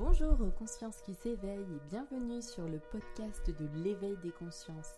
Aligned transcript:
Bonjour 0.00 0.32
aux 0.40 0.50
consciences 0.58 1.02
qui 1.04 1.12
s'éveillent 1.12 1.60
et 1.60 1.90
bienvenue 1.90 2.40
sur 2.40 2.66
le 2.66 2.78
podcast 2.78 3.50
de 3.50 3.68
l'éveil 3.84 4.16
des 4.22 4.30
consciences. 4.30 4.94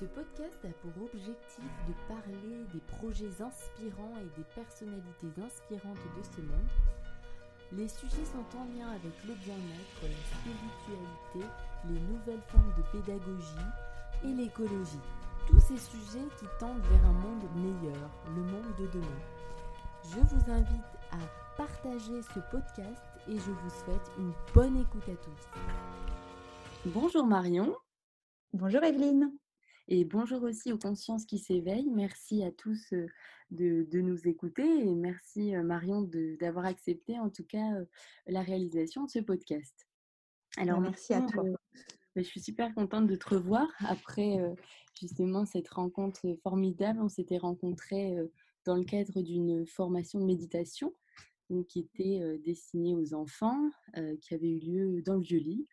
Ce 0.00 0.06
podcast 0.06 0.64
a 0.64 0.72
pour 0.80 1.04
objectif 1.04 1.68
de 1.86 1.92
parler 2.08 2.64
des 2.72 2.80
projets 2.96 3.42
inspirants 3.44 4.16
et 4.16 4.40
des 4.40 4.46
personnalités 4.54 5.28
inspirantes 5.44 6.00
de 6.16 6.22
ce 6.22 6.40
monde. 6.40 6.72
Les 7.72 7.86
sujets 7.86 8.24
sont 8.24 8.56
en 8.56 8.64
lien 8.72 8.88
avec 8.92 9.12
le 9.28 9.34
bien-être, 9.44 10.00
la 10.00 10.16
spiritualité, 10.40 11.44
les 11.90 12.00
nouvelles 12.08 12.48
formes 12.48 12.72
de 12.78 12.98
pédagogie 12.98 13.68
et 14.24 14.32
l'écologie. 14.32 15.04
Tous 15.48 15.60
ces 15.60 15.76
sujets 15.76 16.28
qui 16.40 16.46
tendent 16.58 16.80
vers 16.80 17.04
un 17.04 17.12
monde 17.12 17.44
meilleur, 17.56 18.08
le 18.34 18.40
monde 18.40 18.74
de 18.78 18.86
demain. 18.86 19.22
Je 20.02 20.18
vous 20.18 20.50
invite 20.50 20.92
à 21.12 21.18
partager 21.58 22.22
ce 22.22 22.40
podcast 22.50 23.13
et 23.28 23.38
je 23.38 23.50
vous 23.50 23.70
souhaite 23.70 24.10
une 24.18 24.32
bonne 24.52 24.76
écoute 24.80 25.08
à 25.08 25.16
tous. 25.16 25.48
Bonjour 26.86 27.26
Marion. 27.26 27.74
Bonjour 28.52 28.82
Evelyne. 28.84 29.32
Et 29.88 30.04
bonjour 30.04 30.42
aussi 30.42 30.72
aux 30.72 30.78
consciences 30.78 31.24
qui 31.24 31.38
s'éveillent. 31.38 31.90
Merci 31.90 32.42
à 32.42 32.50
tous 32.50 32.92
euh, 32.92 33.06
de, 33.50 34.00
nous 34.00 34.28
écouter 34.28 34.62
et 34.62 34.94
merci 34.94 35.54
euh, 35.54 35.62
Marion 35.62 36.08
d'avoir 36.40 36.66
accepté 36.66 37.18
en 37.18 37.30
tout 37.30 37.44
cas 37.44 37.72
euh, 37.74 37.84
la 38.26 38.42
réalisation 38.42 39.04
de 39.04 39.10
ce 39.10 39.20
podcast. 39.20 39.86
Alors 40.58 40.80
bah, 40.80 40.88
merci 40.90 41.14
à 41.14 41.22
toi. 41.22 41.44
Je 42.16 42.22
suis 42.22 42.40
super 42.40 42.74
contente 42.74 43.06
de 43.06 43.16
te 43.16 43.34
revoir 43.34 43.68
après 43.88 44.38
justement 45.00 45.44
cette 45.44 45.68
rencontre 45.68 46.20
formidable. 46.42 47.00
On 47.02 47.08
s'était 47.08 47.38
rencontrés 47.38 48.16
dans 48.64 48.76
le 48.76 48.84
cadre 48.84 49.20
d'une 49.20 49.66
formation 49.66 50.20
de 50.20 50.24
méditation 50.24 50.94
qui 51.68 51.80
était 51.80 52.38
destinée 52.44 52.94
aux 52.94 53.14
enfants, 53.14 53.70
qui 54.20 54.34
avait 54.34 54.50
eu 54.50 54.58
lieu 54.58 55.02
dans 55.02 55.14
le 55.14 55.22
vieux-lit. 55.22 55.66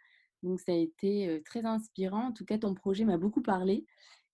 Donc 0.43 0.59
ça 0.59 0.71
a 0.71 0.75
été 0.75 1.41
très 1.45 1.65
inspirant. 1.65 2.27
En 2.27 2.31
tout 2.31 2.45
cas, 2.45 2.57
ton 2.57 2.73
projet 2.73 3.05
m'a 3.05 3.17
beaucoup 3.17 3.41
parlé 3.41 3.85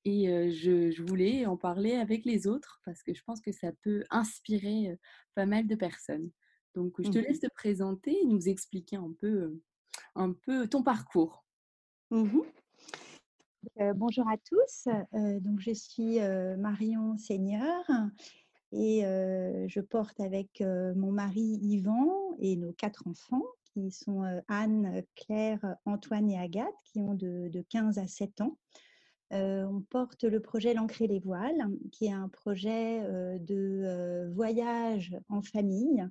et 0.05 0.51
je, 0.51 1.01
voulais 1.03 1.45
en 1.45 1.57
parler 1.57 1.95
avec 1.95 2.23
les 2.25 2.47
autres 2.47 2.81
parce 2.85 3.03
que 3.03 3.13
je 3.13 3.23
pense 3.23 3.41
que 3.41 3.51
ça 3.51 3.71
peut 3.81 4.03
inspirer 4.09 4.97
pas 5.35 5.45
mal 5.45 5.67
de 5.67 5.75
personnes. 5.75 6.31
Donc 6.75 6.93
je 7.01 7.09
te 7.09 7.17
mmh 7.17 7.21
laisse 7.21 7.39
te 7.39 7.47
présenter 7.53 8.15
et 8.21 8.25
nous 8.25 8.47
expliquer 8.47 8.97
un 8.97 9.11
peu, 9.19 9.59
un 10.15 10.31
peu 10.31 10.67
ton 10.67 10.83
parcours. 10.83 11.45
Mmh 12.11 12.39
bonjour 13.95 14.25
à 14.29 14.37
tous. 14.37 14.87
donc 15.41 15.59
je 15.59 15.73
suis 15.73 16.19
Marion 16.57 17.17
Seigneur 17.17 17.83
et 18.71 19.01
je 19.67 19.79
porte 19.79 20.19
avec 20.19 20.61
mon 20.61 21.11
mari 21.11 21.59
Yvan 21.61 22.35
et 22.39 22.55
nos 22.55 22.73
quatre 22.73 23.07
enfants 23.07 23.43
qui 23.63 23.91
sont 23.91 24.23
Anne, 24.47 25.03
Claire, 25.15 25.75
Antoine 25.85 26.29
et 26.29 26.37
Agathe 26.37 26.73
qui 26.83 26.99
ont 26.99 27.13
de, 27.13 27.63
15 27.69 27.97
à 27.97 28.07
7 28.07 28.41
ans. 28.41 28.57
on 29.31 29.83
porte 29.89 30.23
le 30.23 30.41
projet 30.41 30.73
L'Ancré 30.73 31.07
les 31.07 31.19
voiles, 31.19 31.67
qui 31.91 32.05
est 32.05 32.11
un 32.11 32.29
projet 32.29 33.01
de 33.39 34.29
voyage 34.33 35.15
en 35.29 35.41
famille 35.41 36.05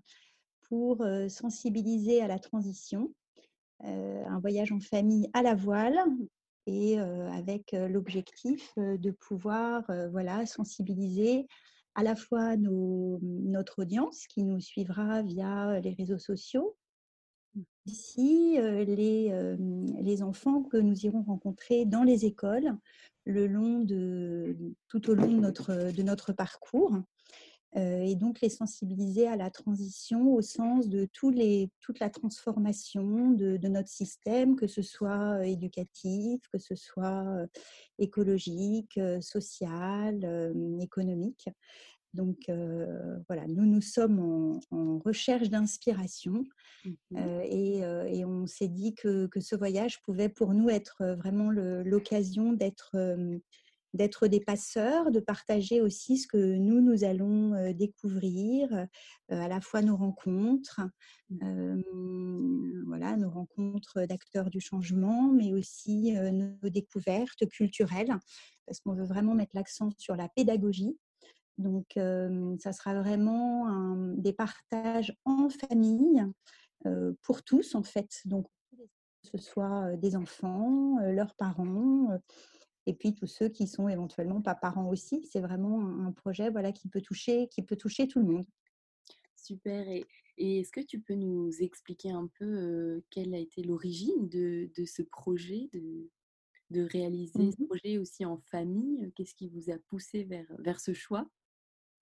pour 0.68 1.04
sensibiliser 1.28 2.22
à 2.22 2.28
la 2.28 2.38
transition. 2.38 3.12
un 3.80 4.38
voyage 4.40 4.72
en 4.72 4.80
famille 4.80 5.28
à 5.34 5.42
la 5.42 5.54
voile 5.54 5.98
et 6.66 6.98
avec 6.98 7.72
l'objectif 7.72 8.72
de 8.76 9.10
pouvoir 9.10 9.84
voilà, 10.10 10.46
sensibiliser 10.46 11.46
à 11.96 12.02
la 12.02 12.14
fois 12.14 12.56
notre 12.56 13.80
audience 13.80 14.26
qui 14.26 14.44
nous 14.44 14.60
suivra 14.60 15.22
via 15.22 15.80
les 15.80 15.94
réseaux 15.94 16.18
sociaux, 16.18 16.76
ici 17.86 18.58
les, 18.60 19.56
les 20.02 20.22
enfants 20.22 20.62
que 20.62 20.76
nous 20.76 21.06
irons 21.06 21.22
rencontrer 21.22 21.86
dans 21.86 22.02
les 22.02 22.26
écoles 22.26 22.76
le 23.24 23.46
long 23.46 23.80
de, 23.80 24.56
tout 24.88 25.10
au 25.10 25.14
long 25.14 25.26
de 25.26 25.40
notre, 25.40 25.90
de 25.90 26.02
notre 26.02 26.32
parcours. 26.32 26.96
Et 27.76 28.14
donc 28.14 28.40
les 28.40 28.48
sensibiliser 28.48 29.28
à 29.28 29.36
la 29.36 29.50
transition 29.50 30.32
au 30.32 30.40
sens 30.40 30.88
de 30.88 31.06
tous 31.12 31.30
les, 31.30 31.70
toute 31.80 32.00
la 32.00 32.08
transformation 32.08 33.32
de, 33.32 33.58
de, 33.58 33.68
notre 33.68 33.90
système, 33.90 34.56
que 34.56 34.66
ce 34.66 34.80
soit 34.80 35.46
éducatif, 35.46 36.40
que 36.50 36.58
ce 36.58 36.74
soit 36.74 37.46
écologique, 37.98 38.98
social, 39.20 40.54
économique. 40.80 41.50
Donc 42.14 42.50
voilà, 43.28 43.46
nous, 43.46 43.66
nous 43.66 43.82
sommes 43.82 44.60
en, 44.70 44.98
recherche 44.98 45.50
d'inspiration 45.50 46.44
mmh 47.10 47.18
et, 47.44 48.24
on 48.24 48.46
s'est 48.46 48.68
dit 48.68 48.94
que, 48.94 49.28
ce 49.38 49.54
voyage 49.54 50.00
pouvait 50.02 50.28
pour 50.28 50.54
nous 50.54 50.70
être 50.70 51.04
vraiment 51.18 51.50
l'occasion 51.50 52.52
d'être 52.52 52.96
d'être 53.96 54.26
des 54.26 54.40
passeurs, 54.40 55.10
de 55.10 55.20
partager 55.20 55.80
aussi 55.80 56.18
ce 56.18 56.26
que 56.26 56.36
nous, 56.36 56.80
nous 56.80 57.04
allons 57.04 57.72
découvrir, 57.72 58.86
à 59.28 59.48
la 59.48 59.60
fois 59.60 59.82
nos 59.82 59.96
rencontres, 59.96 60.80
mmh. 61.30 62.84
voilà, 62.86 63.16
nos 63.16 63.30
rencontres 63.30 64.06
d'acteurs 64.06 64.50
du 64.50 64.60
changement, 64.60 65.32
mais 65.32 65.52
aussi 65.52 66.12
nos 66.12 66.68
découvertes 66.70 67.48
culturelles, 67.50 68.14
parce 68.66 68.80
qu'on 68.80 68.94
veut 68.94 69.06
vraiment 69.06 69.34
mettre 69.34 69.52
l'accent 69.54 69.90
sur 69.98 70.16
la 70.16 70.28
pédagogie 70.28 70.96
donc, 71.58 71.86
ça 71.94 72.72
sera 72.72 72.94
vraiment 73.00 73.96
des 74.16 74.32
partages 74.32 75.16
en 75.24 75.48
famille 75.48 76.22
pour 77.22 77.42
tous, 77.42 77.74
en 77.74 77.82
fait. 77.82 78.20
Donc, 78.26 78.46
que 78.72 79.38
ce 79.38 79.38
soit 79.38 79.96
des 79.96 80.16
enfants, 80.16 80.98
leurs 81.00 81.34
parents, 81.34 82.08
et 82.86 82.94
puis 82.94 83.14
tous 83.14 83.26
ceux 83.26 83.48
qui 83.48 83.66
sont 83.66 83.88
éventuellement 83.88 84.40
pas 84.40 84.54
parents 84.54 84.88
aussi. 84.88 85.24
C'est 85.30 85.40
vraiment 85.40 85.80
un 86.06 86.12
projet 86.12 86.50
voilà, 86.50 86.72
qui, 86.72 86.88
peut 86.88 87.00
toucher, 87.00 87.48
qui 87.48 87.62
peut 87.62 87.76
toucher 87.76 88.06
tout 88.06 88.20
le 88.20 88.26
monde. 88.26 88.46
Super. 89.34 89.88
Et, 89.88 90.04
est-ce 90.38 90.70
que 90.70 90.80
tu 90.80 91.00
peux 91.00 91.14
nous 91.14 91.50
expliquer 91.60 92.10
un 92.10 92.28
peu 92.38 93.02
quelle 93.10 93.34
a 93.34 93.38
été 93.38 93.62
l'origine 93.62 94.28
de, 94.28 94.70
ce 94.84 95.00
projet, 95.00 95.70
de, 95.72 96.10
de 96.70 96.82
réaliser 96.82 97.52
ce 97.52 97.62
mmh 97.62 97.66
projet 97.66 97.98
aussi 97.98 98.24
en 98.26 98.36
famille? 98.50 99.10
Qu'est-ce 99.16 99.34
qui 99.34 99.48
vous 99.48 99.70
a 99.70 99.78
poussé 99.88 100.24
vers, 100.24 100.46
vers 100.58 100.78
ce 100.78 100.92
choix? 100.92 101.26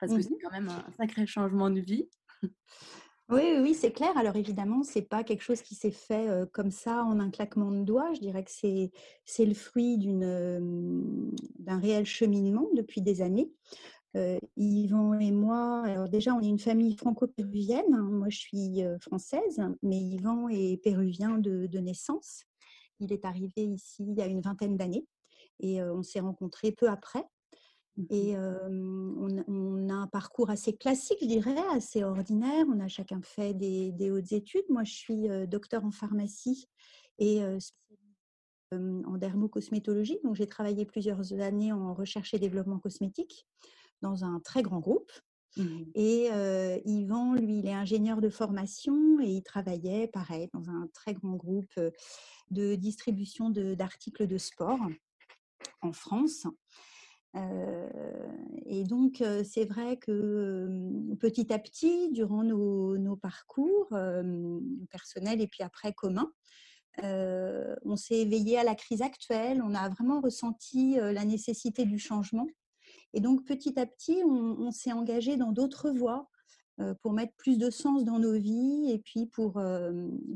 Parce 0.01 0.13
que 0.13 0.19
mmh 0.19 0.23
c'est 0.23 0.39
quand 0.43 0.51
même 0.51 0.69
un 0.69 0.91
sacré 0.97 1.27
changement 1.27 1.71
de 1.71 1.81
vie. 1.81 2.09
Oui, 3.31 3.57
oui, 3.61 3.75
c'est 3.75 3.91
clair. 3.91 4.17
Alors 4.19 4.37
évidemment, 4.37 4.83
c'est 4.83 5.03
pas 5.03 5.25
quelque 5.25 5.43
chose 5.43 5.63
qui 5.63 5.75
s'est 5.75 5.91
fait 5.91 6.29
comme 6.53 6.71
ça 6.71 7.05
en 7.05 7.19
un 7.21 7.31
claquement 7.31 7.71
de 7.71 7.83
doigts. 7.83 8.13
Je 8.13 8.21
dirais 8.21 8.45
que 8.45 8.51
c'est 8.51 9.45
le 9.47 9.55
fruit 9.55 9.97
d'un 9.99 11.79
réel 11.79 12.05
cheminement 12.05 12.69
depuis 12.75 13.01
des 13.01 13.23
années. 13.23 13.51
Yvan 14.57 15.19
et 15.19 15.33
moi, 15.33 15.83
alors 15.87 16.09
déjà, 16.09 16.35
on 16.35 16.41
est 16.41 16.49
une 16.49 16.59
famille 16.59 16.95
franco-péruvienne. 16.97 17.95
Hein. 17.95 18.09
Moi, 18.13 18.29
je 18.29 18.39
suis 18.39 18.83
française, 19.01 19.61
mais 19.83 19.97
Yvan 19.97 20.49
est 20.51 20.77
péruvien 20.83 21.39
de, 21.39 21.67
de, 21.67 21.79
naissance. 21.79 22.45
Il 23.01 23.13
est 23.13 23.25
arrivé 23.25 23.65
ici 23.65 24.05
il 24.07 24.15
y 24.19 24.23
a 24.23 24.27
une 24.27 24.43
vingtaine 24.43 24.77
d'années 24.77 25.07
et 25.61 25.83
on 25.83 26.03
s'est 26.03 26.21
rencontrés 26.21 26.73
peu 26.73 26.89
après. 26.91 27.25
Et 28.11 28.37
mmh 28.37 29.45
on, 29.47 29.89
a 29.89 29.95
un 29.95 30.07
parcours 30.07 30.51
assez 30.51 30.73
classique, 30.73 31.19
je 31.21 31.27
dirais, 31.27 31.57
assez 31.73 32.03
ordinaire. 32.03 32.67
On 32.69 32.81
a 32.81 32.89
chacun 32.89 33.21
fait 33.23 33.55
des, 33.55 34.11
hautes 34.11 34.33
études. 34.33 34.65
Moi, 34.69 34.85
je 34.85 34.93
suis 34.93 35.29
docteur 35.47 35.85
en 35.85 35.91
pharmacie 35.91 36.69
et 37.19 37.41
en 38.73 39.17
dermocosmétologie. 39.17 40.19
Donc, 40.25 40.35
j'ai 40.35 40.47
travaillé 40.47 40.85
plusieurs 40.87 41.33
années 41.41 41.73
en 41.73 41.95
recherche 41.95 42.35
et 42.35 42.39
développement 42.39 42.79
cosmétique 42.79 43.47
dans 44.03 44.25
un 44.25 44.41
très 44.41 44.63
grand 44.63 44.81
groupe. 44.81 45.13
Mmh 45.57 45.85
et 45.95 46.31
Yvan, 46.85 47.35
lui, 47.35 47.59
il 47.59 47.67
est 47.67 47.75
ingénieur 47.75 48.21
de 48.21 48.29
formation 48.29 49.21
et 49.21 49.29
il 49.29 49.43
travaillait, 49.45 50.09
pareil, 50.09 50.49
dans 50.53 50.69
un 50.69 50.89
très 50.93 51.15
grand 51.15 51.37
groupe 51.37 51.79
de 52.51 52.75
distribution 52.75 53.51
d'articles 53.51 54.27
de 54.27 54.39
sport 54.39 54.81
en 55.81 55.93
France 55.93 56.47
et 58.67 58.85
donc, 58.85 59.23
c'est 59.45 59.65
vrai 59.65 59.97
que 59.97 60.69
petit 61.21 61.53
à 61.53 61.59
petit, 61.59 62.11
durant 62.13 62.45
nos, 62.45 63.17
parcours 63.17 63.89
personnels 64.91 65.41
et 65.41 65.47
puis 65.47 65.63
après 65.63 65.93
communs, 65.93 66.33
on 67.03 67.97
s'est 67.97 68.19
éveillé 68.19 68.59
à 68.59 68.65
la 68.65 68.75
crise 68.75 69.03
actuelle, 69.03 69.63
on 69.63 69.75
a 69.75 69.89
vraiment 69.89 70.21
ressenti 70.21 70.97
la 70.97 71.25
nécessité 71.25 71.85
du 71.85 71.99
changement. 71.99 72.47
Et 73.13 73.21
donc, 73.21 73.45
petit 73.45 73.79
à 73.79 73.87
petit, 73.87 74.23
on, 74.25 74.71
s'est 74.71 74.93
engagé 74.93 75.37
dans 75.37 75.53
d'autres 75.53 75.91
voies 75.91 76.29
pour 77.03 77.13
mettre 77.13 77.33
plus 77.37 77.59
de 77.59 77.71
sens 77.71 78.05
dans 78.05 78.19
nos 78.19 78.37
vies 78.37 78.91
et 78.91 78.99
puis 78.99 79.27
pour, 79.27 79.61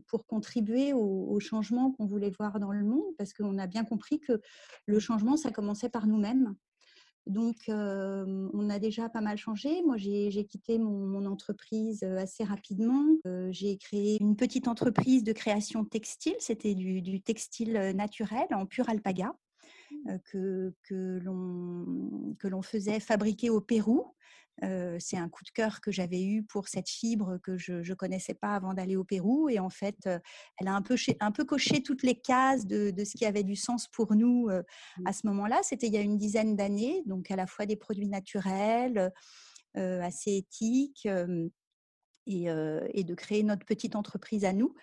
pour 0.07 0.27
contribuer 0.27 0.93
au 0.93 1.39
changement 1.41 1.93
qu'on 1.93 2.07
voulait 2.07 2.31
voir 2.31 2.59
dans 2.59 2.73
le 2.73 2.85
monde, 2.85 3.15
parce 3.19 3.33
qu'on 3.33 3.59
a 3.59 3.69
bien 3.69 3.85
compris 3.85 4.19
que 4.19 4.41
le 4.87 4.99
changement, 4.99 5.37
ça 5.37 5.53
commençait 5.53 5.89
par 5.89 6.07
nous-mêmes. 6.07 6.57
Donc, 7.27 7.57
on 7.69 8.71
a 8.71 8.79
déjà 8.79 9.09
pas 9.09 9.21
mal 9.21 9.37
changé. 9.37 9.83
Moi, 9.83 9.97
j'ai 9.97 10.47
quitté 10.47 10.79
mon, 10.79 11.27
entreprise 11.27 12.03
assez 12.05 12.45
rapidement. 12.45 13.05
j'ai 13.51 13.77
créé 13.77 14.17
une 14.21 14.37
petite 14.37 14.69
entreprise 14.69 15.25
de 15.25 15.33
création 15.33 15.85
textile. 15.85 16.37
C'était 16.39 16.75
du, 16.75 17.21
textile 17.21 17.93
naturel 17.95 18.47
en 18.53 18.67
pur 18.67 18.89
alpaga. 18.89 19.33
Mmh. 19.91 20.19
que, 20.31 20.75
que 20.85 22.49
l'on 22.49 22.63
faisait 22.63 23.01
fabriquer 23.01 23.51
au 23.51 23.61
Pérou 23.61 24.15
c'est 24.99 25.17
un 25.17 25.29
coup 25.29 25.45
de 25.45 25.51
cœur 25.51 25.81
que 25.81 25.93
j'avais 25.93 26.25
eu 26.25 26.43
pour 26.43 26.67
cette 26.67 26.89
fibre 26.89 27.39
que 27.45 27.57
je 27.57 27.75
ne 27.75 27.95
connaissais 27.95 28.35
pas 28.35 28.57
avant 28.57 28.75
d'aller 28.75 28.97
au 28.97 29.05
Pérou. 29.05 29.49
Et 29.49 29.61
en 29.61 29.71
fait, 29.71 30.09
elle 30.59 30.67
a 30.67 30.75
un 30.75 30.83
peu, 30.83 30.97
un 31.21 31.31
peu 31.31 31.45
coché 31.45 31.81
toutes 31.81 32.03
les 32.03 32.17
cases 32.17 32.67
de, 32.67 32.93
ce 33.05 33.17
qui 33.17 33.25
avait 33.25 33.45
du 33.45 33.55
sens 33.55 33.87
pour 33.87 34.17
nous 34.17 34.49
mmh. 34.49 35.07
à 35.07 35.13
ce 35.13 35.27
moment-là. 35.29 35.61
C'était 35.63 35.87
il 35.87 35.95
y 35.95 35.97
a 35.97 36.01
une 36.01 36.19
dizaine 36.19 36.57
d'années, 36.57 37.05
donc 37.07 37.31
à 37.31 37.37
la 37.37 37.47
fois 37.47 37.67
des 37.67 37.77
produits 37.77 38.09
naturels, 38.09 39.13
assez 39.75 40.39
éthiques, 40.39 41.07
et, 42.27 42.47
et, 42.47 43.05
de 43.05 43.15
créer 43.15 43.45
notre 43.45 43.65
petite 43.65 43.95
entreprise 43.95 44.45
à 44.45 44.53
nous. 44.53 44.75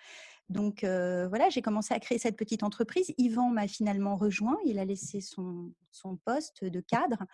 Donc 0.48 0.82
voilà, 0.82 1.48
j'ai 1.48 1.62
commencé 1.62 1.92
à 1.92 2.00
créer 2.00 2.18
cette 2.18 2.36
petite 2.36 2.62
entreprise. 2.62 3.12
Yvan 3.18 3.50
m'a 3.50 3.66
finalement 3.66 4.16
rejoint. 4.16 4.58
Il 4.64 4.78
a 4.78 4.84
laissé 4.84 5.20
son, 5.20 5.72
poste 6.24 6.64
de 6.64 6.80
cadre. 6.80 7.24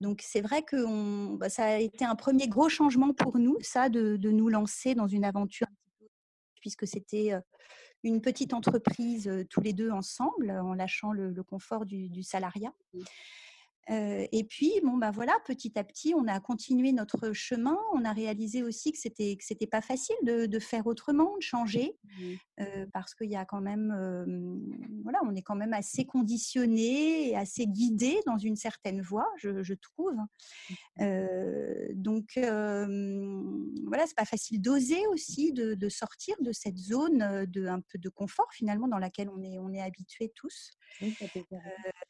Donc 0.00 0.22
c'est 0.22 0.40
vrai 0.40 0.62
que 0.62 1.36
bah, 1.36 1.48
ça 1.48 1.64
a 1.64 1.76
été 1.78 2.04
un 2.04 2.14
premier 2.14 2.48
gros 2.48 2.68
changement 2.68 3.12
pour 3.14 3.38
nous, 3.38 3.56
ça, 3.60 3.88
de, 3.88 4.16
nous 4.16 4.48
lancer 4.48 4.94
dans 4.94 5.06
une 5.06 5.24
aventure, 5.24 5.68
puisque 6.60 6.86
c'était 6.86 7.32
une 8.04 8.20
petite 8.20 8.52
entreprise 8.54 9.30
tous 9.48 9.60
les 9.60 9.72
deux 9.72 9.90
ensemble, 9.90 10.50
en 10.50 10.74
lâchant 10.74 11.12
le, 11.12 11.42
confort 11.42 11.86
du, 11.86 12.22
salariat. 12.22 12.72
Et 13.90 14.44
puis, 14.44 14.72
bon, 14.82 14.98
bah 14.98 15.10
voilà, 15.10 15.32
petit 15.46 15.78
à 15.78 15.84
petit, 15.84 16.14
on 16.14 16.26
a 16.28 16.40
continué 16.40 16.92
notre 16.92 17.32
chemin. 17.32 17.78
On 17.94 18.04
a 18.04 18.12
réalisé 18.12 18.62
aussi 18.62 18.92
que 18.92 18.98
c'était 18.98 19.36
que 19.36 19.44
c'était 19.44 19.66
pas 19.66 19.80
facile 19.80 20.16
de, 20.24 20.58
faire 20.58 20.86
autrement, 20.86 21.36
de 21.36 21.42
changer, 21.42 21.96
mmh. 22.04 22.64
parce 22.92 23.14
qu'il 23.14 23.30
y 23.30 23.36
a 23.36 23.44
quand 23.44 23.60
même, 23.60 24.67
voilà, 25.08 25.20
on 25.24 25.34
est 25.34 25.42
quand 25.42 25.54
même 25.54 25.72
assez 25.72 26.04
conditionné 26.04 27.30
et 27.30 27.36
assez 27.36 27.66
guidé 27.66 28.20
dans 28.26 28.36
une 28.36 28.56
certaine 28.56 29.00
voie, 29.00 29.26
je, 29.38 29.72
trouve. 29.72 30.12
Mmh. 30.98 31.94
donc, 31.94 32.32
voilà, 32.36 34.06
c'est 34.06 34.16
pas 34.16 34.26
facile 34.26 34.60
d'oser 34.60 35.06
aussi 35.06 35.54
de, 35.54 35.88
sortir 35.88 36.36
de 36.40 36.52
cette 36.52 36.76
zone 36.76 37.46
de 37.46 37.66
un 37.66 37.80
peu 37.80 37.98
de 37.98 38.10
confort 38.10 38.52
finalement 38.52 38.86
dans 38.86 38.98
laquelle 38.98 39.30
on 39.30 39.42
est 39.42 39.58
on 39.58 39.72
est 39.72 39.80
habitué 39.80 40.30
tous. 40.34 40.72
Oui, 41.00 41.16
ça 41.18 41.26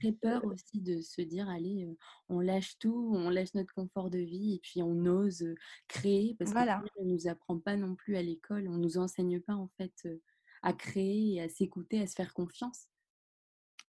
très 0.00 0.12
peur 0.12 0.44
aussi 0.44 0.80
de 0.80 1.00
se 1.00 1.22
dire 1.22 1.48
allez, 1.48 1.86
on 2.28 2.40
lâche 2.40 2.78
tout, 2.78 3.12
on 3.14 3.30
lâche 3.30 3.54
notre 3.54 3.74
confort 3.74 4.10
de 4.10 4.18
vie 4.18 4.54
et 4.54 4.58
puis 4.60 4.82
on 4.82 5.06
ose 5.06 5.44
créer 5.86 6.34
parce 6.36 6.50
voilà. 6.50 6.82
qu'on 6.96 7.04
ne 7.04 7.12
nous 7.12 7.28
apprend 7.28 7.58
pas 7.60 7.76
non 7.76 7.94
plus 7.94 8.16
à 8.16 8.22
l'école, 8.22 8.68
on 8.68 8.78
nous 8.78 8.98
enseigne 8.98 9.40
pas 9.40 9.54
en 9.54 9.68
fait 9.76 10.08
à 10.62 10.72
créer 10.72 11.40
à 11.42 11.48
s'écouter, 11.48 12.00
à 12.02 12.06
se 12.06 12.14
faire 12.14 12.34
confiance. 12.34 12.88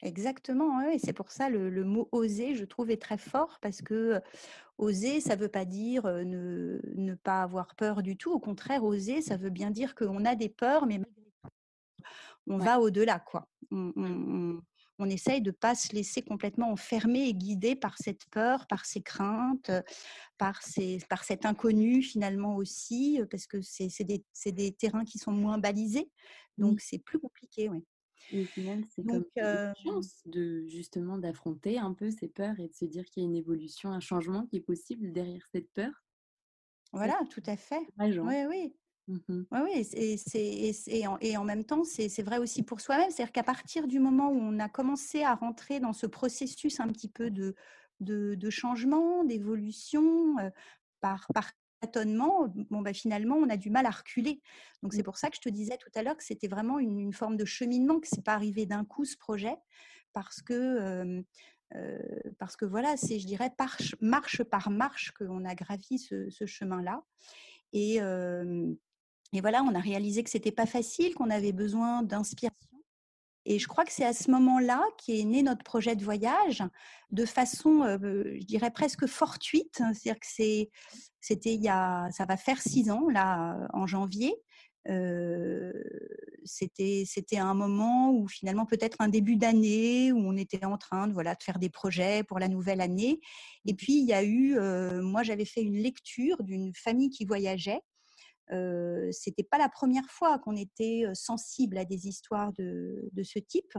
Exactement, 0.01 0.81
et 0.89 0.98
c'est 0.98 1.12
pour 1.12 1.30
ça 1.30 1.50
le, 1.50 1.69
le, 1.69 1.83
mot 1.83 2.07
oser, 2.13 2.56
je 2.56 2.63
trouve, 2.63 2.89
est 2.89 3.01
très 3.01 3.18
fort 3.18 3.60
parce 3.62 3.81
que 3.81 4.21
oser, 4.77 5.19
ça 5.19 5.36
ne 5.36 5.42
veut 5.42 5.50
pas 5.50 5.66
dire 5.66 6.06
ne, 6.06 6.80
ne, 6.95 7.16
pas 7.16 7.42
avoir 7.42 7.75
peur 7.75 8.01
du 8.01 8.16
tout. 8.16 8.31
Au 8.31 8.39
contraire, 8.39 8.86
oser, 8.86 9.21
ça 9.21 9.36
veut 9.36 9.50
bien 9.50 9.71
dire 9.71 9.95
qu'on 9.95 10.24
a 10.24 10.36
des 10.36 10.48
peurs, 10.48 10.86
mais 10.86 11.01
on 12.48 12.57
va 12.57 12.80
au-delà, 12.80 13.19
quoi. 13.19 13.50
on, 13.72 13.92
on 13.98 14.62
essaye 15.06 15.42
de 15.42 15.51
ne 15.51 15.56
pas 15.56 15.75
se 15.75 15.94
laisser 15.94 16.22
complètement 16.22 16.72
enfermer 16.72 17.28
et 17.28 17.34
guider 17.34 17.75
par 17.75 17.98
cette 17.98 18.25
peur, 18.30 18.68
par 18.68 18.86
ces 18.86 19.01
craintes, 19.01 19.72
par, 20.38 20.62
par 21.10 21.24
cet 21.24 21.46
inconnu 21.46 22.01
finalement 22.01 22.56
aussi, 22.56 23.22
parce 23.30 23.48
que 23.48 23.62
c'est 23.62 24.04
des, 24.04 24.72
terrains 24.74 25.06
qui 25.06 25.18
sont 25.18 25.31
moins 25.31 25.57
balisés, 25.57 26.10
donc 26.57 26.81
c'est 26.81 27.00
plus 27.00 27.19
compliqué. 27.19 27.69
Oui. 27.69 27.86
Et 28.31 28.42
au 28.42 28.46
final, 28.46 28.84
c'est 28.90 29.04
comme 29.04 29.25
une 29.36 29.74
chance 29.84 30.22
de 30.25 30.66
justement 30.68 31.18
d'affronter 31.18 31.80
un 31.80 31.94
peu 31.94 32.12
ces 32.12 32.28
peurs 32.28 32.60
et 32.60 32.68
de 32.68 32.74
se 32.74 32.86
dire 32.86 33.06
qu'il 33.06 33.24
y 33.24 33.25
a 33.25 33.30
une 33.30 33.36
évolution, 33.36 33.92
un 33.92 34.00
changement 34.00 34.46
qui 34.46 34.57
est 34.57 34.62
possible 34.62 35.12
derrière 35.12 35.48
cette 35.51 35.72
peur. 35.72 35.92
Voilà, 36.92 37.19
tout 37.30 37.44
à 37.46 37.56
fait. 37.56 37.81
Oui, 37.98 38.46
oui. 38.48 38.75
Mmh 39.09 39.44
oui, 39.51 39.88
et, 39.94 40.71
et, 40.88 41.07
en, 41.07 41.17
et, 41.19 41.35
en, 41.35 41.44
même 41.44 41.65
temps, 41.65 41.83
c'est 41.83 42.21
vrai 42.21 42.38
aussi 42.38 42.61
pour 42.61 42.79
soi-même. 42.79 43.09
C'est-à-dire 43.09 43.31
qu'à 43.31 43.44
partir 43.44 43.88
du 43.88 44.00
moment 44.00 44.29
où 44.29 44.38
on 44.38 44.59
a 44.59 44.69
commencé 44.69 45.23
à 45.23 45.33
rentrer 45.33 45.79
dans 45.79 45.94
ce 45.94 46.06
processus 46.06 46.79
un 46.79 46.88
petit 46.89 47.09
peu 47.09 47.31
de, 47.31 47.56
de, 48.01 48.50
changement, 48.51 49.23
d'évolution, 49.23 50.35
par, 51.01 51.25
par 51.33 51.50
tâtonnement, 51.81 52.53
bon, 52.69 52.81
bah, 52.81 52.94
finalement, 52.94 53.35
on 53.35 53.50
a 53.50 53.57
du 53.57 53.71
mal 53.71 53.88
à 53.88 53.89
reculer. 53.89 54.41
Donc, 54.83 54.94
c'est 54.94 55.00
mmh. 55.00 55.03
pour 55.03 55.17
ça 55.17 55.29
que 55.31 55.38
je 55.38 55.41
te 55.41 55.50
disais 55.50 55.77
tout 55.77 55.89
à 55.95 56.03
l'heure 56.03 56.17
que 56.17 56.23
c'était 56.23 56.47
vraiment 56.47 56.77
une, 56.77 57.12
forme 57.12 57.35
de 57.35 57.45
cheminement, 57.45 58.00
que 58.00 58.07
ce 58.07 58.17
n'est 58.17 58.21
pas 58.21 58.33
arrivé 58.33 58.67
d'un 58.67 58.85
coup 58.85 59.05
ce 59.05 59.17
projet, 59.17 59.55
parce 60.13 60.44
que. 60.44 61.23
parce 62.38 62.55
que 62.55 62.65
voilà, 62.65 62.95
c'est, 62.95 63.17
je 63.17 63.25
dirais, 63.25 63.51
par, 63.57 63.75
marche 64.01 64.44
par 64.44 64.69
marche 64.69 65.12
qu'on 65.17 65.45
a 65.45 65.55
gravi 65.55 65.97
ce, 65.97 66.29
ce 66.29 66.45
chemin-là. 66.45 67.01
Et, 67.73 68.00
et 69.33 69.41
voilà, 69.41 69.63
on 69.63 69.75
a 69.75 69.79
réalisé 69.79 70.23
que 70.23 70.29
c'était 70.29 70.51
pas 70.51 70.65
facile, 70.65 71.13
qu'on 71.13 71.29
avait 71.29 71.51
besoin 71.51 72.01
d'inspiration. 72.03 72.57
Et 73.45 73.57
je 73.57 73.67
crois 73.67 73.85
que 73.85 73.91
c'est 73.91 74.05
à 74.05 74.13
ce 74.13 74.29
moment-là 74.31 74.83
qu'est 74.97 75.23
né 75.23 75.43
notre 75.43 75.63
projet 75.63 75.95
de 75.95 76.03
voyage, 76.03 76.63
de 77.11 77.25
façon, 77.25 77.83
je 77.83 78.43
dirais 78.45 78.71
presque 78.71 79.07
fortuite. 79.07 79.81
C'est-à-dire 79.93 80.19
que 80.19 80.27
c'était 80.27 81.53
il 81.53 81.61
y 81.61 81.69
a, 81.69 82.09
ça 82.11 82.25
va 82.25 82.37
faire 82.37 82.61
six 82.61 82.91
ans 82.91 83.07
là, 83.09 83.67
en 83.73 83.87
janvier. 83.87 84.35
c'était, 86.43 87.03
c'était 87.05 87.37
un 87.37 87.53
moment 87.53 88.11
où 88.11 88.27
finalement 88.27 88.65
peut-être 88.65 88.97
un 88.99 89.09
début 89.09 89.35
d'année 89.35 90.11
où 90.11 90.19
on 90.19 90.35
était 90.35 90.65
en 90.65 90.77
train 90.77 91.07
de 91.07 91.13
voilà 91.13 91.35
de 91.35 91.43
faire 91.43 91.59
des 91.59 91.69
projets 91.69 92.23
pour 92.23 92.39
la 92.39 92.49
nouvelle 92.49 92.81
année. 92.81 93.19
Et 93.65 93.73
puis 93.73 93.93
il 93.99 94.05
y 94.05 94.13
a 94.13 94.23
eu, 94.23 94.59
moi 95.01 95.23
j'avais 95.23 95.45
fait 95.45 95.61
une 95.61 95.77
lecture 95.77 96.43
d'une 96.43 96.73
famille 96.75 97.09
qui 97.09 97.25
voyageait 97.25 97.81
euh, 98.51 99.10
c'était 99.12 99.44
pas 99.44 99.57
la 99.57 99.69
première 99.69 100.10
fois 100.10 100.40
qu'on 100.40 100.56
était 100.56 101.04
sensible 101.13 101.78
à 101.78 101.86
des 101.86 102.07
histoires 102.07 102.51
de, 102.54 103.10
ce 103.24 103.40
type. 103.40 103.74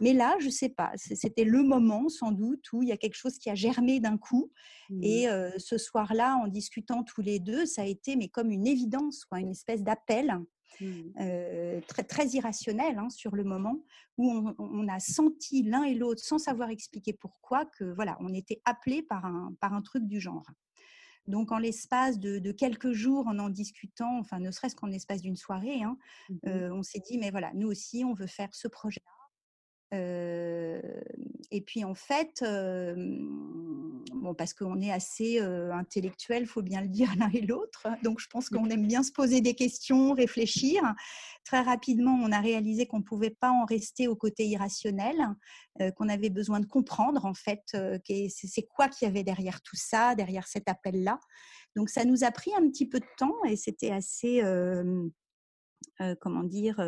Mais 0.00 0.12
là, 0.12 0.36
je 0.40 0.48
sais 0.48 0.68
pas, 0.68 0.92
c'était 0.96 1.44
le 1.44 1.62
moment 1.62 2.08
sans 2.08 2.32
doute 2.32 2.72
où 2.72 2.82
il 2.82 2.88
y 2.88 2.92
a 2.92 2.96
quelque 2.96 3.14
chose 3.14 3.38
qui 3.38 3.48
a 3.48 3.54
germé 3.54 4.00
d'un 4.00 4.18
coup. 4.18 4.50
Mmh. 4.90 5.04
Et 5.04 5.26
ce 5.56 5.78
soir-là, 5.78 6.36
en 6.36 6.48
discutant 6.48 7.04
tous 7.04 7.22
les 7.22 7.38
deux, 7.38 7.64
ça 7.64 7.82
a 7.82 7.86
été 7.86 8.16
mais 8.16 8.28
comme 8.28 8.50
une 8.50 8.66
évidence, 8.66 9.24
quoi, 9.24 9.38
une 9.38 9.52
espèce 9.52 9.84
d'appel 9.84 10.36
mmh. 10.80 11.80
très, 11.86 12.02
très 12.02 12.26
irrationnel 12.28 12.98
hein, 12.98 13.08
sur 13.08 13.36
le 13.36 13.44
moment, 13.44 13.84
où 14.18 14.30
on, 14.30 14.54
on 14.58 14.88
a 14.88 14.98
senti 14.98 15.62
l'un 15.62 15.84
et 15.84 15.94
l'autre, 15.94 16.22
sans 16.24 16.38
savoir 16.38 16.70
expliquer 16.70 17.12
pourquoi, 17.12 17.64
que 17.64 17.84
voilà, 17.84 18.16
on 18.20 18.34
était 18.34 18.60
appelé 18.64 19.00
par 19.00 19.24
un, 19.24 19.54
par 19.60 19.74
un 19.74 19.82
truc 19.82 20.06
du 20.06 20.20
genre. 20.20 20.44
Donc, 21.26 21.52
en 21.52 21.58
l'espace 21.58 22.18
de, 22.18 22.52
quelques 22.52 22.92
jours, 22.92 23.26
en 23.26 23.38
en 23.38 23.48
discutant, 23.48 24.18
enfin, 24.18 24.38
ne 24.40 24.50
serait-ce 24.50 24.76
qu'en 24.76 24.86
l'espace 24.86 25.22
d'une 25.22 25.36
soirée, 25.36 25.82
hein, 25.82 25.96
mmh 26.28 26.72
on 26.72 26.82
s'est 26.82 27.00
dit, 27.00 27.18
mais 27.18 27.30
voilà, 27.30 27.52
nous 27.54 27.68
aussi, 27.68 28.04
on 28.04 28.14
veut 28.14 28.26
faire 28.26 28.54
ce 28.54 28.68
projet-là 28.68 29.23
et 29.94 31.60
puis 31.60 31.84
en 31.84 31.94
fait, 31.94 32.44
bon, 34.12 34.34
parce 34.34 34.52
qu'on 34.54 34.80
est 34.80 34.90
assez 34.90 35.38
intellectuel, 35.38 36.46
faut 36.46 36.62
bien 36.62 36.80
le 36.80 36.88
dire 36.88 37.14
l'un 37.18 37.30
et 37.32 37.42
l'autre. 37.42 37.86
Donc 38.02 38.18
je 38.18 38.26
pense 38.28 38.48
qu'on 38.48 38.68
aime 38.70 38.86
bien 38.86 39.02
se 39.02 39.12
poser 39.12 39.40
des 39.40 39.54
questions, 39.54 40.12
réfléchir. 40.12 40.82
Très 41.44 41.60
rapidement, 41.60 42.18
on 42.22 42.32
a 42.32 42.40
réalisé 42.40 42.86
qu'on 42.86 42.98
ne 42.98 43.04
pouvait 43.04 43.36
pas 43.38 43.50
en 43.50 43.66
rester 43.66 44.08
au 44.08 44.16
côté 44.16 44.46
irrationnel, 44.46 45.16
qu'on 45.96 46.08
avait 46.08 46.30
besoin 46.30 46.58
de 46.60 46.66
comprendre 46.66 47.24
en 47.24 47.34
fait 47.34 47.62
c'est 48.06 48.66
quoi 48.66 48.88
qu'il 48.88 49.06
y 49.06 49.10
avait 49.10 49.24
derrière 49.24 49.62
tout 49.62 49.76
ça, 49.76 50.14
derrière 50.14 50.48
cet 50.48 50.68
appel-là. 50.68 51.20
Donc 51.76 51.88
ça 51.90 52.04
nous 52.04 52.24
a 52.24 52.30
pris 52.30 52.52
un 52.56 52.68
petit 52.68 52.88
peu 52.88 52.98
de 52.98 53.06
temps 53.16 53.44
et 53.46 53.56
c'était 53.56 53.90
assez, 53.90 54.42
comment 56.20 56.44
dire, 56.44 56.84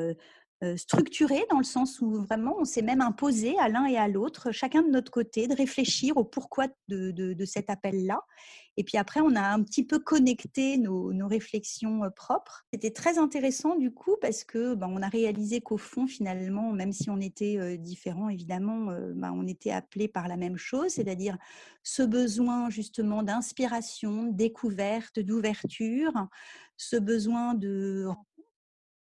structuré 0.76 1.44
dans 1.50 1.58
le 1.58 1.64
sens 1.64 2.00
où 2.00 2.23
vraiment 2.25 2.56
on 2.58 2.64
s'est 2.64 2.82
même 2.82 3.00
imposé 3.00 3.58
à 3.58 3.68
l'un 3.68 3.87
et 3.87 3.96
à 3.96 4.08
l'autre, 4.08 4.50
chacun 4.52 4.82
de 4.82 4.88
notre 4.88 5.11
côté, 5.11 5.46
de 5.46 5.54
réfléchir 5.54 6.16
au 6.16 6.25
pourquoi 6.25 6.66
de, 6.88 7.44
cet 7.44 7.70
appel-là. 7.70 8.20
Et 8.78 8.85
puis 8.85 8.99
après, 8.99 9.20
on 9.20 9.35
a 9.37 9.40
un 9.40 9.62
petit 9.62 9.85
peu 9.85 9.99
connecté 9.99 10.76
nos, 10.76 11.12
réflexions 11.26 12.00
propres. 12.14 12.64
C'était 12.73 12.90
très 12.90 13.18
intéressant 13.18 13.76
du 13.76 13.90
coup 13.90 14.16
parce 14.20 14.44
que 14.44 14.75
ben, 14.75 14.88
on 14.90 15.02
a 15.02 15.08
réalisé 15.08 15.61
qu'au 15.61 15.78
fond, 15.78 16.06
finalement, 16.06 16.73
même 16.73 16.92
si 16.92 17.08
on 17.08 17.20
était 17.20 17.78
différents, 17.78 18.28
évidemment, 18.28 18.92
ben, 19.14 19.32
on 19.35 19.46
était 19.46 19.70
appelés 19.70 20.08
par 20.08 20.28
la 20.28 20.37
même 20.37 20.56
chose, 20.56 20.92
c'est-à-dire 20.92 21.38
ce 21.82 22.02
besoin 22.02 22.68
justement 22.68 23.23
d'inspiration, 23.23 24.25
de 24.25 24.32
découverte, 24.32 25.20
d'ouverture, 25.20 26.12
ce 26.76 26.96
besoin 26.96 27.54
de 27.54 28.08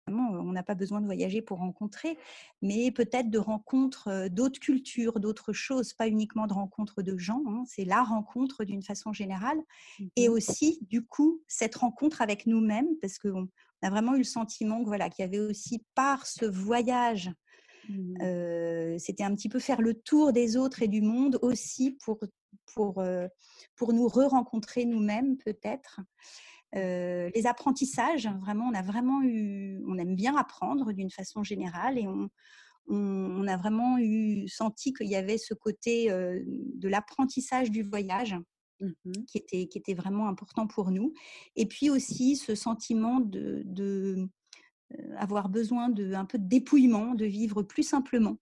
on 0.07 0.51
n'a 0.51 0.63
pas 0.63 0.75
besoin 0.75 1.01
de 1.01 1.05
voyager 1.05 1.41
pour 1.41 1.60
rencontrer, 1.60 2.17
mais 2.62 2.91
peut-être 2.91 3.29
de 3.29 3.39
rencontres 3.39 4.27
d'autres 4.29 4.60
cultures, 4.60 5.19
d'autres 5.19 5.53
choses, 5.53 5.93
pas 5.93 6.07
uniquement 6.07 6.48
de 6.48 6.53
rencontres 6.53 7.01
de 7.01 7.17
gens, 7.17 7.43
hein, 7.48 7.63
c'est 7.67 7.86
la 7.86 8.03
rencontre 8.03 8.63
d'une 8.63 8.83
façon 8.83 9.13
générale, 9.13 9.62
et 10.15 10.27
mmh 10.27 10.33
aussi, 10.33 10.79
du 10.89 11.05
coup, 11.05 11.43
cette 11.48 11.75
rencontre 11.75 12.22
avec 12.22 12.48
nous-mêmes, 12.48 12.88
parce 13.01 13.19
qu'on 13.19 13.48
a 13.83 13.89
vraiment 13.89 14.15
eu 14.15 14.19
le 14.19 14.24
sentiment 14.24 14.81
que, 14.81 14.88
voilà, 14.88 15.10
qu'il 15.10 15.24
y 15.24 15.27
avait 15.27 15.39
aussi 15.39 15.86
par 15.95 16.25
ce 16.25 16.45
voyage, 16.45 17.31
mmh. 17.88 18.98
c'était 18.98 19.24
un 19.24 19.36
petit 19.36 19.50
peu 19.50 19.60
faire 19.60 19.81
le 19.81 19.93
tour 19.93 20.33
des 20.33 20.57
autres 20.57 20.81
et 20.81 20.88
du 20.88 21.01
monde 21.01 21.38
aussi 21.41 21.91
pour, 22.03 22.19
pour, 22.74 23.03
pour 23.75 23.93
nous 23.93 24.07
re-rencontrer 24.07 24.86
nous-mêmes 24.86 25.38
peut-être. 25.38 26.00
Euh, 26.75 27.30
les 27.36 27.46
apprentissages, 27.46 28.27
vraiment, 28.42 28.70
on 28.72 28.74
a 28.74 28.82
vraiment 28.82 29.22
eu, 29.22 29.84
on 29.88 29.98
aime 29.98 30.15
bien 30.15 30.36
apprendre 30.36 30.92
d'une 30.92 31.12
façon 31.12 31.44
générale 31.44 32.00
et 32.00 32.08
on, 32.08 32.30
on, 32.88 33.48
a 33.48 33.58
vraiment 33.58 33.98
eu 34.00 34.48
senti 34.48 34.94
qu'il 34.94 35.08
y 35.08 35.15
avait 35.15 35.38
ce 35.38 35.53
côté 35.53 36.12
euh, 36.12 36.42
de 36.46 36.89
l'apprentissage 36.89 37.72
du 37.72 37.84
voyage. 37.84 38.36
Mmh 38.80 39.12
qui, 39.27 39.38
était, 39.38 39.68
qui 39.68 39.77
était 39.77 39.94
vraiment 39.94 40.27
important 40.27 40.68
pour 40.68 40.92
nous. 40.92 41.13
Et 41.56 41.68
puis 41.68 41.89
aussi 41.89 42.36
ce 42.36 42.53
sentiment 42.53 43.22
de, 43.22 43.62
de 43.65 44.27
euh, 44.94 45.15
avoir 45.15 45.48
besoin 45.48 45.89
de 45.89 46.13
un 46.13 46.25
peu 46.25 46.38
de 46.38 46.48
dépouillement, 46.48 47.13
de 47.13 47.24
vivre 47.24 47.63
plus 47.63 47.84
simplement, 47.84 48.39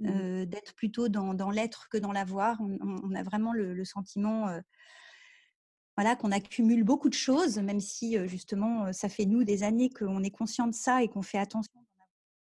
mmh 0.00 0.46
d'être 0.46 0.74
plutôt 0.74 1.08
dans, 1.08 1.34
dans 1.34 1.50
l'être 1.50 1.88
que 1.90 1.98
dans 1.98 2.10
l'avoir. 2.10 2.60
On, 2.60 2.76
on, 2.80 3.14
a 3.14 3.22
vraiment 3.22 3.52
le, 3.52 3.84
sentiment 3.84 4.48
voilà, 5.96 6.16
qu'on 6.16 6.32
accumule 6.32 6.84
beaucoup 6.84 7.08
de 7.08 7.14
choses, 7.14 7.58
même 7.58 7.80
si 7.80 8.16
justement 8.26 8.92
ça 8.92 9.08
fait 9.08 9.26
nous 9.26 9.44
des 9.44 9.62
années 9.62 9.90
qu'on 9.90 10.22
est 10.22 10.30
conscient 10.30 10.66
de 10.66 10.74
ça 10.74 11.02
et 11.02 11.08
qu'on 11.08 11.22
fait 11.22 11.38
attention 11.38 11.84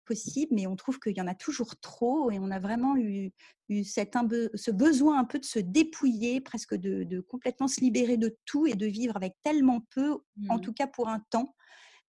possible, 0.09 0.51
mais 0.55 0.65
on 0.65 0.75
trouve 0.75 0.99
qu'il 0.99 1.15
y 1.15 1.21
en 1.21 1.27
a 1.27 1.35
toujours 1.35 1.79
trop 1.79 2.31
et 2.31 2.39
on 2.39 2.49
a 2.49 2.57
vraiment 2.57 2.97
eu, 2.97 3.31
eu 3.69 3.83
cette, 3.83 4.15
ce 4.55 4.71
besoin 4.71 5.19
un 5.19 5.23
peu 5.23 5.37
de 5.37 5.45
se 5.45 5.59
dépouiller, 5.59 6.41
presque 6.41 6.73
de, 6.73 7.21
complètement 7.21 7.67
se 7.67 7.79
libérer 7.79 8.17
de 8.17 8.35
tout 8.45 8.65
et 8.65 8.73
de 8.73 8.87
vivre 8.87 9.15
avec 9.15 9.35
tellement 9.43 9.81
peu, 9.91 10.17
en 10.49 10.57
mmh. 10.57 10.61
tout 10.61 10.73
cas 10.73 10.87
pour 10.87 11.09
un 11.09 11.19
temps. 11.29 11.55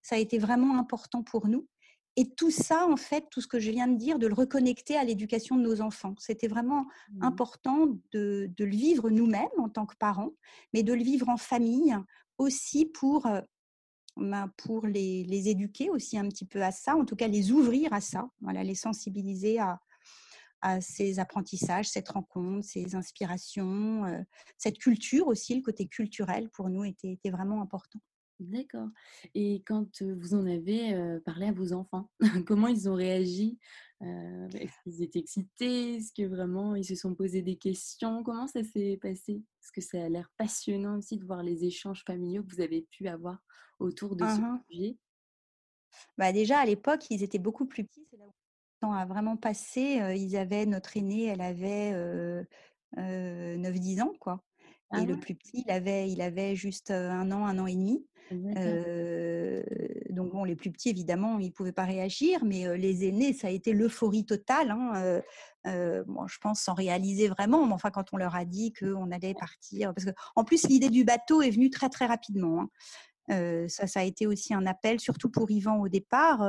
Ça 0.00 0.16
a 0.16 0.18
été 0.18 0.38
vraiment 0.38 0.78
important 0.78 1.22
pour 1.22 1.46
nous. 1.46 1.68
Et 2.16 2.28
tout 2.34 2.50
ça, 2.50 2.86
en 2.86 2.96
fait, 2.96 3.26
tout 3.30 3.40
ce 3.40 3.46
que 3.46 3.60
je 3.60 3.70
viens 3.70 3.88
de 3.88 3.96
dire, 3.96 4.18
de 4.18 4.26
le 4.26 4.34
reconnecter 4.34 4.96
à 4.96 5.04
l'éducation 5.04 5.56
de 5.56 5.62
nos 5.62 5.80
enfants. 5.80 6.14
C'était 6.18 6.48
vraiment 6.48 6.86
mmh. 7.12 7.24
important 7.24 7.86
de, 8.12 8.50
le 8.58 8.66
vivre 8.66 9.10
nous-mêmes 9.10 9.48
en 9.58 9.68
tant 9.68 9.86
que 9.86 9.96
parents, 9.96 10.32
mais 10.74 10.82
de 10.82 10.92
le 10.92 11.02
vivre 11.02 11.28
en 11.28 11.36
famille 11.36 11.96
aussi 12.38 12.86
pour, 12.86 13.26
euh, 13.26 13.40
ben, 14.16 14.52
pour 14.56 14.86
les, 14.86 15.24
les, 15.24 15.48
éduquer 15.48 15.88
aussi 15.88 16.18
un 16.18 16.28
petit 16.28 16.46
peu 16.46 16.62
à 16.62 16.72
ça, 16.72 16.96
en 16.96 17.04
tout 17.04 17.16
cas 17.16 17.28
les 17.28 17.52
ouvrir 17.52 17.92
à 17.92 18.00
ça, 18.00 18.28
voilà, 18.40 18.64
les 18.64 18.74
sensibiliser 18.74 19.58
à, 19.60 19.78
à 20.62 20.80
ces 20.80 21.18
apprentissages, 21.18 21.88
cette 21.88 22.08
rencontre, 22.08 22.66
ces 22.66 22.94
inspirations, 22.94 24.04
euh, 24.04 24.20
cette 24.58 24.78
culture 24.78 25.26
aussi, 25.26 25.54
le 25.54 25.62
côté 25.62 25.86
culturel 25.86 26.50
pour 26.50 26.68
nous 26.68 26.84
était, 26.84 27.12
était 27.12 27.30
vraiment 27.30 27.62
important. 27.62 28.00
D'accord. 28.40 28.88
Et 29.34 29.62
quand 29.66 30.02
vous 30.02 30.34
en 30.34 30.46
avez 30.46 31.18
parlé 31.26 31.46
à 31.46 31.52
vos 31.52 31.74
enfants, 31.74 32.10
comment 32.46 32.68
ils 32.68 32.88
ont 32.88 32.94
réagi? 32.94 33.58
Est-ce 34.00 34.82
qu'ils 34.82 35.02
étaient 35.02 35.18
excités? 35.18 35.96
Est-ce 35.96 36.14
que 36.14 36.26
vraiment 36.26 36.74
ils 36.74 36.86
se 36.86 36.94
sont 36.94 37.14
posés 37.14 37.42
des 37.42 37.56
questions? 37.56 38.22
Comment 38.22 38.46
ça 38.46 38.64
s'est 38.64 38.98
passé? 39.00 39.42
Parce 39.60 39.70
que 39.72 39.82
ça 39.82 40.02
a 40.02 40.08
l'air 40.08 40.30
passionnant 40.38 40.96
aussi 40.96 41.18
de 41.18 41.24
voir 41.26 41.42
les 41.42 41.66
échanges 41.66 42.02
familiaux 42.06 42.42
que 42.42 42.54
vous 42.54 42.62
avez 42.62 42.86
pu 42.90 43.08
avoir 43.08 43.38
autour 43.78 44.16
de 44.16 44.24
ce 44.24 44.40
mmh 44.40 44.60
sujet. 44.70 44.96
Bah 46.16 46.32
déjà, 46.32 46.60
à 46.60 46.64
l'époque, 46.64 47.04
ils 47.10 47.22
étaient 47.22 47.38
beaucoup 47.38 47.66
plus 47.66 47.84
petits. 47.84 48.06
C'est 48.10 48.16
là 48.16 48.24
où 48.24 48.28
le 48.28 48.80
temps 48.80 48.92
a 48.94 49.04
vraiment 49.04 49.36
passé. 49.36 50.00
Ils 50.16 50.36
avaient, 50.36 50.64
notre 50.64 50.96
aîné, 50.96 51.26
elle 51.26 51.42
avait 51.42 51.92
9-10 52.96 54.00
ans, 54.00 54.14
quoi. 54.18 54.42
Et 54.96 55.06
le 55.06 55.14
ah 55.14 55.20
plus 55.20 55.34
petit, 55.34 55.64
il 55.66 55.70
avait, 55.70 56.10
il 56.10 56.20
avait 56.20 56.56
juste 56.56 56.90
un 56.90 57.30
an, 57.30 57.46
un 57.46 57.58
an 57.58 57.66
et 57.66 57.74
demi 57.74 58.04
donc 60.10 60.32
bon, 60.32 60.44
les 60.44 60.54
plus 60.54 60.70
petits, 60.70 60.90
évidemment, 60.90 61.38
ils 61.38 61.46
ne 61.46 61.52
pouvaient 61.52 61.72
pas 61.72 61.84
réagir, 61.84 62.44
mais 62.44 62.76
les 62.76 63.06
aînés, 63.06 63.32
ça 63.32 63.48
a 63.48 63.50
été 63.50 63.72
l'euphorie 63.72 64.24
totale. 64.24 64.70
Hein, 64.70 65.22
bon, 66.06 66.26
je 66.26 66.38
pense 66.38 66.60
sans 66.60 66.74
réaliser 66.74 67.28
vraiment, 67.28 67.66
mais 67.66 67.72
enfin 67.72 67.90
quand 67.90 68.12
on 68.12 68.16
leur 68.16 68.34
a 68.34 68.44
dit 68.44 68.72
qu'on 68.72 69.10
allait 69.10 69.34
partir, 69.34 69.92
parce 69.94 70.04
que 70.06 70.12
en 70.36 70.44
plus 70.44 70.68
l'idée 70.68 70.90
du 70.90 71.04
bateau 71.04 71.42
est 71.42 71.50
venue 71.50 71.70
très 71.70 71.88
très 71.88 72.06
rapidement. 72.06 72.68
Hein. 73.28 73.68
ça, 73.68 73.86
ça 73.86 74.00
a 74.00 74.04
été 74.04 74.26
aussi 74.26 74.54
un 74.54 74.66
appel, 74.66 75.00
surtout 75.00 75.30
pour 75.30 75.50
Yvan 75.50 75.80
au 75.80 75.88
départ. 75.88 76.40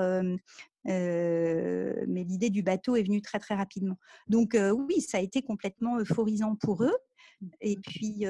mais 0.85 2.23
l'idée 2.23 2.49
du 2.49 2.61
bateau 2.61 2.95
est 2.95 3.03
venue 3.03 3.21
très 3.21 3.39
très 3.39 3.55
rapidement. 3.55 3.97
Donc 4.27 4.55
oui, 4.87 5.01
ça 5.01 5.17
a 5.17 5.21
été 5.21 5.41
complètement 5.41 5.97
euphorisant 5.99 6.55
pour 6.55 6.83
eux. 6.83 6.95
Et 7.61 7.77
puis, 7.77 8.25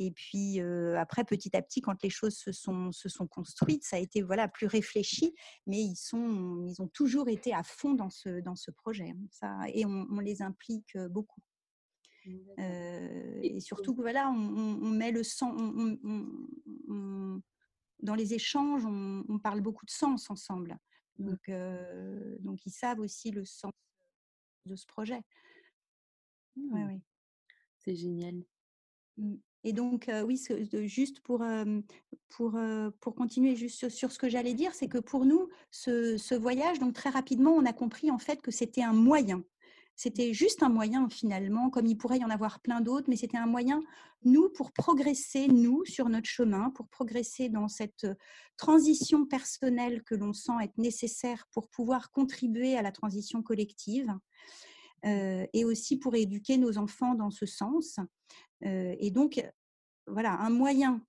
et 0.00 0.10
puis 0.12 0.60
après, 0.96 1.24
petit 1.24 1.54
à 1.54 1.62
petit, 1.62 1.80
quand 1.82 2.02
les 2.02 2.10
choses 2.10 2.34
se 2.34 2.52
sont, 2.52 2.90
se 2.90 3.08
sont 3.08 3.26
construites, 3.26 3.84
ça 3.84 3.96
a 3.96 3.98
été 3.98 4.22
voilà 4.22 4.48
plus 4.48 4.66
réfléchi, 4.66 5.34
mais 5.66 5.78
ils 5.78 5.96
sont, 5.96 6.64
ils 6.66 6.80
ont 6.80 6.88
toujours 6.88 7.28
été 7.28 7.52
à 7.52 7.62
fond 7.62 7.92
dans 7.92 8.08
ce, 8.08 8.40
dans 8.40 8.56
ce 8.56 8.70
projet. 8.70 9.10
Hein, 9.10 9.26
ça, 9.30 9.58
et 9.74 9.84
on, 9.84 10.18
les 10.20 10.40
implique 10.40 10.96
beaucoup. 11.10 11.42
et 12.26 13.60
surtout 13.60 13.94
voilà, 13.94 14.30
on, 14.30 14.90
met 14.90 15.12
le 15.12 15.22
sens, 15.22 15.54
dans 18.02 18.14
les 18.14 18.32
échanges, 18.32 18.86
on, 18.86 19.38
parle 19.38 19.60
beaucoup 19.60 19.84
de 19.84 19.90
sens 19.90 20.30
ensemble. 20.30 20.78
Mmh. 21.18 21.24
Donc, 21.26 21.50
donc 22.40 22.64
ils 22.64 22.72
savent 22.72 23.00
aussi 23.00 23.30
le 23.32 23.44
sens 23.44 23.72
de 24.64 24.76
ce 24.76 24.86
projet. 24.86 25.20
Oui, 26.56 26.82
oui. 26.86 27.02
C'est 27.90 27.96
génial. 27.96 28.44
Mmh. 29.16 29.34
Et 29.64 29.72
donc, 29.72 30.08
oui, 30.26 30.40
juste 30.86 31.20
pour, 31.20 31.44
pour, 32.30 32.58
pour 33.00 33.14
continuer 33.14 33.56
juste 33.56 33.90
sur, 33.90 34.10
ce 34.10 34.18
que 34.18 34.28
j'allais 34.28 34.54
dire, 34.54 34.74
c'est 34.74 34.88
que 34.88 34.98
pour 34.98 35.26
nous, 35.26 35.48
ce, 35.70 36.34
voyage, 36.34 36.78
donc 36.78 36.94
très 36.94 37.10
rapidement, 37.10 37.50
on 37.50 37.66
a 37.66 37.72
compris 37.72 38.10
en 38.10 38.18
fait 38.18 38.40
que 38.40 38.50
c'était 38.50 38.82
un 38.82 38.94
moyen. 38.94 39.42
C'était 39.96 40.32
juste 40.32 40.62
un 40.62 40.70
moyen 40.70 41.10
finalement, 41.10 41.68
comme 41.68 41.84
il 41.84 41.98
pourrait 41.98 42.20
y 42.20 42.24
en 42.24 42.30
avoir 42.30 42.60
plein 42.60 42.80
d'autres, 42.80 43.10
mais 43.10 43.16
c'était 43.16 43.36
un 43.36 43.46
moyen, 43.46 43.82
nous, 44.24 44.48
pour 44.48 44.72
progresser, 44.72 45.48
nous, 45.48 45.84
sur 45.84 46.08
notre 46.08 46.28
chemin, 46.28 46.70
pour 46.70 46.88
progresser 46.88 47.50
dans 47.50 47.68
cette 47.68 48.06
transition 48.56 49.26
personnelle 49.26 50.02
que 50.04 50.14
l'on 50.14 50.32
sent 50.32 50.52
être 50.62 50.78
nécessaire 50.78 51.46
pour 51.52 51.68
pouvoir 51.68 52.12
contribuer 52.12 52.78
à 52.78 52.82
la 52.82 52.92
transition 52.92 53.42
collective. 53.42 54.14
Et 55.04 55.64
aussi 55.64 55.98
pour 55.98 56.14
éduquer 56.14 56.56
nos 56.58 56.78
enfants 56.78 57.14
dans 57.14 57.30
ce 57.30 57.46
sens 57.46 57.98
et 58.62 59.10
donc, 59.10 59.42
voilà, 60.06 60.34
un 60.40 60.50
moyen 60.50 61.02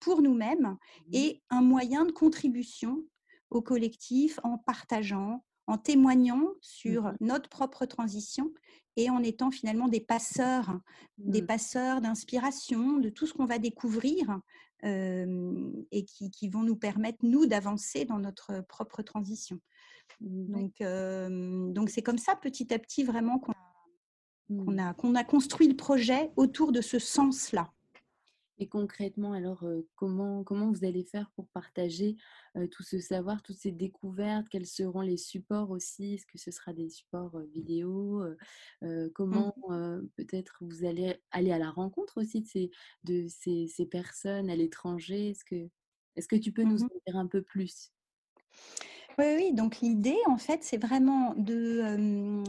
pour 0.00 0.22
nous-mêmes 0.22 0.76
et 1.12 1.42
un 1.50 1.62
moyen 1.62 2.04
de 2.04 2.12
contribution 2.12 3.04
au 3.50 3.62
collectif 3.62 4.38
en 4.42 4.58
partageant, 4.58 5.44
en 5.66 5.78
témoignant 5.78 6.44
sur 6.60 7.04
mmh 7.04 7.16
notre 7.20 7.48
propre 7.48 7.84
transition 7.84 8.52
et 8.96 9.10
en 9.10 9.22
étant 9.22 9.50
finalement 9.50 9.88
des 9.88 10.00
passeurs, 10.00 10.80
des 11.18 11.42
mmh. 11.42 11.46
passeurs 11.46 12.00
d'inspiration, 12.00 12.98
de 12.98 13.08
tout 13.10 13.26
ce 13.26 13.34
qu'on 13.34 13.46
va 13.46 13.58
découvrir 13.58 14.40
et 14.82 16.04
qui, 16.04 16.48
vont 16.48 16.62
nous 16.62 16.76
permettre, 16.76 17.18
nous, 17.22 17.46
d'avancer 17.46 18.04
dans 18.04 18.18
notre 18.18 18.60
propre 18.68 19.02
transition. 19.02 19.60
Donc, 20.20 20.74
donc 20.80 21.90
c'est 21.90 22.02
comme 22.02 22.18
ça, 22.18 22.36
petit 22.36 22.72
à 22.72 22.78
petit, 22.78 23.04
vraiment, 23.04 23.38
qu'on 23.38 23.52
mmh. 24.48 24.78
a, 24.78 24.94
qu'on 24.94 25.14
a 25.14 25.24
construit 25.24 25.68
le 25.68 25.76
projet 25.76 26.32
autour 26.36 26.72
de 26.72 26.80
ce 26.80 26.98
sens-là. 26.98 27.72
Et 28.60 28.66
concrètement, 28.66 29.34
alors, 29.34 29.64
comment, 29.94 30.42
comment 30.42 30.72
vous 30.72 30.84
allez 30.84 31.04
faire 31.04 31.30
pour 31.36 31.46
partager 31.50 32.16
tout 32.72 32.82
ce 32.82 32.98
savoir, 32.98 33.40
toutes 33.40 33.58
ces 33.58 33.70
découvertes? 33.70 34.48
Quels 34.50 34.66
seront 34.66 35.00
les 35.00 35.16
supports 35.16 35.70
aussi? 35.70 36.14
Est-ce 36.14 36.26
que 36.26 36.38
ce 36.38 36.50
sera 36.50 36.72
des 36.72 36.88
supports 36.88 37.38
vidéo 37.52 38.24
mmh. 38.82 39.10
Comment 39.14 39.54
peut-être 40.16 40.58
vous 40.62 40.84
allez 40.84 41.22
aller 41.30 41.52
à 41.52 41.58
la 41.58 41.70
rencontre 41.70 42.20
aussi 42.20 42.40
de 42.40 42.46
ces, 42.48 42.70
de 43.04 43.26
ces, 43.28 43.68
ces 43.68 43.86
personnes 43.86 44.50
à 44.50 44.56
l'étranger? 44.56 45.30
Est-ce 45.30 45.44
que, 45.44 45.68
est 46.16 46.26
que 46.26 46.34
tu 46.34 46.50
peux 46.50 46.64
nous 46.64 46.78
mmh 46.78 46.88
en 46.92 47.00
dire 47.06 47.16
un 47.16 47.28
peu 47.28 47.42
plus? 47.42 47.92
Oui, 49.18 49.26
oui, 49.36 49.52
donc 49.52 49.80
l'idée, 49.80 50.18
en 50.26 50.38
fait, 50.38 50.62
c'est 50.62 50.76
vraiment 50.76 51.34
de, 51.36 52.42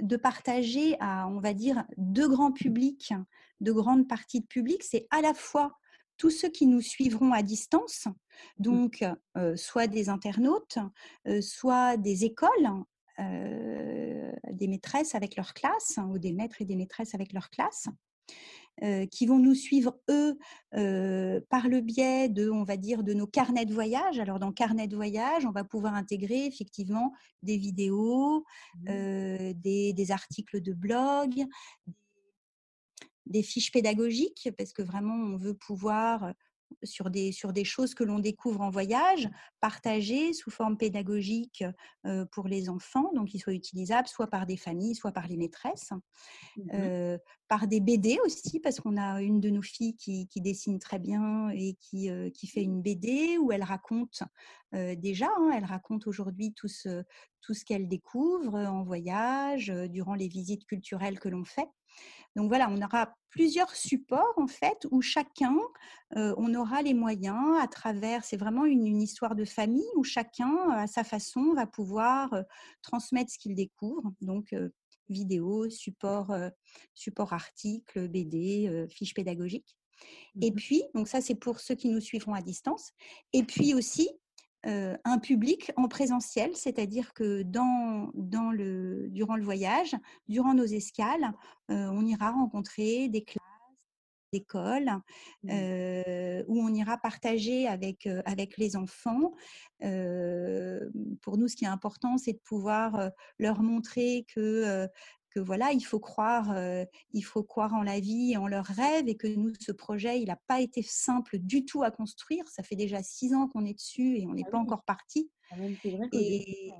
de 0.00 0.16
partager 0.16 0.96
à, 1.00 1.26
on 1.28 1.40
va 1.40 1.52
dire, 1.54 1.84
deux 1.96 2.28
grands 2.28 2.52
publics, 2.52 3.12
de 3.60 3.72
grandes 3.72 4.06
parties 4.06 4.40
de 4.40 4.46
public. 4.46 4.82
C'est 4.82 5.06
à 5.10 5.20
la 5.20 5.34
fois 5.34 5.76
tous 6.16 6.30
ceux 6.30 6.48
qui 6.48 6.66
nous 6.66 6.80
suivront 6.80 7.32
à 7.32 7.42
distance, 7.42 8.06
donc 8.58 9.04
soit 9.56 9.88
des 9.88 10.08
internautes, 10.08 10.78
soit 11.40 11.96
des 11.96 12.24
écoles, 12.24 12.84
des 13.18 14.68
maîtresses 14.68 15.16
avec 15.16 15.36
leur 15.36 15.52
classe, 15.54 15.98
ou 16.08 16.18
des 16.18 16.32
maîtres 16.32 16.62
et 16.62 16.64
des 16.64 16.76
maîtresses 16.76 17.14
avec 17.14 17.32
leur 17.32 17.50
classe. 17.50 17.88
Qui 19.10 19.26
vont 19.26 19.38
nous 19.38 19.54
suivre 19.54 19.98
eux 20.10 20.38
par 21.48 21.68
le 21.68 21.80
biais 21.80 22.28
de, 22.28 22.50
on 22.50 22.64
va 22.64 22.76
dire, 22.76 23.02
de 23.02 23.14
nos 23.14 23.26
carnets 23.26 23.66
de 23.66 23.74
voyage. 23.74 24.18
Alors 24.18 24.38
dans 24.38 24.52
carnet 24.52 24.88
de 24.88 24.96
voyage, 24.96 25.46
on 25.46 25.52
va 25.52 25.64
pouvoir 25.64 25.94
intégrer 25.94 26.46
effectivement 26.46 27.12
des 27.42 27.56
vidéos, 27.56 28.44
mmh. 28.82 29.52
des, 29.54 29.92
des, 29.92 30.10
articles 30.10 30.60
de 30.60 30.72
blog, 30.72 31.44
des 33.26 33.42
fiches 33.42 33.72
pédagogiques, 33.72 34.50
parce 34.58 34.72
que 34.72 34.82
vraiment 34.82 35.14
on 35.14 35.36
veut 35.36 35.54
pouvoir 35.54 36.34
sur 36.82 37.10
des, 37.10 37.32
sur 37.32 37.52
des 37.52 37.64
choses 37.64 37.94
que 37.94 38.04
l'on 38.04 38.18
découvre 38.18 38.60
en 38.60 38.70
voyage, 38.70 39.28
partagées 39.60 40.32
sous 40.32 40.50
forme 40.50 40.76
pédagogique 40.76 41.64
pour 42.32 42.48
les 42.48 42.68
enfants, 42.68 43.10
donc 43.14 43.28
qu'ils 43.28 43.40
soient 43.40 43.54
utilisables 43.54 44.08
soit 44.08 44.26
par 44.26 44.46
des 44.46 44.56
familles, 44.56 44.94
soit 44.94 45.12
par 45.12 45.26
les 45.26 45.36
maîtresses, 45.36 45.90
mmh 46.56 47.16
par 47.46 47.68
des 47.68 47.78
BD 47.78 48.18
aussi, 48.24 48.58
parce 48.58 48.80
qu'on 48.80 48.96
a 48.96 49.20
une 49.20 49.38
de 49.38 49.50
nos 49.50 49.62
filles 49.62 49.94
qui, 49.94 50.26
qui 50.28 50.40
dessine 50.40 50.78
très 50.78 50.98
bien 50.98 51.50
et 51.50 51.74
qui, 51.74 52.08
qui, 52.32 52.46
fait 52.46 52.62
une 52.62 52.80
BD 52.80 53.36
où 53.38 53.52
elle 53.52 53.62
raconte 53.62 54.22
déjà, 54.72 55.28
hein, 55.38 55.52
elle 55.54 55.66
raconte 55.66 56.06
aujourd'hui 56.06 56.54
tout 56.54 56.68
ce, 56.68 57.04
tout 57.42 57.54
ce 57.54 57.64
qu'elle 57.64 57.86
découvre 57.86 58.54
en 58.56 58.82
voyage, 58.82 59.66
durant 59.90 60.14
les 60.14 60.28
visites 60.28 60.64
culturelles 60.64 61.20
que 61.20 61.28
l'on 61.28 61.44
fait. 61.44 61.68
Donc 62.36 62.48
voilà, 62.48 62.68
on 62.70 62.82
aura 62.82 63.14
plusieurs 63.30 63.74
supports 63.74 64.34
en 64.36 64.46
fait 64.46 64.86
où 64.90 65.00
chacun, 65.00 65.56
euh, 66.16 66.34
on 66.36 66.54
aura 66.54 66.82
les 66.82 66.94
moyens 66.94 67.58
à 67.60 67.68
travers, 67.68 68.24
c'est 68.24 68.36
vraiment 68.36 68.64
une, 68.64 69.00
histoire 69.00 69.34
de 69.34 69.44
famille 69.44 69.86
où 69.96 70.04
chacun 70.04 70.70
à 70.70 70.86
sa 70.86 71.04
façon 71.04 71.52
va 71.54 71.66
pouvoir 71.66 72.32
euh, 72.32 72.42
transmettre 72.82 73.32
ce 73.32 73.38
qu'il 73.38 73.54
découvre. 73.54 74.12
Donc 74.20 74.52
euh, 74.52 74.70
vidéo, 75.08 75.68
support, 75.68 76.34
support 76.94 77.34
article, 77.34 78.08
BD, 78.08 78.86
fiches 78.88 79.12
pédagogiques. 79.12 79.76
Et 80.40 80.50
mmh 80.50 80.54
puis, 80.54 80.82
donc 80.94 81.08
ça 81.08 81.20
c'est 81.20 81.34
pour 81.34 81.60
ceux 81.60 81.74
qui 81.74 81.88
nous 81.90 82.00
suivront 82.00 82.32
à 82.32 82.40
distance. 82.40 82.92
Et 83.34 83.42
puis 83.42 83.74
aussi, 83.74 84.08
un 84.64 85.18
public 85.18 85.72
en 85.76 85.88
présentiel, 85.88 86.56
c'est-à-dire 86.56 87.12
que 87.12 87.42
dans, 87.42 88.10
dans 88.14 88.50
le, 88.50 89.08
durant 89.10 89.36
le 89.36 89.44
voyage, 89.44 89.94
durant 90.28 90.54
nos 90.54 90.64
escales, 90.64 91.32
on 91.68 92.04
ira 92.06 92.30
rencontrer 92.30 93.08
des 93.08 93.22
classes, 93.22 93.42
des 94.32 94.38
écoles, 94.38 94.90
mmh. 95.42 96.44
où 96.48 96.62
on 96.62 96.72
ira 96.72 96.96
partager 96.98 97.68
avec, 97.68 98.08
avec 98.24 98.56
les 98.56 98.76
enfants. 98.76 99.32
pour 99.80 101.38
nous, 101.38 101.48
ce 101.48 101.56
qui 101.56 101.64
est 101.64 101.68
important, 101.68 102.16
c'est 102.16 102.32
de 102.32 102.42
pouvoir 102.44 103.10
leur 103.38 103.62
montrer 103.62 104.24
que 104.34 104.88
voilà, 105.40 105.72
il 105.72 105.82
faut 105.82 106.00
croire, 106.00 106.52
euh, 106.52 106.84
il 107.12 107.22
faut 107.22 107.42
croire 107.42 107.74
en 107.74 107.82
la 107.82 108.00
vie 108.00 108.32
et 108.32 108.36
en 108.36 108.46
leurs 108.46 108.66
rêves 108.66 109.08
et 109.08 109.16
que 109.16 109.26
nous, 109.26 109.52
ce 109.60 109.72
projet, 109.72 110.20
il 110.20 110.26
n'a 110.26 110.38
pas 110.46 110.60
été 110.60 110.82
simple 110.82 111.38
du 111.38 111.64
tout 111.64 111.82
à 111.82 111.90
construire. 111.90 112.46
Ça 112.48 112.62
fait 112.62 112.76
déjà 112.76 113.02
six 113.02 113.34
ans 113.34 113.48
qu'on 113.48 113.64
est 113.64 113.74
dessus 113.74 114.18
et 114.18 114.26
on 114.26 114.34
n'est 114.34 114.44
ah 114.46 114.50
pas 114.50 114.58
encore 114.58 114.84
parti. 114.84 115.30
Ah 115.50 115.56
et... 116.12 116.72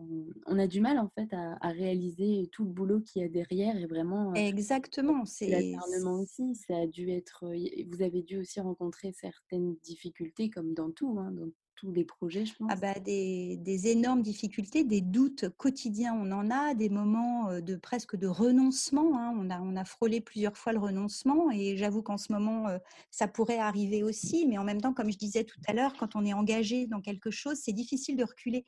on 0.46 0.58
a 0.58 0.66
du 0.66 0.80
mal 0.80 0.99
en 0.99 1.08
fait 1.08 1.28
à, 1.32 1.68
réaliser 1.68 2.49
tout 2.50 2.64
le 2.64 2.70
boulot 2.70 3.00
qu'il 3.00 3.23
y 3.23 3.25
a 3.25 3.28
derrière 3.28 3.76
et 3.76 3.87
vraiment. 3.87 4.30
Euh, 4.30 4.34
Exactement, 4.37 5.25
c'est 5.26 5.49
l'acharnement 5.49 6.20
aussi. 6.20 6.54
Ça 6.54 6.78
a 6.78 6.87
dû 6.87 7.11
être. 7.11 7.44
Vous 7.90 8.02
avez 8.02 8.23
dû 8.23 8.38
aussi 8.38 8.61
rencontrer 8.61 9.12
certaines 9.12 9.76
difficultés 9.82 10.50
comme 10.50 10.75
dans 10.75 10.90
tout, 10.90 11.18
hein, 11.18 11.32
tous 11.76 11.90
les 11.92 12.04
projets, 12.04 12.46
je 12.46 12.54
pense 12.54 12.70
ah 12.70 12.76
bah, 12.76 12.98
des, 13.00 13.56
des, 13.56 13.88
énormes 13.88 14.22
difficultés, 14.22 14.84
des 14.84 15.00
doutes 15.00 15.48
quotidiens, 15.56 16.14
on 16.14 16.30
en 16.32 16.50
a, 16.50 16.74
des 16.74 16.88
moments 16.88 17.60
de 17.60 17.76
presque 17.76 18.16
de 18.16 18.26
renoncement. 18.26 19.18
Hein. 19.18 19.34
On, 19.36 19.50
a, 19.50 19.60
on 19.60 19.76
a 19.76 19.84
frôlé 19.84 20.20
plusieurs 20.20 20.56
fois 20.56 20.72
le 20.72 20.78
renoncement 20.78 21.50
et 21.50 21.76
j'avoue 21.76 22.02
qu'en 22.02 22.18
ce 22.18 22.32
moment, 22.32 22.66
ça 23.10 23.28
pourrait 23.28 23.58
arriver 23.58 24.02
aussi. 24.02 24.46
Mais 24.46 24.58
en 24.58 24.64
même 24.64 24.80
temps, 24.80 24.94
comme 24.94 25.10
je 25.10 25.18
disais 25.18 25.44
tout 25.44 25.60
à 25.66 25.72
l'heure, 25.72 25.94
quand 25.98 26.16
on 26.16 26.24
est 26.24 26.32
engagé 26.32 26.86
dans 26.86 27.00
quelque 27.00 27.30
chose, 27.30 27.58
c'est 27.62 27.72
difficile 27.72 28.16
de 28.16 28.24
reculer. 28.24 28.64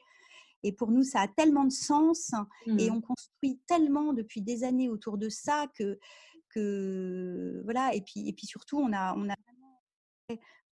Et 0.62 0.72
pour 0.72 0.90
nous, 0.90 1.02
ça 1.02 1.20
a 1.20 1.28
tellement 1.28 1.64
de 1.64 1.72
sens 1.72 2.32
et 2.66 2.90
mmh. 2.90 2.94
on 2.94 3.00
construit 3.00 3.60
tellement 3.66 4.12
depuis 4.12 4.42
des 4.42 4.64
années 4.64 4.88
autour 4.88 5.18
de 5.18 5.28
ça 5.28 5.66
que, 5.78 5.98
que 6.48 7.60
voilà. 7.64 7.94
Et 7.94 8.00
puis, 8.00 8.28
et 8.28 8.32
puis 8.32 8.46
surtout, 8.46 8.78
on 8.78 8.92
a, 8.92 9.14
on 9.16 9.28
a 9.30 9.34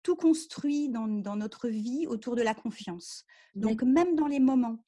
tout 0.02 0.16
construit 0.16 0.88
dans, 0.88 1.06
notre 1.06 1.68
vie 1.68 2.06
autour 2.06 2.36
de 2.36 2.42
la 2.42 2.54
confiance. 2.54 3.24
Donc 3.54 3.82
même 3.82 4.16
dans 4.16 4.26
les 4.26 4.40
moments, 4.40 4.78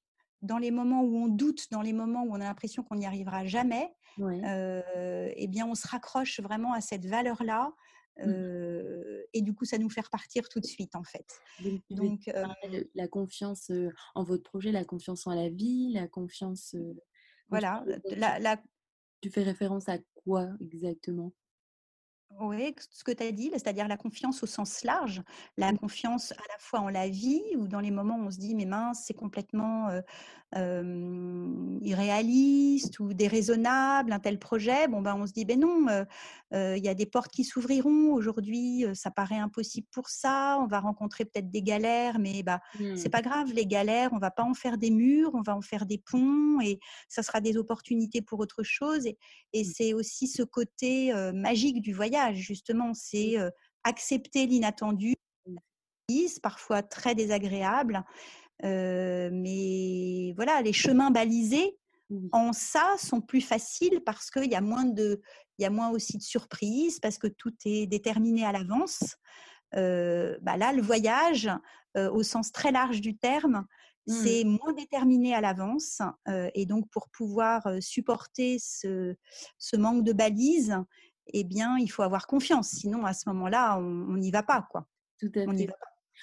dans 0.41 0.59
les 0.59 0.71
moments 0.71 1.03
où 1.03 1.17
on 1.17 1.29
doute, 1.29 1.71
dans 1.71 1.83
les 1.83 1.93
moments 1.93 2.25
où 2.25 2.33
on 2.33 2.41
a 2.41 2.45
l'impression 2.45 2.83
qu'on 2.83 2.97
n'y 2.97 3.07
arrivera 3.07 3.45
jamais, 3.47 3.95
euh, 4.21 5.31
eh 5.35 5.47
bien 5.49 5.67
on 5.67 5.75
se 5.75 5.87
raccroche 5.87 6.41
vraiment 6.41 6.73
à 6.73 6.81
cette 6.81 7.07
valeur-là. 7.07 7.73
Mmh. 8.19 8.29
Euh, 8.29 9.23
et 9.33 9.41
du 9.41 9.55
coup, 9.55 9.65
ça 9.65 9.79
nous 9.79 9.89
fait 9.89 10.03
repartir 10.03 10.47
tout 10.51 10.61
de 10.61 10.67
suite, 10.67 10.95
en 10.95 11.03
fait. 11.03 11.41
Donc, 11.89 12.29
euh, 12.29 12.45
la 12.95 13.09
confiance 13.09 13.73
en 14.15 14.23
votre 14.23 14.43
projet, 14.43 14.71
la 14.71 14.85
confiance 14.85 15.27
en 15.27 15.35
la 15.35 15.49
vie, 15.49 15.93
la 15.95 16.09
confiance. 16.09 16.77
voilà. 17.49 17.83
La, 18.05 18.61
Tu 19.23 19.31
fais 19.31 19.43
référence 19.43 19.89
à 19.89 19.97
quoi 20.25 20.49
exactement? 20.61 21.33
Oui, 22.41 22.75
ce 22.91 23.05
que 23.05 23.13
tu 23.13 23.23
as 23.23 23.33
dit, 23.33 23.51
c'est-à-dire 23.53 23.89
la 23.89 23.97
confiance 23.97 24.43
au 24.43 24.47
sens 24.47 24.85
large, 24.85 25.23
la 25.57 25.73
mmh. 25.73 25.79
confiance 25.79 26.33
à 26.33 26.43
la 26.49 26.59
fois 26.59 26.81
en 26.81 26.89
la 26.89 27.09
vie 27.09 27.43
ou 27.57 27.69
dans 27.69 27.81
les 27.81 27.91
moments 27.91 28.17
où 28.17 28.27
on 28.27 28.31
se 28.31 28.39
dit 28.39 28.55
mais 28.55 28.65
mince, 28.65 29.05
c'est 29.07 29.15
complètement 29.15 29.89
irréaliste 31.81 33.01
ou 33.01 33.15
déraisonnable 33.15 34.13
un 34.13 34.19
tel 34.19 34.39
projet. 34.39 34.87
Bon 34.87 35.01
ben 35.01 35.17
on 35.19 35.27
se 35.27 35.33
dit 35.33 35.47
ben 35.47 35.59
non, 35.59 35.87
il 36.53 36.85
y 36.85 36.89
a 36.89 36.95
des 36.95 37.07
portes 37.07 37.33
qui 37.33 37.45
s'ouvriront 37.45 38.13
aujourd'hui, 38.13 38.85
ça 38.95 39.11
paraît 39.11 39.39
impossible 39.39 39.87
pour 39.91 40.09
ça, 40.09 40.59
on 40.61 40.67
va 40.67 40.81
rencontrer 40.81 41.25
peut-être 41.25 41.51
des 41.51 41.63
galères, 41.63 42.19
mais 42.19 42.43
bah 42.43 42.61
c'est 42.79 43.09
mmh. 43.09 43.11
pas 43.11 43.23
grave 43.23 43.53
les 43.53 43.67
galères, 43.67 44.11
on 44.13 44.19
va 44.19 44.31
pas 44.31 44.43
en 44.43 44.55
faire 44.55 44.77
des 44.79 44.91
murs, 44.91 45.31
on 45.35 45.43
va 45.43 45.57
en 45.57 45.63
faire 45.63 45.87
des 45.87 45.99
ponts 45.99 46.61
et 46.61 46.79
ça 47.09 47.23
sera 47.23 47.41
des 47.41 47.57
opportunités 47.57 48.21
pour 48.21 48.41
autre 48.41 48.63
chose. 48.63 49.07
Et, 49.07 49.17
et 49.53 49.63
mmh. 49.63 49.73
c'est 49.75 49.95
aussi 49.95 50.27
ce 50.29 50.43
côté 50.43 51.15
magique 51.33 51.81
du 51.81 51.95
voyage 51.95 52.22
justement, 52.33 52.95
c'est 52.95 53.37
accepter 53.85 54.47
l'inattendu, 54.47 55.15
parfois 56.43 56.83
très 56.83 57.15
désagréable, 57.15 58.05
mais 58.63 60.33
voilà, 60.37 60.63
les 60.63 60.73
chemins 60.73 61.11
balisés 61.11 61.79
en 62.33 62.53
ça 62.53 62.95
sont 62.99 63.21
plus 63.21 63.41
faciles 63.41 64.03
parce 64.05 64.31
qu'il 64.31 64.51
y 64.51 64.55
a 64.55 64.61
moins 64.61 64.85
de, 64.85 65.23
il 65.59 65.63
y 65.63 65.65
a 65.65 65.71
moins 65.71 65.91
aussi 65.91 66.19
de 66.19 66.23
surprises 66.23 67.01
parce 67.01 67.19
que 67.19 67.27
tout 67.27 67.55
est 67.65 67.87
déterminé 67.87 68.45
à 68.45 68.53
l'avance. 68.53 69.17
bah 69.73 70.57
là, 70.57 70.73
le 70.73 70.83
voyage, 70.83 71.51
au 71.97 72.23
sens 72.23 72.53
très 72.53 72.73
large 72.73 73.01
du 73.01 73.17
terme, 73.17 73.67
mmh. 74.07 74.13
c'est 74.13 74.45
moins 74.45 74.73
déterminé 74.75 75.35
à 75.35 75.41
l'avance. 75.41 76.03
et 76.55 76.67
donc, 76.67 76.89
pour 76.91 77.09
pouvoir 77.09 77.63
supporter 77.81 78.59
ce, 78.61 79.15
ce 79.59 79.77
manque 79.77 80.05
de 80.05 80.13
balises, 80.13 80.77
eh 81.27 81.45
bien, 81.45 81.77
il 81.79 81.89
faut 81.89 82.03
avoir 82.03 82.27
confiance. 82.27 82.71
Sinon, 82.71 83.05
à 83.05 83.15
ce 83.15 83.29
moment-là, 83.29 83.79
on 83.79 84.17
n'y 84.17 84.31
va 84.31 84.43
pas, 84.43 84.67
quoi. 84.71 84.87
Tout 85.19 85.33
à 85.35 85.47
fait. 85.55 85.69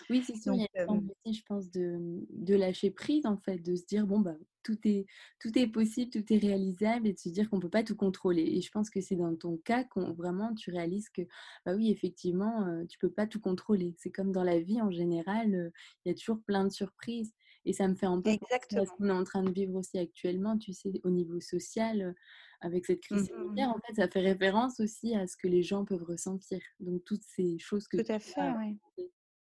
Oui, 0.10 0.24
c'est 0.26 0.36
sûr. 0.36 0.54
il 0.54 0.62
y 0.62 0.80
a 0.80 0.90
aussi, 0.90 1.34
je 1.40 1.44
pense, 1.46 1.70
de, 1.72 1.98
de, 2.30 2.56
lâcher 2.56 2.92
prise, 2.92 3.26
en 3.26 3.38
fait, 3.38 3.58
de 3.58 3.76
se 3.76 3.86
dire, 3.86 4.08
bon, 4.08 4.20
bah, 4.20 4.36
tout 4.64 4.78
est, 4.86 5.06
tout 5.40 5.58
est 5.58 5.68
possible, 5.68 6.12
tout 6.12 6.34
est 6.34 6.38
réalisable, 6.38 7.08
et 7.08 7.14
de 7.14 7.20
se 7.20 7.30
dire 7.30 7.50
qu'on 7.50 7.58
ne 7.58 7.62
peut 7.62 7.70
pas 7.70 7.84
tout 7.84 7.96
contrôler. 7.96 8.44
Et 8.44 8.62
je 8.62 8.72
pense 8.72 8.90
que 8.90 9.02
c'est 9.02 9.16
dans 9.16 9.36
ton 9.36 9.58
cas 9.58 9.84
qu'on 9.84 10.14
vraiment 10.14 10.54
tu 10.54 10.72
réalises 10.72 11.10
que, 11.10 11.24
bah 11.66 11.74
oui, 11.76 11.92
effectivement, 11.92 12.66
tu 12.88 12.98
ne 12.98 13.08
peux 13.08 13.14
pas 13.14 13.28
tout 13.28 13.40
contrôler. 13.40 13.96
C'est 13.98 14.12
comme 14.12 14.32
dans 14.32 14.44
la 14.44 14.60
vie 14.60 14.82
en 14.82 14.92
général, 14.92 15.72
il 16.06 16.10
y 16.10 16.12
a 16.12 16.16
toujours 16.16 16.42
plein 16.42 16.64
de 16.64 16.72
surprises. 16.72 17.34
Et 17.70 17.74
ça 17.74 17.88
me 17.88 17.94
fait 17.94 18.08
un 18.08 18.20
peu 18.20 18.32
Exactement. 18.32 18.84
ce 18.84 18.90
qu'on 18.98 19.10
est 19.10 19.12
en 19.12 19.24
train 19.24 19.44
de 19.44 19.52
vivre 19.52 19.76
aussi 19.76 20.00
actuellement, 20.00 20.58
tu 20.58 20.74
sais, 20.74 20.92
au 21.04 21.12
niveau 21.12 21.40
social 21.40 22.16
avec 22.62 22.88
cette 22.88 23.02
crise 23.02 23.30
mmh 23.30 23.36
sanitaire, 23.36 23.70
en 23.70 23.80
fait, 23.86 23.94
ça 23.94 24.08
fait 24.08 24.22
référence 24.22 24.80
aussi 24.80 25.16
à 25.16 25.28
ce 25.28 25.38
que 25.38 25.48
les 25.48 25.62
gens 25.62 25.86
peuvent 25.86 26.04
ressentir. 26.04 26.60
Donc, 26.80 27.04
toutes 27.06 27.24
ces 27.24 27.60
choses 27.60 27.88
que 27.88 27.98
Tout 27.98 28.12
à 28.12 28.18
fait, 28.18 28.52
oui. 28.58 28.80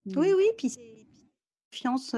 Oui, 0.07 0.33
oui, 0.37 0.45
puis 0.57 0.71
c'est 0.71 1.07
confiance 1.73 2.15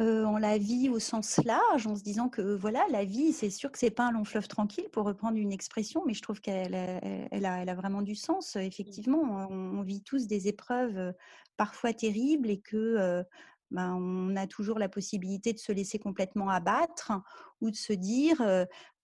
en 0.00 0.38
la 0.38 0.58
vie 0.58 0.88
au 0.88 0.98
sens 0.98 1.40
large, 1.44 1.86
en 1.86 1.94
se 1.94 2.02
disant 2.02 2.28
que 2.28 2.42
voilà, 2.56 2.84
la 2.90 3.04
vie, 3.04 3.32
c'est 3.32 3.50
sûr 3.50 3.70
que 3.70 3.78
c'est 3.78 3.92
pas 3.92 4.08
un 4.08 4.12
long 4.12 4.24
fleuve 4.24 4.48
tranquille, 4.48 4.88
pour 4.90 5.04
reprendre 5.04 5.38
une 5.38 5.52
expression, 5.52 6.02
mais 6.04 6.14
je 6.14 6.22
trouve 6.22 6.40
qu'elle 6.40 6.74
elle 6.74 7.46
a, 7.46 7.62
elle 7.62 7.68
a, 7.68 7.74
vraiment 7.76 8.02
du 8.02 8.16
sens. 8.16 8.56
Mmh. 8.56 8.60
Effectivement, 8.60 9.46
on, 9.50 9.82
vit 9.82 10.02
tous 10.02 10.26
des 10.26 10.48
épreuves 10.48 11.14
parfois 11.56 11.92
terribles 11.92 12.50
et 12.50 12.60
que 12.60 13.24
ben, 13.70 13.94
on 13.94 14.36
a 14.36 14.46
toujours 14.46 14.78
la 14.78 14.88
possibilité 14.88 15.52
de 15.52 15.58
se 15.58 15.72
laisser 15.72 15.98
complètement 15.98 16.48
abattre 16.48 17.12
ou 17.60 17.70
de 17.70 17.76
se 17.76 17.92
dire 17.92 18.42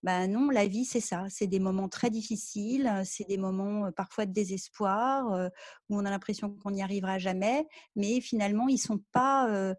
ben 0.02 0.30
non, 0.30 0.48
la 0.48 0.66
vie 0.66 0.84
c'est 0.84 1.00
ça, 1.00 1.24
c'est 1.28 1.46
des 1.46 1.60
moments 1.60 1.88
très 1.88 2.10
difficiles, 2.10 2.90
c'est 3.04 3.26
des 3.28 3.36
moments 3.36 3.90
parfois 3.92 4.26
de 4.26 4.32
désespoir 4.32 5.50
où 5.88 5.96
on 5.98 6.04
a 6.04 6.10
l'impression 6.10 6.50
qu'on 6.50 6.70
n'y 6.70 6.82
arrivera 6.82 7.18
jamais, 7.18 7.66
mais 7.96 8.20
finalement 8.20 8.68
ils 8.68 8.78
sont 8.78 9.00
pas 9.12 9.74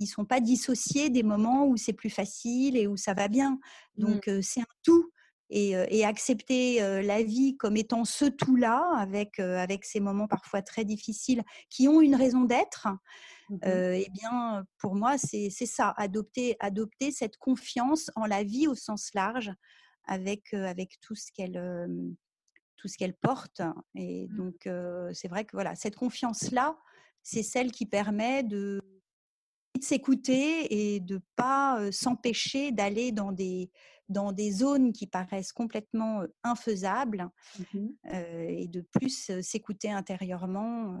ils 0.00 0.06
sont 0.06 0.24
pas 0.24 0.40
dissociés 0.40 1.10
des 1.10 1.22
moments 1.22 1.66
où 1.66 1.76
c'est 1.76 1.92
plus 1.92 2.10
facile 2.10 2.76
et 2.76 2.86
où 2.86 2.96
ça 2.96 3.14
va 3.14 3.28
bien. 3.28 3.58
Mmh. 3.96 4.04
Donc 4.04 4.30
c'est 4.42 4.60
un 4.60 4.66
tout. 4.82 5.10
Et, 5.50 6.04
accepter 6.04 6.80
la 7.02 7.22
vie 7.22 7.56
comme 7.56 7.76
étant 7.76 8.04
ce 8.04 8.24
tout-là, 8.24 8.82
avec, 8.96 9.38
avec 9.38 9.84
ces 9.84 10.00
moments 10.00 10.26
parfois 10.26 10.62
très 10.62 10.84
difficiles 10.84 11.42
qui 11.70 11.88
ont 11.88 12.00
une 12.00 12.14
raison 12.14 12.42
d'être, 12.42 12.88
mmh 13.50 13.58
eh 13.66 14.08
bien, 14.10 14.64
pour 14.78 14.94
moi, 14.94 15.16
c'est 15.18 15.50
ça, 15.50 15.94
adopter, 15.96 16.56
adopter 16.60 17.10
cette 17.10 17.36
confiance 17.36 18.10
en 18.16 18.26
la 18.26 18.42
vie 18.42 18.66
au 18.66 18.74
sens 18.74 19.10
large, 19.14 19.52
avec, 20.06 20.54
avec 20.54 20.98
tout 21.00 21.14
ce 21.14 21.30
qu'elle 21.32 21.88
tout 22.76 22.88
ce 22.88 22.98
qu'elle 22.98 23.14
porte. 23.14 23.62
Et 23.94 24.28
mmh. 24.28 24.36
donc, 24.36 24.68
c'est 25.14 25.28
vrai 25.28 25.44
que 25.44 25.52
voilà, 25.52 25.74
cette 25.74 25.96
confiance-là, 25.96 26.76
c'est 27.22 27.42
celle 27.42 27.72
qui 27.72 27.86
permet 27.86 28.42
de 28.42 28.80
s'écouter 29.80 30.94
et 30.94 31.00
de 31.00 31.20
pas 31.36 31.90
s'empêcher 31.90 32.72
d'aller 32.72 33.12
dans 33.12 33.32
des, 33.32 33.70
dans 34.08 34.32
des 34.32 34.52
zones 34.52 34.92
qui 34.92 35.06
paraissent 35.06 35.52
complètement 35.52 36.22
infaisables 36.42 37.28
mmh 37.72 37.88
et 38.48 38.68
de 38.68 38.80
plus 38.80 39.30
s'écouter 39.40 39.90
intérieurement 39.90 40.98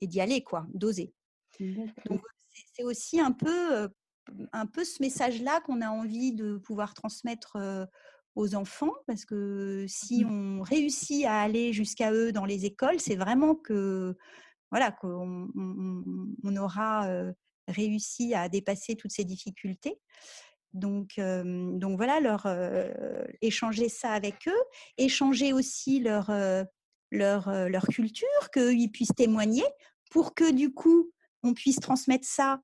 et 0.00 0.06
d'y 0.06 0.20
aller, 0.20 0.42
quoi, 0.42 0.66
d'oser. 0.74 1.12
Donc 1.60 2.22
c'est 2.74 2.84
aussi 2.84 3.20
un 3.20 3.32
peu, 3.32 3.88
un 4.52 4.66
peu 4.66 4.84
ce 4.84 5.02
message-là 5.02 5.60
qu'on 5.60 5.80
a 5.80 5.90
envie 5.90 6.32
de 6.32 6.56
pouvoir 6.56 6.94
transmettre 6.94 7.56
aux 8.34 8.54
enfants, 8.54 8.94
parce 9.06 9.24
que 9.24 9.84
si 9.88 10.24
mmh 10.24 10.30
on 10.30 10.62
réussit 10.62 11.24
à 11.26 11.40
aller 11.40 11.72
jusqu'à 11.72 12.12
eux 12.12 12.32
dans 12.32 12.44
les 12.44 12.64
écoles, 12.64 13.00
c'est 13.00 13.16
vraiment 13.16 13.54
que 13.54 14.16
voilà 14.70 14.92
qu'on 14.92 15.50
on, 15.54 16.56
aura 16.56 17.08
réussi 17.68 18.34
à 18.34 18.48
dépasser 18.48 18.96
toutes 18.96 19.12
ces 19.12 19.24
difficultés. 19.24 19.98
Donc, 20.72 21.18
donc 21.18 21.96
voilà, 21.96 22.20
leur 22.20 22.46
échanger 23.42 23.88
ça 23.88 24.12
avec 24.12 24.46
eux, 24.46 24.62
échanger 24.98 25.52
aussi 25.52 26.00
leur, 26.00 26.30
leur, 27.10 27.68
leur 27.68 27.86
culture, 27.88 28.50
qu'ils 28.52 28.90
puissent 28.90 29.14
témoigner 29.16 29.64
pour 30.10 30.34
que 30.34 30.50
du 30.50 30.72
coup, 30.72 31.10
on 31.42 31.54
puisse 31.54 31.80
transmettre 31.80 32.26
ça 32.26 32.60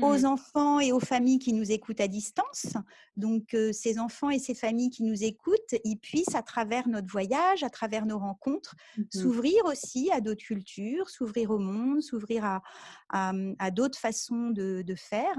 aux 0.00 0.18
mmh. 0.18 0.24
enfants 0.26 0.78
et 0.78 0.92
aux 0.92 1.00
familles 1.00 1.40
qui 1.40 1.52
nous 1.52 1.72
écoutent 1.72 2.00
à 2.00 2.06
distance. 2.06 2.68
Donc, 3.16 3.56
ces 3.72 3.98
enfants 3.98 4.30
et 4.30 4.38
ces 4.38 4.54
familles 4.54 4.90
qui 4.90 5.02
nous 5.02 5.24
écoutent, 5.24 5.74
ils 5.84 5.98
puissent, 5.98 6.36
à 6.36 6.42
travers 6.42 6.88
notre 6.88 7.08
voyage, 7.08 7.64
à 7.64 7.70
travers 7.70 8.06
nos 8.06 8.18
rencontres, 8.18 8.76
mmh 8.96 9.02
s'ouvrir 9.12 9.64
aussi 9.64 10.10
à 10.12 10.20
d'autres 10.20 10.44
cultures, 10.44 11.10
s'ouvrir 11.10 11.50
au 11.50 11.58
monde, 11.58 12.00
s'ouvrir 12.00 12.44
à, 12.44 12.62
à, 13.08 13.32
mmh, 13.32 13.56
d'autres 13.72 13.98
façons 13.98 14.50
de, 14.50 14.82
de 14.82 14.94
faire. 14.94 15.36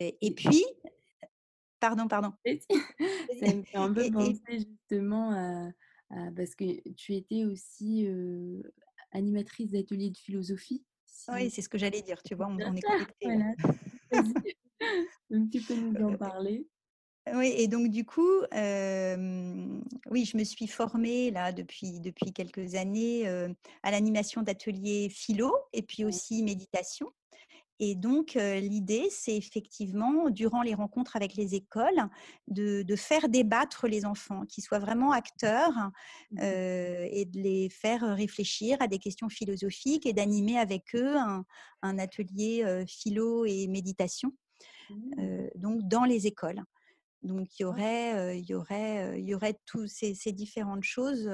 Et, 0.00 0.34
puis, 0.34 0.64
pardon, 1.80 2.08
pardon. 2.08 2.32
Ça 2.44 3.54
me 3.54 3.62
fait 3.62 3.78
un 3.78 3.92
peu 3.92 4.10
penser 4.10 4.40
justement 4.50 5.32
à, 6.10 6.30
parce 6.36 6.54
que 6.54 6.88
tu 6.92 7.14
étais 7.14 7.44
aussi 7.44 8.08
animatrice 9.12 9.70
d'ateliers 9.70 10.10
de 10.10 10.18
philosophie. 10.18 10.84
Oui, 11.28 11.50
c'est 11.50 11.62
ce 11.62 11.68
que 11.68 11.78
j'allais 11.78 12.02
dire, 12.02 12.22
tu 12.22 12.34
vois, 12.34 12.48
on, 12.48 12.58
est 12.76 12.80
connecté. 12.80 13.26
donc 15.30 15.50
tu 15.50 15.60
peux 15.62 15.74
nous 15.74 16.04
en 16.04 16.16
parler. 16.18 16.66
Oui, 17.34 17.52
et 17.56 17.66
donc 17.66 17.88
du 17.88 18.04
coup, 18.04 18.40
oui, 18.52 20.24
je 20.24 20.36
me 20.36 20.44
suis 20.44 20.68
formée 20.68 21.32
là 21.32 21.52
depuis, 21.52 21.98
depuis 22.00 22.32
quelques 22.32 22.76
années 22.76 23.26
à 23.82 23.90
l'animation 23.90 24.42
d'ateliers 24.42 25.08
philo 25.08 25.52
et 25.72 25.82
puis 25.82 26.04
aussi 26.04 26.42
méditation. 26.44 27.10
Et 27.78 27.94
donc, 27.94 28.34
l'idée, 28.34 29.08
c'est 29.10 29.36
effectivement, 29.36 30.30
durant 30.30 30.62
les 30.62 30.74
rencontres 30.74 31.16
avec 31.16 31.34
les 31.34 31.54
écoles, 31.54 32.08
de, 32.48 32.96
faire 32.96 33.28
débattre 33.28 33.86
les 33.86 34.06
enfants, 34.06 34.46
qu'ils 34.46 34.64
soient 34.64 34.78
vraiment 34.78 35.12
acteurs 35.12 35.74
mmh 36.30 36.38
et 36.38 37.24
de 37.26 37.38
les 37.38 37.68
faire 37.68 38.02
réfléchir 38.16 38.78
à 38.80 38.88
des 38.88 38.98
questions 38.98 39.28
philosophiques 39.28 40.06
et 40.06 40.12
d'animer 40.12 40.58
avec 40.58 40.94
eux 40.94 41.16
un, 41.16 41.44
atelier 41.98 42.84
philo 42.88 43.44
et 43.44 43.68
méditation, 43.68 44.32
mmh. 44.90 45.48
donc 45.56 45.82
dans 45.82 46.04
les 46.04 46.26
écoles. 46.26 46.62
Donc, 47.22 47.58
il 47.58 47.62
y 47.62 47.64
aurait, 47.64 48.38
il 48.38 48.44
y 48.46 48.54
aurait, 48.54 49.20
il 49.20 49.28
y 49.28 49.34
aurait 49.34 49.58
toutes 49.66 49.88
ces, 49.88 50.14
ces 50.14 50.32
différentes 50.32 50.84
choses 50.84 51.28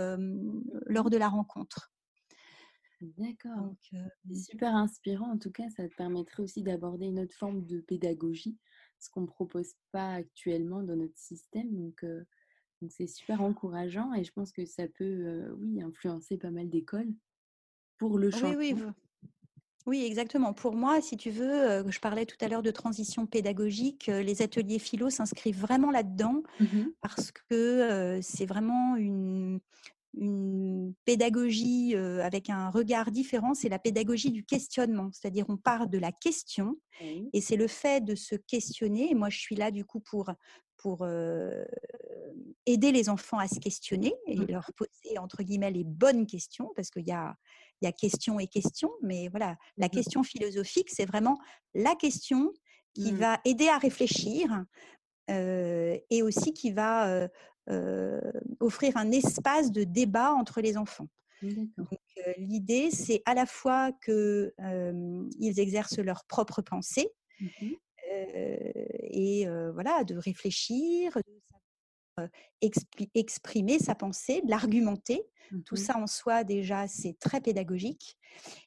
lors 0.87 1.11
de 1.11 1.17
la 1.17 1.29
rencontre. 1.29 1.92
D'accord. 3.19 3.75
C'est 4.29 4.53
super 4.53 4.75
inspirant. 4.77 5.33
En 5.33 5.38
tout 5.38 5.51
cas, 5.51 5.69
ça 5.77 5.88
te 5.88 5.95
permettrait 5.95 6.43
aussi 6.43 6.62
d'aborder 6.62 7.07
une 7.07 7.19
autre 7.19 7.35
forme 7.35 7.67
de 7.67 7.81
pédagogie, 7.81 8.57
ce 8.99 9.11
qu'on 9.11 9.23
ne 9.23 9.27
propose 9.27 9.75
pas 9.91 10.15
actuellement 10.15 10.83
dans 10.83 10.95
notre 10.95 11.19
système. 11.19 11.69
Donc, 11.75 12.05
c'est 12.88 13.09
super 13.09 13.43
encourageant 13.43 14.15
et 14.15 14.23
je 14.25 14.33
pense 14.33 14.53
que 14.53 14.65
ça 14.65 14.87
peut, 14.87 15.53
oui, 15.59 15.83
influencer 15.83 16.37
pas 16.37 16.51
mal 16.51 16.69
d'écoles 16.69 17.12
pour 17.99 18.19
le 18.19 18.31
changement. 18.31 18.51
Oui, 18.57 18.75
oui, 18.75 18.85
oui, 19.87 20.05
exactement. 20.05 20.53
Pour 20.53 20.77
moi, 20.77 21.01
si 21.01 21.17
tu 21.17 21.31
veux, 21.31 21.88
je 21.91 21.99
parlais 21.99 22.25
tout 22.25 22.37
à 22.41 22.47
l'heure 22.47 22.62
de 22.62 22.71
transition 22.71 23.27
pédagogique, 23.27 24.07
les 24.07 24.43
ateliers 24.43 24.79
philo 24.79 25.11
s'inscrivent 25.11 25.61
vraiment 25.61 25.91
là-dedans 25.91 26.43
mmh 26.61 26.87
parce 27.01 27.33
que 27.33 28.21
c'est 28.23 28.47
vraiment 28.47 28.95
une, 28.95 29.59
une 30.14 30.94
pédagogie 31.05 31.94
avec 31.96 32.51
un 32.51 32.70
regard 32.70 33.11
différent, 33.11 33.55
c'est 33.55 33.68
la 33.68 33.79
pédagogie 33.79 34.31
du 34.31 34.44
questionnement. 34.44 35.11
C'est-à-dire, 35.12 35.46
on 35.48 35.57
part 35.57 35.88
de 35.88 35.98
la 35.98 36.12
question 36.12 36.77
et 37.33 37.40
c'est 37.40 37.57
le 37.57 37.66
fait 37.66 38.05
de 38.05 38.14
se 38.14 38.35
questionner. 38.35 39.11
Et 39.11 39.14
moi, 39.14 39.31
je 39.31 39.38
suis 39.38 39.57
là 39.57 39.70
du 39.70 39.85
coup 39.85 40.01
pour, 40.01 40.31
pour 40.77 41.07
aider 42.66 42.92
les 42.92 43.09
enfants 43.09 43.38
à 43.38 43.48
se 43.48 43.59
questionner 43.59 44.14
et 44.27 44.37
mmh. 44.37 44.46
leur 44.48 44.70
poser, 44.77 45.18
entre 45.18 45.42
guillemets, 45.42 45.70
les 45.70 45.85
bonnes 45.85 46.27
questions, 46.27 46.70
parce 46.77 46.90
qu'il 46.90 47.07
y 47.07 47.12
a, 47.12 47.35
il 47.81 47.87
y 47.87 47.88
a 47.88 47.92
question 47.92 48.38
et 48.38 48.46
question, 48.46 48.90
mais 49.03 49.29
voilà, 49.29 49.57
la 49.77 49.87
mmh 49.87 49.90
question 49.90 50.22
philosophique, 50.22 50.90
c'est 50.90 51.07
vraiment 51.07 51.38
la 51.75 51.94
question 51.94 52.53
qui 52.94 53.12
mmh. 53.12 53.16
va 53.16 53.40
aider 53.44 53.68
à 53.68 53.79
réfléchir 53.79 54.64
et 55.29 56.22
aussi 56.22 56.53
qui 56.53 56.72
va 56.72 57.29
offrir 58.61 58.96
un 58.96 59.11
espace 59.11 59.70
de 59.70 59.85
débat 59.85 60.33
entre 60.33 60.61
les 60.61 60.77
enfants. 60.77 61.09
l'idée, 62.37 62.90
c'est 62.90 63.22
à 63.25 63.35
la 63.35 63.46
fois 63.46 63.92
qu'ils 64.05 64.53
exercent 65.61 65.98
leur 65.98 66.25
propre 66.25 66.62
pensée 66.62 67.11
mmh 67.40 67.46
et 69.14 69.46
voilà, 69.72 70.05
de 70.05 70.16
réfléchir, 70.16 71.16
de 72.18 72.29
exprimer 73.14 73.79
sa 73.79 73.94
pensée, 73.94 74.42
de 74.42 74.51
l'argumenter. 74.51 75.22
Tout 75.64 75.77
mmh 75.77 75.79
ça 75.79 75.96
en 75.96 76.07
soi, 76.07 76.44
déjà, 76.44 76.87
c'est 76.88 77.18
très 77.18 77.40
pédagogique. 77.40 78.18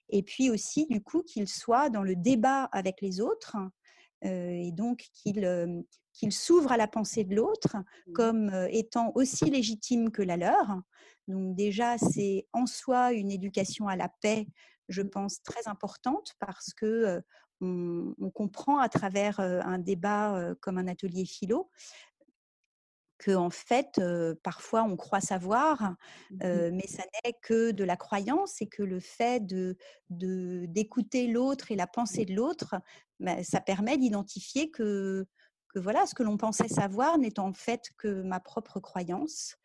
Et 0.09 0.23
puis 0.23 0.49
aussi, 0.49 0.87
du 0.87 1.01
coup, 1.01 1.21
qu'ils 1.21 1.47
soient 1.47 1.89
dans 1.89 2.01
le 2.01 2.15
débat 2.15 2.63
avec 2.71 3.01
les 3.01 3.21
autres 3.21 3.55
et 4.23 4.71
donc 4.71 5.05
qu'ils 5.13 5.85
qu'ils 6.15 6.31
s'ouvrent 6.31 6.71
à 6.71 6.77
la 6.77 6.87
pensée 6.87 7.23
de 7.23 7.35
l'autre 7.35 7.77
mmh. 7.77 8.13
comme 8.13 8.67
étant 8.69 9.11
aussi 9.15 9.45
légitime 9.45 10.11
que 10.11 10.21
la 10.21 10.37
leur. 10.37 10.81
Donc 11.27 11.55
déjà, 11.55 11.97
c'est 11.97 12.47
en 12.53 12.65
soi 12.65 13.13
une 13.13 13.31
éducation 13.31 13.87
à 13.87 13.95
la 13.95 14.09
paix, 14.21 14.47
je 14.89 15.01
mmh. 15.01 15.09
pense, 15.09 15.43
très 15.43 15.67
importante 15.67 16.33
parce 16.39 16.73
que 16.73 17.21
on, 17.61 18.13
comprend 18.33 18.79
à 18.79 18.89
travers 18.89 19.39
un 19.39 19.79
débat 19.79 20.53
comme 20.59 20.77
un 20.77 20.87
atelier 20.87 21.25
philo 21.25 21.69
que 23.17 23.31
en 23.31 23.49
fait, 23.49 24.01
parfois 24.43 24.83
on 24.83 24.97
croit 24.97 25.21
savoir, 25.21 25.95
mmh 26.31 26.69
mais 26.73 26.87
ça 26.87 27.03
n'est 27.23 27.33
que 27.41 27.71
de 27.71 27.83
la 27.83 27.95
croyance 27.95 28.61
et 28.61 28.67
que 28.67 28.83
le 28.83 28.99
fait 28.99 29.45
de 29.45 29.77
d'écouter 30.09 31.27
l'autre 31.27 31.71
et 31.71 31.75
la 31.75 31.87
pensée 31.87 32.25
de 32.25 32.35
l'autre, 32.35 32.75
bah, 33.19 33.43
ça 33.43 33.61
permet 33.61 33.97
d'identifier 33.97 34.69
que 34.69 35.25
que 35.75 35.79
voilà, 35.79 36.05
ce 36.05 36.15
que 36.15 36.23
l'on 36.23 36.37
pensait 36.37 36.69
savoir 36.69 37.17
n'est 37.17 37.37
en 37.37 37.51
fait 37.51 37.91
que 37.97 38.21
ma 38.21 38.39
propre 38.39 38.79
croyance 38.79 39.57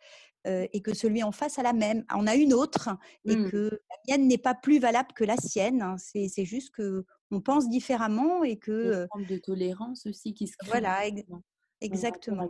et 0.47 0.81
que 0.81 0.95
celui 0.95 1.23
en 1.23 1.33
face 1.33 1.59
a 1.59 1.63
la 1.63 1.75
même, 1.75 2.03
en 2.11 2.27
a 2.27 2.35
une 2.35 2.55
autre 2.55 2.89
et 3.27 3.37
mmh. 3.37 3.51
que 3.51 3.81
la 3.91 3.97
mienne 4.09 4.27
n'est 4.27 4.39
pas 4.39 4.55
plus 4.55 4.81
valable 4.81 5.13
que 5.15 5.23
la 5.23 5.37
sienne. 5.37 5.83
Hein. 5.83 5.97
C'est 5.99 6.47
juste 6.47 6.71
que 6.71 7.05
on 7.31 7.41
pense 7.43 7.69
différemment 7.69 8.43
et 8.43 8.57
que 8.57 9.03
une 9.03 9.09
forme 9.13 9.27
de 9.27 9.37
tolérance 9.37 10.07
aussi 10.07 10.35
qui 10.35 10.49
se 10.49 10.57
crée. 10.57 10.71
Voilà, 10.71 11.03
exactement. 11.81 12.49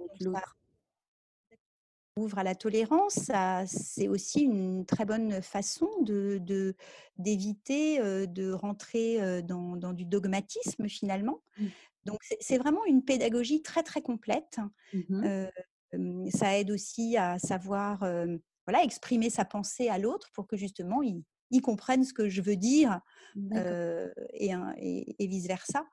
Ouvre 2.20 2.38
à 2.38 2.44
la 2.44 2.54
tolérance, 2.54 3.30
c'est 3.66 4.09
aussi 4.09 4.42
une 4.42 4.85
très 4.85 5.06
bonne 5.06 5.40
façon 5.40 5.88
de 6.02 6.74
d'éviter 7.16 7.98
de, 8.26 8.52
rentrer 8.52 9.42
dans, 9.42 9.76
dans, 9.76 9.92
du 9.92 10.04
dogmatisme 10.04 10.87
finalement. 10.87 11.42
Mmh. 11.59 11.66
Donc 12.04 12.18
c'est 12.40 12.59
vraiment 12.59 12.85
une 12.85 13.02
pédagogie 13.02 13.62
très 13.62 13.83
très 13.83 14.02
complète. 14.02 14.59
Mmh 14.92 15.46
ça 16.33 16.56
aide 16.56 16.70
aussi 16.70 17.16
à 17.16 17.40
savoir 17.40 18.04
voilà, 18.64 18.85
exprimer 18.85 19.28
sa 19.28 19.44
pensée 19.44 19.88
à 19.88 19.98
l'autre 19.98 20.30
pour 20.35 20.46
que 20.46 20.56
justement 20.56 21.02
il, 21.02 21.24
comprenne 21.62 22.04
ce 22.04 22.12
que 22.12 22.28
je 22.28 22.42
veux 22.42 22.54
dire 22.54 23.00
et, 23.37 24.52
et, 25.18 25.26
vice-versa. 25.26 25.85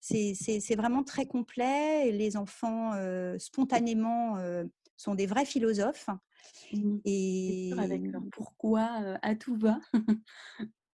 C'est 0.00 0.74
vraiment 0.74 1.04
très 1.04 1.26
complet. 1.26 2.10
Les 2.10 2.36
enfants 2.36 2.92
spontanément 3.38 4.36
sont 4.96 5.14
des 5.14 5.26
vrais 5.26 5.44
philosophes. 5.44 6.08
Mmh. 6.72 6.98
Et 7.04 7.72
avec 7.78 8.02
leur 8.10 8.22
pourquoi 8.32 8.88
à 9.22 9.34
tout 9.34 9.56
va? 9.56 9.78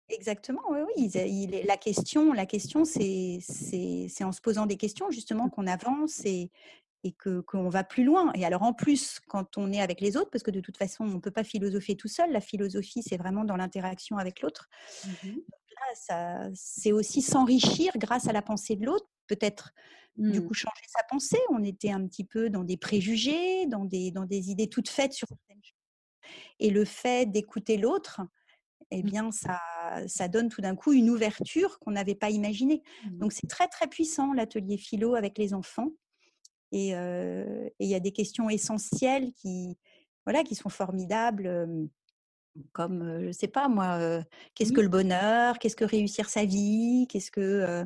Exactement, 0.10 0.62
oui, 0.70 0.80
oui. 0.98 1.64
la 1.68 1.78
question, 1.78 2.34
la 2.34 2.46
question, 2.46 2.84
c'est 2.86 3.40
en 4.22 4.32
se 4.32 4.42
posant 4.42 4.66
des 4.66 4.78
questions 4.78 5.12
justement 5.12 5.50
qu'on 5.50 5.68
avance 5.68 6.26
et, 6.26 6.52
et 7.04 7.12
que 7.12 7.42
qu'on 7.42 7.70
va 7.70 7.84
plus 7.84 8.04
loin. 8.04 8.32
Et 8.34 8.46
alors 8.46 8.64
en 8.64 8.74
plus, 8.74 9.20
quand 9.28 9.58
on 9.58 9.72
est 9.72 9.82
avec 9.82 10.02
les 10.02 10.18
autres, 10.18 10.30
parce 10.32 10.44
que 10.44 10.52
de 10.52 10.62
toute 10.62 10.78
façon, 10.78 11.04
on 11.04 11.16
ne 11.16 11.20
peut 11.20 11.32
pas 11.32 11.44
philosopher 11.44 11.96
tout 11.96 12.08
seul. 12.08 12.32
La 12.32 12.42
philosophie, 12.42 13.04
c'est 13.04 13.18
vraiment 13.18 13.46
dans 13.46 13.56
l'interaction 13.56 14.18
avec 14.18 14.42
l'autre. 14.42 14.68
Mmh 15.06 15.30
c'est 16.54 16.92
aussi 16.92 17.22
s'enrichir 17.22 17.94
grâce 17.96 18.28
à 18.28 18.34
la 18.34 18.42
pensée 18.42 18.76
de 18.76 18.86
l'autre. 18.86 19.08
Peut-être 19.30 19.72
du 20.18 20.42
mmh. 20.42 20.48
coup 20.48 20.54
changer 20.54 20.84
sa 20.88 21.04
pensée. 21.10 21.40
On 21.50 21.64
était 21.64 21.92
un 21.92 22.06
petit 22.06 22.26
peu 22.26 22.50
dans 22.50 22.66
des 22.66 22.76
préjugés, 22.76 23.66
dans 23.68 23.86
des 23.86 24.12
dans 24.12 24.26
des 24.26 24.50
idées 24.50 24.68
toutes 24.68 24.90
faites 24.90 25.14
sur 25.14 25.30
certaines 25.30 25.64
choses. 25.64 26.34
Et 26.60 26.72
le 26.72 26.84
fait 26.84 27.26
d'écouter 27.32 27.78
l'autre, 27.78 28.20
eh 28.92 29.02
mmh. 29.02 29.06
bien, 29.06 29.32
ça, 29.32 29.62
ça 30.08 30.28
donne 30.28 30.50
tout 30.50 30.62
d'un 30.62 30.76
coup 30.76 30.92
une 30.92 31.10
ouverture 31.10 31.80
qu'on 31.80 31.92
n'avait 31.92 32.16
pas 32.16 32.32
imaginée. 32.32 32.82
Donc, 33.12 33.32
c'est 33.32 33.48
très, 33.48 33.68
très 33.68 33.88
puissant, 33.88 34.34
l'atelier 34.34 34.78
philo 34.78 35.16
avec 35.16 35.38
les 35.38 35.54
enfants. 35.54 35.90
Et 36.72 36.90
il 36.90 37.88
y 37.88 37.96
a 37.96 38.00
des 38.00 38.12
questions 38.12 38.50
essentielles 38.50 39.32
qui, 39.34 39.78
voilà, 40.26 40.44
qui 40.44 40.56
sont 40.56 40.70
formidables, 40.70 41.68
comme, 42.74 43.22
je 43.22 43.28
ne 43.28 43.32
sais 43.32 43.48
pas 43.48 43.68
moi, 43.70 44.22
qu'est-ce 44.54 44.74
que 44.74 44.82
le 44.82 44.90
bonheur? 44.90 45.60
Qu'est-ce 45.60 45.76
que 45.76 45.86
réussir 45.86 46.30
sa 46.30 46.46
vie? 46.46 47.08
Qu'est-ce 47.10 47.32
que... 47.32 47.86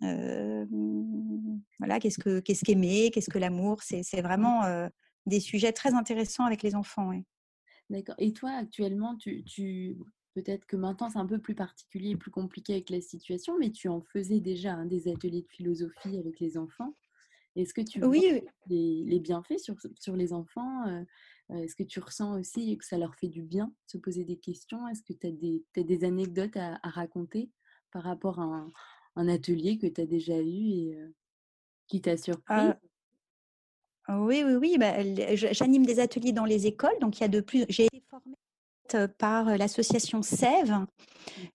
voilà, 0.00 1.98
qu'est-ce 2.00 2.18
que 2.18 2.40
qu'est-ce 2.40 2.64
qu'aimer, 2.64 3.10
qu'est-ce 3.10 3.30
que 3.30 3.38
l'amour, 3.38 3.82
c'est, 3.82 4.02
c'est 4.02 4.22
vraiment 4.22 4.88
des 5.26 5.40
sujets 5.40 5.72
très 5.72 5.94
intéressants 5.94 6.44
avec 6.44 6.62
les 6.62 6.74
enfants. 6.74 7.12
D'accord. 7.90 8.14
Et 8.18 8.32
toi, 8.32 8.50
actuellement, 8.50 9.16
tu, 9.16 9.44
tu... 9.44 9.96
peut-être 10.34 10.66
que 10.66 10.76
maintenant 10.76 11.08
c'est 11.10 11.18
un 11.18 11.26
peu 11.26 11.38
plus 11.38 11.54
particulier, 11.54 12.16
plus 12.16 12.30
compliqué 12.30 12.74
avec 12.74 12.90
la 12.90 13.00
situation, 13.00 13.58
mais 13.58 13.70
tu 13.70 13.88
en 13.88 14.02
faisais 14.02 14.40
déjà 14.40 14.74
hein, 14.74 14.86
des 14.86 15.08
ateliers 15.08 15.42
de 15.42 15.48
philosophie 15.48 16.18
avec 16.18 16.40
les 16.40 16.56
enfants. 16.58 16.94
Est-ce 17.56 17.74
que 17.74 17.80
tu 17.80 18.04
oui, 18.04 18.20
vois 18.20 18.50
les, 18.68 19.18
bienfaits 19.18 19.58
sur, 19.58 19.74
sur 19.98 20.14
les 20.14 20.32
enfants 20.32 20.84
Est-ce 21.50 21.74
que 21.74 21.82
tu 21.82 21.98
ressens 21.98 22.38
aussi 22.38 22.76
que 22.78 22.84
ça 22.84 22.98
leur 22.98 23.16
fait 23.16 23.26
du 23.26 23.42
bien 23.42 23.66
de 23.66 23.90
se 23.90 23.98
poser 23.98 24.24
des 24.24 24.36
questions? 24.36 24.86
Est-ce 24.86 25.02
que 25.02 25.12
tu 25.12 25.26
as 25.26 25.32
des, 25.32 25.64
des 25.74 26.04
anecdotes 26.04 26.56
à, 26.56 26.78
raconter 26.84 27.50
par 27.90 28.04
rapport 28.04 28.38
à 28.38 28.44
un, 28.44 28.70
atelier 29.26 29.78
que 29.78 29.88
tu 29.88 30.00
as 30.00 30.06
déjà 30.06 30.38
eu 30.38 30.68
et 30.70 30.98
qui 31.88 32.00
t'a 32.00 32.16
surpris 32.16 32.70
ah, 34.10 34.20
oui, 34.20 34.42
oui, 34.44 34.54
oui. 34.54 34.78
Bah, 34.78 34.94
j'anime 35.34 35.84
des 35.84 36.00
ateliers 36.00 36.32
dans 36.32 36.46
les 36.46 36.66
écoles. 36.66 36.98
Donc, 37.00 37.18
il 37.18 37.20
y 37.20 37.24
a 37.24 37.28
de 37.28 37.40
plus. 37.40 37.66
J'ai 37.68 37.84
été 37.84 38.02
formée 38.08 38.36
par 39.18 39.58
l'association 39.58 40.22
Sève, 40.22 40.86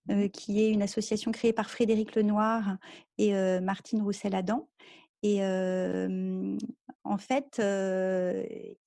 mmh 0.06 0.28
qui 0.28 0.62
est 0.62 0.70
une 0.70 0.82
association 0.82 1.32
créée 1.32 1.52
par 1.52 1.68
Frédéric 1.68 2.14
Lenoir 2.14 2.76
et 3.18 3.32
Martine 3.60 4.02
Roussel-Adam. 4.02 4.68
Et 5.24 5.40
en 5.42 7.18
fait, 7.18 7.58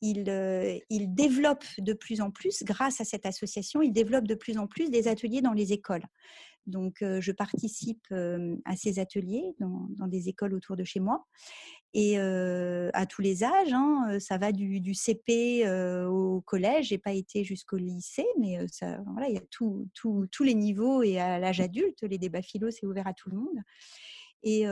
il, 0.02 0.82
il, 0.90 1.14
développe 1.14 1.66
de 1.80 1.94
plus 1.94 2.22
en 2.22 2.32
plus, 2.32 2.64
grâce 2.64 3.02
à 3.02 3.04
cette 3.04 3.26
association, 3.26 3.82
il 3.82 3.92
développe 3.92 4.28
de 4.28 4.36
plus 4.36 4.58
en 4.58 4.68
plus 4.68 4.90
des 4.90 5.10
ateliers 5.10 5.42
dans 5.42 5.54
les 5.54 5.74
écoles. 5.74 6.06
Donc, 6.68 6.98
je 7.02 7.32
participe 7.32 8.06
à 8.12 8.76
ces 8.76 9.00
ateliers 9.00 9.56
dans, 9.60 10.08
des 10.08 10.30
écoles 10.30 10.54
autour 10.54 10.76
de 10.76 10.84
chez 10.84 11.00
moi 11.00 11.26
et 11.94 12.20
à 12.20 13.06
tous 13.06 13.22
les 13.22 13.44
âges. 13.44 13.74
Hein, 13.74 14.18
ça 14.20 14.38
va 14.38 14.52
du, 14.52 14.94
CP 14.94 15.68
au 16.08 16.42
collège. 16.42 16.90
J'ai 16.90 16.98
pas 16.98 17.14
été 17.14 17.44
jusqu'au 17.44 17.78
lycée, 17.78 18.28
mais 18.40 18.60
voilà, 19.08 19.30
il 19.30 19.36
y 19.36 19.38
a 19.38 19.44
tous 19.50 20.44
les 20.44 20.54
niveaux 20.54 21.04
et 21.04 21.20
à 21.20 21.40
l'âge 21.40 21.62
adulte, 21.62 22.04
les 22.04 22.18
débats 22.18 22.42
philo, 22.42 22.70
c'est 22.70 22.86
ouvert 22.86 23.08
à 23.08 23.14
tout 23.14 23.30
le 23.30 23.38
monde. 23.38 23.60
Et 24.44 24.66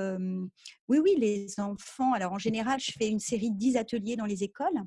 oui, 0.88 0.99
oui, 0.99 1.15
les 1.17 1.60
enfants. 1.60 2.13
Alors 2.13 2.34
en 2.34 2.39
général, 2.39 2.79
je 2.79 2.91
fais 2.97 3.10
une 3.10 3.19
série 3.19 3.51
de 3.51 3.58
10 3.58 3.77
ateliers 3.77 4.15
dans 4.15 4.25
les 4.25 4.43
écoles. 4.43 4.81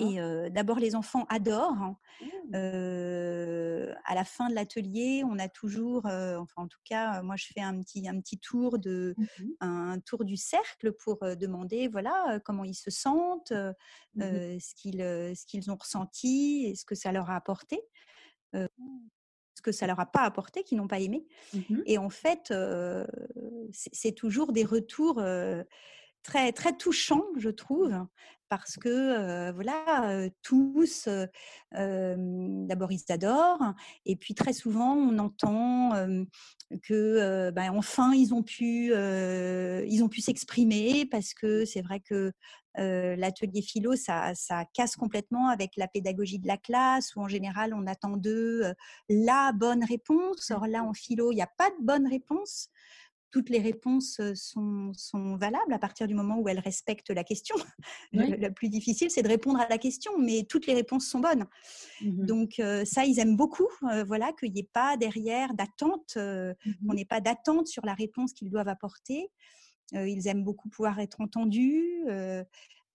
Et 0.00 0.50
d'abord, 0.50 0.78
les 0.78 0.94
enfants 0.94 1.24
adorent. 1.28 1.72
Hein. 1.72 1.96
Mmh. 2.20 2.54
à 4.04 4.14
la 4.14 4.24
fin 4.24 4.48
de 4.48 4.54
l'atelier, 4.54 5.22
on 5.24 5.38
a 5.38 5.48
toujours, 5.48 6.06
enfin 6.06 6.62
en 6.62 6.68
tout 6.68 6.80
cas, 6.84 7.22
moi 7.22 7.36
je 7.36 7.46
fais 7.52 7.60
un 7.60 7.80
petit, 7.80 8.08
un 8.08 8.20
petit 8.20 8.38
tour 8.38 8.78
de, 8.78 9.14
mmh 9.18 9.44
un 9.60 10.00
tour 10.00 10.24
du 10.24 10.36
cercle 10.36 10.92
pour 10.92 11.18
demander, 11.36 11.88
voilà, 11.88 12.40
comment 12.44 12.64
ils 12.64 12.74
se 12.74 12.90
sentent, 12.90 13.52
mmh 14.14 14.58
ce 14.58 14.74
qu'ils, 14.74 15.00
ce 15.00 15.46
qu'ils 15.46 15.70
ont 15.70 15.76
ressenti, 15.76 16.66
et 16.66 16.74
ce 16.74 16.84
que 16.84 16.94
ça 16.94 17.12
leur 17.12 17.30
a 17.30 17.36
apporté, 17.36 17.80
ce 18.52 19.62
que 19.62 19.72
ça 19.72 19.86
leur 19.86 20.00
a 20.00 20.06
pas 20.06 20.22
apporté, 20.22 20.62
qu'ils 20.62 20.78
n'ont 20.78 20.88
pas 20.88 21.00
aimé. 21.00 21.26
Et 21.86 21.98
en 21.98 22.10
fait, 22.10 22.52
c'est 23.72 24.12
toujours 24.12 24.52
des 24.52 24.64
retours 24.64 25.22
très 26.22 26.52
très 26.52 26.76
touchants, 26.76 27.24
je 27.36 27.50
trouve, 27.50 27.94
parce 28.48 28.76
que 28.76 29.50
voilà, 29.52 30.28
tous, 30.42 31.08
d'abord 31.72 32.92
ils 32.92 33.04
adorent, 33.08 33.74
et 34.04 34.16
puis 34.16 34.34
très 34.34 34.52
souvent 34.52 34.94
on 34.94 35.18
entend 35.18 35.90
que 36.82 37.50
ben, 37.50 37.70
enfin 37.70 38.12
ils 38.14 38.34
ont 38.34 38.42
pu, 38.42 38.92
ils 38.92 40.02
ont 40.02 40.08
pu 40.08 40.20
s'exprimer 40.20 41.06
parce 41.06 41.34
que 41.34 41.64
c'est 41.64 41.82
vrai 41.82 42.00
que 42.00 42.32
l'atelier 42.76 43.62
philo, 43.62 43.96
ça, 43.96 44.34
ça, 44.34 44.64
casse 44.74 44.96
complètement 44.96 45.48
avec 45.48 45.76
la 45.76 45.88
pédagogie 45.88 46.38
de 46.38 46.46
la 46.46 46.58
classe, 46.58 47.16
où 47.16 47.20
en 47.20 47.28
général 47.28 47.74
on 47.74 47.86
attend 47.86 48.16
d'eux 48.16 48.62
la 49.08 49.52
bonne 49.52 49.84
réponse. 49.84 50.50
Or 50.50 50.66
là, 50.66 50.82
en 50.82 50.92
philo, 50.92 51.32
il 51.32 51.36
n'y 51.36 51.42
a 51.42 51.50
pas 51.58 51.70
de 51.70 51.84
bonne 51.84 52.06
réponse 52.06 52.68
toutes 53.30 53.50
les 53.50 53.58
réponses 53.58 54.20
sont, 54.34 54.92
sont, 54.94 55.36
valables 55.36 55.72
à 55.72 55.78
partir 55.78 56.06
du 56.06 56.14
moment 56.14 56.38
où 56.38 56.48
elles 56.48 56.60
respectent 56.60 57.10
la 57.10 57.24
question. 57.24 57.56
Le, 58.12 58.48
plus 58.50 58.68
difficile, 58.68 59.10
c'est 59.10 59.22
de 59.22 59.28
répondre 59.28 59.60
à 59.60 59.68
la 59.68 59.78
question, 59.78 60.18
mais 60.18 60.44
toutes 60.48 60.66
les 60.66 60.74
réponses 60.74 61.06
sont 61.06 61.20
bonnes. 61.20 61.46
Mmh 62.00 62.26
Donc 62.26 62.62
ça, 62.84 63.04
ils 63.04 63.18
aiment 63.18 63.36
beaucoup, 63.36 63.68
voilà, 64.06 64.32
qu'il 64.38 64.52
n'y 64.52 64.60
ait 64.60 64.70
pas 64.72 64.96
derrière 64.96 65.54
d'attente, 65.54 66.16
mmh 66.16 66.72
qu'on 66.86 66.94
n'ait 66.94 67.04
pas 67.04 67.20
d'attente 67.20 67.66
sur 67.66 67.84
la 67.84 67.94
réponse 67.94 68.32
qu'ils 68.32 68.50
doivent 68.50 68.68
apporter. 68.68 69.28
ils 69.92 70.28
aiment 70.28 70.44
beaucoup 70.44 70.68
pouvoir 70.68 70.98
être 71.00 71.20
entendus. 71.20 72.04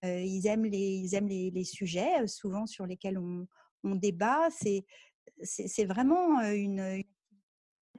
ils 0.04 0.48
aiment 0.48 0.66
les, 0.66 1.02
ils 1.04 1.16
aiment 1.16 1.28
les, 1.28 1.52
les, 1.52 1.64
sujets, 1.64 2.28
souvent 2.28 2.66
sur 2.66 2.86
lesquels 2.86 3.18
on, 3.18 3.48
on 3.84 3.96
débat. 3.96 4.50
C'est 4.50 4.86
c'est 5.44 5.86
vraiment 5.86 6.42
une, 6.42 7.04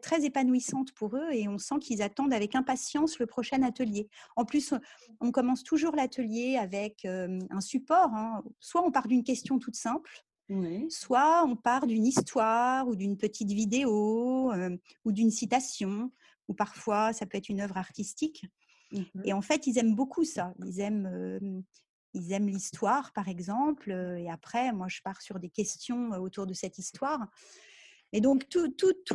très 0.00 0.24
épanouissante 0.24 0.92
pour 0.92 1.16
eux 1.16 1.32
et 1.32 1.48
on 1.48 1.58
sent 1.58 1.78
qu'ils 1.80 2.02
attendent 2.02 2.32
avec 2.32 2.54
impatience 2.54 3.18
le 3.18 3.26
prochain 3.26 3.62
atelier. 3.62 4.08
En 4.36 4.44
plus, 4.44 4.74
on 5.20 5.30
commence 5.30 5.62
toujours 5.62 5.94
l'atelier 5.94 6.56
avec 6.56 7.04
un 7.04 7.60
support. 7.60 8.10
Hein. 8.14 8.42
Soit 8.60 8.84
on 8.84 8.90
part 8.90 9.08
d'une 9.08 9.24
question 9.24 9.58
toute 9.58 9.76
simple, 9.76 10.24
soit 10.88 11.44
on 11.46 11.56
part 11.56 11.86
d'une 11.86 12.06
histoire 12.06 12.88
ou 12.88 12.96
d'une 12.96 13.16
petite 13.16 13.52
vidéo 13.52 14.52
ou 15.04 15.12
d'une 15.12 15.30
citation, 15.30 16.10
ou 16.48 16.54
parfois 16.54 17.12
ça 17.12 17.26
peut 17.26 17.38
être 17.38 17.48
une 17.48 17.60
œuvre 17.60 17.76
artistique. 17.76 18.44
Mmh 18.92 19.02
et 19.24 19.32
en 19.32 19.40
fait, 19.40 19.66
ils 19.66 19.78
aiment 19.78 19.94
beaucoup 19.94 20.24
ça. 20.24 20.52
Ils 20.66 20.80
aiment 20.80 21.62
ils 22.14 22.32
aiment 22.32 22.48
l'histoire, 22.48 23.12
par 23.12 23.28
exemple, 23.28 23.90
et 23.90 24.28
après, 24.28 24.72
moi, 24.72 24.86
je 24.88 25.00
pars 25.02 25.22
sur 25.22 25.38
des 25.38 25.48
questions 25.48 26.10
autour 26.10 26.46
de 26.46 26.52
cette 26.52 26.78
histoire. 26.78 27.26
Et 28.12 28.20
donc, 28.20 28.48
tous, 28.48 28.66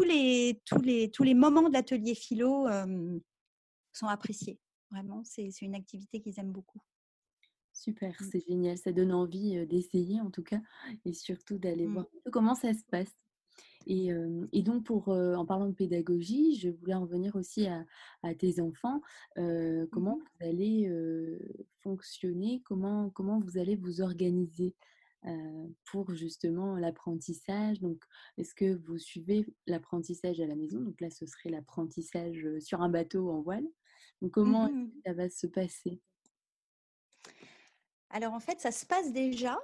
les, 0.03 0.61
tous, 0.65 0.81
les, 0.81 1.11
tous 1.11 1.23
les 1.23 1.33
moments 1.33 1.69
de 1.69 1.73
l'atelier 1.73 2.15
philo 2.15 2.67
sont 3.93 4.07
appréciés. 4.07 4.59
Vraiment, 4.91 5.23
c'est 5.23 5.49
une 5.61 5.75
activité 5.75 6.19
qu'ils 6.21 6.39
aiment 6.39 6.51
beaucoup. 6.51 6.79
Super, 7.73 8.15
mmh. 8.19 8.25
c'est 8.31 8.43
génial. 8.47 8.77
Ça 8.77 8.91
donne 8.91 9.11
envie 9.11 9.65
d'essayer 9.67 10.19
en 10.19 10.31
tout 10.31 10.43
cas 10.43 10.61
et 11.05 11.13
surtout 11.13 11.57
d'aller 11.59 11.87
mmh. 11.87 11.93
voir 11.93 12.05
comment 12.31 12.55
ça 12.55 12.73
se 12.73 12.83
passe. 12.89 13.15
Et, 13.85 14.09
et 14.51 14.63
donc, 14.63 14.83
pour, 14.83 15.07
en 15.09 15.45
parlant 15.45 15.67
de 15.67 15.73
pédagogie, 15.73 16.55
je 16.55 16.69
voulais 16.69 16.93
en 16.93 17.05
venir 17.05 17.35
aussi 17.35 17.67
à, 17.67 17.85
à 18.23 18.33
tes 18.35 18.59
enfants. 18.59 19.01
comment 19.35 20.17
mmh 20.17 20.23
vous 20.39 20.45
allez 20.45 21.39
fonctionner? 21.81 22.61
Comment, 22.65 23.09
comment 23.11 23.39
vous 23.39 23.57
allez 23.57 23.75
vous 23.75 24.01
organiser? 24.01 24.75
Pour 25.85 26.13
justement 26.13 26.75
l'apprentissage. 26.77 27.79
Donc, 27.81 28.01
est-ce 28.37 28.55
que 28.55 28.75
vous 28.85 28.97
suivez 28.97 29.45
l'apprentissage 29.65 30.39
à 30.39 30.45
la 30.45 30.55
maison? 30.55 30.79
Donc 30.79 31.01
là, 31.01 31.09
ce 31.09 31.25
serait 31.25 31.49
l'apprentissage 31.49 32.47
sur 32.59 32.81
un 32.81 32.89
bateau 32.89 33.29
en 33.29 33.41
voile. 33.41 33.65
Donc, 34.21 34.31
comment 34.31 34.69
mmh 34.69 34.91
ça 35.05 35.13
va 35.13 35.29
se 35.29 35.47
passer? 35.47 36.01
Alors, 38.09 38.33
en 38.33 38.39
fait, 38.39 38.59
ça 38.59 38.71
se 38.71 38.85
passe 38.85 39.11
déjà 39.11 39.57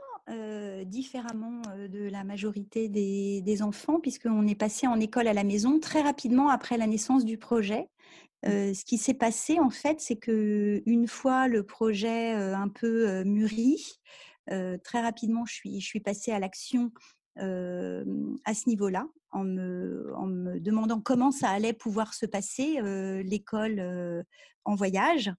différemment 0.85 1.61
de 1.77 2.09
la 2.09 2.23
majorité 2.23 2.87
des, 2.87 3.41
des 3.41 3.61
enfants, 3.61 3.99
puisqu'on 3.99 4.47
est 4.47 4.55
passé 4.55 4.87
en 4.87 4.99
école 4.99 5.27
à 5.27 5.33
la 5.33 5.43
maison 5.43 5.79
très 5.79 6.01
rapidement 6.01 6.49
après 6.49 6.77
la 6.77 6.87
naissance 6.87 7.25
du 7.25 7.37
projet. 7.37 7.89
Mmh. 8.45 8.73
ce 8.73 8.83
qui 8.83 8.97
s'est 8.97 9.13
passé, 9.13 9.59
en 9.59 9.69
fait, 9.69 10.01
c'est 10.01 10.17
que 10.17 10.83
une 10.85 11.07
fois 11.07 11.47
le 11.47 11.65
projet 11.65 12.31
un 12.31 12.67
peu 12.67 13.23
mûri, 13.23 13.81
très 14.47 15.01
rapidement, 15.01 15.45
je 15.45 15.53
suis, 15.53 15.79
je 15.79 15.85
suis 15.85 15.99
passée 15.99 16.31
à 16.31 16.39
l'action 16.39 16.91
à 17.35 18.53
ce 18.53 18.69
niveau-là, 18.69 19.07
en 19.31 19.43
me, 19.43 20.13
en 20.15 20.27
me, 20.27 20.59
demandant 20.59 21.01
comment 21.01 21.31
ça 21.31 21.49
allait 21.49 21.73
pouvoir 21.73 22.13
se 22.13 22.27
passer, 22.27 22.79
l'école 23.23 24.25
en 24.65 24.75
voyage. 24.75 25.31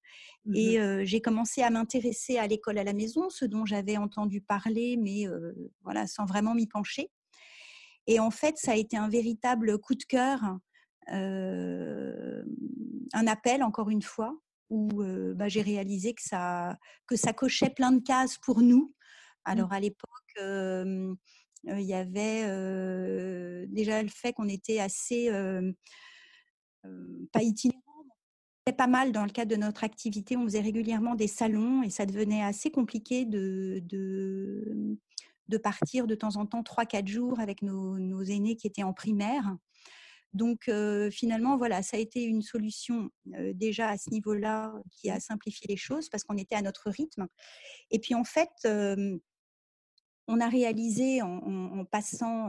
Mmh 0.44 0.56
Et 0.56 1.06
j'ai 1.06 1.20
commencé 1.20 1.62
à 1.62 1.70
m'intéresser 1.70 2.38
à 2.38 2.46
l'école 2.46 2.78
à 2.78 2.84
la 2.84 2.92
maison, 2.92 3.30
ce 3.30 3.44
dont 3.44 3.64
j'avais 3.64 3.96
entendu 3.96 4.40
parler, 4.40 4.96
mais 4.96 5.26
voilà, 5.82 6.06
sans 6.06 6.24
vraiment 6.24 6.54
m'y 6.54 6.66
pencher. 6.66 7.10
Et 8.06 8.20
en 8.20 8.30
fait, 8.30 8.58
ça 8.58 8.72
a 8.72 8.76
été 8.76 8.96
un 8.96 9.08
véritable 9.08 9.78
coup 9.78 9.94
de 9.94 10.04
cœur, 10.04 10.40
un 13.14 13.26
appel, 13.26 13.62
encore 13.62 13.90
une 13.90 14.02
fois, 14.02 14.36
où 14.74 15.02
bah, 15.34 15.48
j'ai 15.48 15.62
réalisé 15.62 16.14
que 16.14 16.22
ça, 16.22 16.76
que 17.06 17.16
ça 17.16 17.32
cochait 17.32 17.70
plein 17.70 17.92
de 17.92 18.02
cases 18.02 18.38
pour 18.38 18.60
nous. 18.60 18.92
Mmh. 18.92 19.50
Alors 19.50 19.72
à 19.72 19.80
l'époque, 19.80 20.10
il 20.38 21.16
y 21.64 21.94
avait 21.94 22.42
déjà 23.68 24.02
le 24.02 24.08
fait 24.08 24.32
qu'on 24.32 24.48
était 24.48 24.80
assez 24.80 25.30
pas 27.32 27.42
itinérant, 27.42 27.80
pas 28.76 28.86
mal 28.86 29.12
dans 29.12 29.24
le 29.24 29.30
cadre 29.30 29.50
de 29.50 29.60
notre 29.60 29.84
activité. 29.84 30.36
On 30.36 30.44
faisait 30.44 30.60
régulièrement 30.60 31.14
des 31.14 31.28
salons 31.28 31.82
et 31.82 31.90
ça 31.90 32.06
devenait 32.06 32.42
assez 32.42 32.70
compliqué 32.70 33.24
de, 33.24 33.80
de, 33.84 34.98
de 35.48 35.58
partir 35.58 36.06
de 36.06 36.14
temps 36.14 36.36
en 36.36 36.46
temps 36.46 36.62
3-4 36.62 37.06
jours 37.06 37.40
avec 37.40 37.62
nos, 37.62 37.98
nos, 37.98 38.22
aînés 38.22 38.56
qui 38.56 38.66
étaient 38.66 38.82
en 38.82 38.92
primaire. 38.92 39.56
Donc 40.34 40.70
finalement, 41.10 41.56
voilà, 41.56 41.82
ça 41.82 41.96
a 41.96 42.00
été 42.00 42.22
une 42.24 42.42
solution 42.42 43.08
déjà 43.54 43.88
à 43.88 43.96
ce 43.96 44.10
niveau-là 44.10 44.74
qui 44.90 45.08
a 45.08 45.20
simplifié 45.20 45.66
les 45.68 45.76
choses 45.76 46.08
parce 46.08 46.24
qu'on 46.24 46.36
était 46.36 46.56
à 46.56 46.62
notre 46.62 46.90
rythme. 46.90 47.26
Et 47.90 47.98
puis 48.00 48.14
en 48.14 48.24
fait, 48.24 48.50
on 50.26 50.40
a 50.40 50.48
réalisé 50.48 51.20
en, 51.22 51.84
passant, 51.84 52.48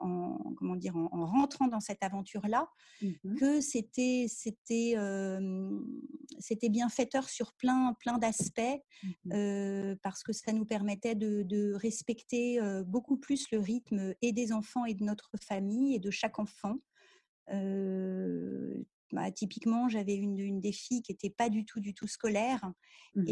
en, 0.00 0.54
comment 0.56 0.76
dire, 0.76 0.96
en, 0.96 1.26
rentrant 1.26 1.66
dans 1.66 1.80
cette 1.80 2.02
aventure-là, 2.02 2.68
mmh 3.00 3.08
que 3.38 3.60
c'était 3.60 4.26
c'était 4.28 4.94
c'était 6.38 6.68
bienfaiteur 6.68 7.28
sur 7.28 7.52
plein 7.54 7.94
plein 8.00 8.18
d'aspects 8.18 8.60
mmh 9.02 9.94
parce 10.02 10.22
que 10.22 10.32
ça 10.32 10.52
nous 10.52 10.64
permettait 10.64 11.14
de, 11.14 11.72
respecter 11.74 12.60
beaucoup 12.86 13.16
plus 13.16 13.50
le 13.50 13.58
rythme 13.58 14.14
et 14.20 14.32
des 14.32 14.52
enfants 14.52 14.84
et 14.84 14.94
de 14.94 15.04
notre 15.04 15.32
famille 15.40 15.94
et 15.94 15.98
de 15.98 16.10
chaque 16.10 16.38
enfant. 16.38 16.76
Bah, 19.12 19.30
typiquement, 19.30 19.88
j'avais 19.88 20.14
une, 20.14 20.60
des 20.60 20.72
filles 20.72 21.02
qui 21.02 21.12
n'était 21.12 21.30
pas 21.30 21.50
du 21.50 21.64
tout, 21.64 21.80
du 21.80 21.94
tout 21.94 22.06
scolaire. 22.06 22.72
Mmh 23.14 23.28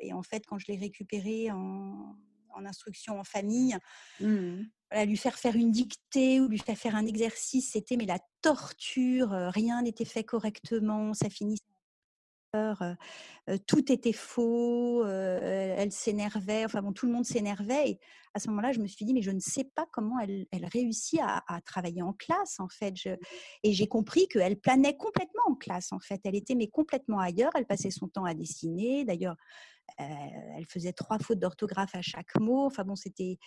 et, 0.00 0.12
en 0.12 0.22
fait, 0.22 0.44
quand 0.46 0.58
je 0.58 0.66
l'ai 0.68 0.76
récupérée 0.76 1.50
en, 1.50 2.16
instruction 2.64 3.20
en 3.20 3.24
famille, 3.24 3.76
mmh 4.20 4.62
lui 5.04 5.16
faire 5.16 5.36
faire 5.36 5.56
une 5.56 5.72
dictée 5.72 6.40
ou 6.40 6.48
lui 6.48 6.58
faire 6.58 6.78
faire 6.78 6.94
un 6.94 7.06
exercice, 7.06 7.72
c'était 7.72 7.96
mais 7.96 8.06
la 8.06 8.20
torture. 8.40 9.30
Rien 9.30 9.82
n'était 9.82 10.04
fait 10.04 10.22
correctement. 10.24 11.12
Ça 11.12 11.28
finissait 11.28 11.65
tout 13.66 13.92
était 13.92 14.12
faux, 14.12 15.04
elle 15.06 15.92
s'énervait, 15.92 16.64
enfin 16.64 16.82
bon, 16.82 16.92
tout 16.92 17.06
le 17.06 17.12
monde 17.12 17.24
s'énervait. 17.24 17.98
À 18.34 18.38
ce 18.38 18.48
moment-là, 18.48 18.72
je 18.72 18.80
me 18.80 18.86
suis 18.86 19.06
dit, 19.06 19.14
mais 19.14 19.22
je 19.22 19.30
ne 19.30 19.40
sais 19.40 19.64
pas 19.64 19.86
comment 19.92 20.18
elle, 20.20 20.46
réussit 20.72 21.20
à, 21.22 21.60
travailler 21.64 22.02
en 22.02 22.12
classe, 22.12 22.60
en 22.60 22.68
fait. 22.68 22.94
et 23.62 23.72
j'ai 23.72 23.86
compris 23.86 24.28
qu'elle 24.28 24.58
planait 24.58 24.96
complètement 24.96 25.42
en 25.46 25.54
classe, 25.54 25.92
en 25.92 26.00
fait. 26.00 26.20
Elle 26.24 26.36
était 26.36 26.54
mais 26.54 26.68
complètement 26.68 27.18
ailleurs. 27.18 27.52
Elle 27.54 27.66
passait 27.66 27.90
son 27.90 28.08
temps 28.08 28.24
à 28.24 28.34
dessiner. 28.34 29.04
D'ailleurs, 29.04 29.36
elle 29.98 30.66
faisait 30.68 30.92
trois 30.92 31.18
fautes 31.18 31.38
d'orthographe 31.38 31.94
à 31.94 32.02
chaque 32.02 32.38
mot. 32.38 32.66
Enfin 32.66 32.84
bon, 32.84 32.96
c'était 32.96 33.38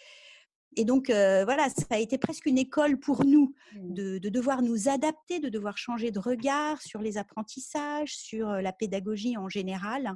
et 0.75 0.85
donc, 0.85 1.07
voilà, 1.07 1.67
ça 1.69 1.85
a 1.89 1.97
été 1.97 2.17
presque 2.17 2.45
une 2.45 2.57
école 2.57 2.99
pour 2.99 3.25
nous 3.25 3.53
mmh. 3.73 3.93
de, 3.93 4.29
devoir 4.29 4.61
nous 4.61 4.87
adapter, 4.87 5.39
de 5.39 5.49
devoir 5.49 5.77
changer 5.77 6.11
de 6.11 6.19
regard 6.19 6.81
sur 6.81 7.01
les 7.01 7.17
apprentissages, 7.17 8.15
sur 8.15 8.47
la 8.47 8.71
pédagogie 8.71 9.37
en 9.37 9.49
général. 9.49 10.15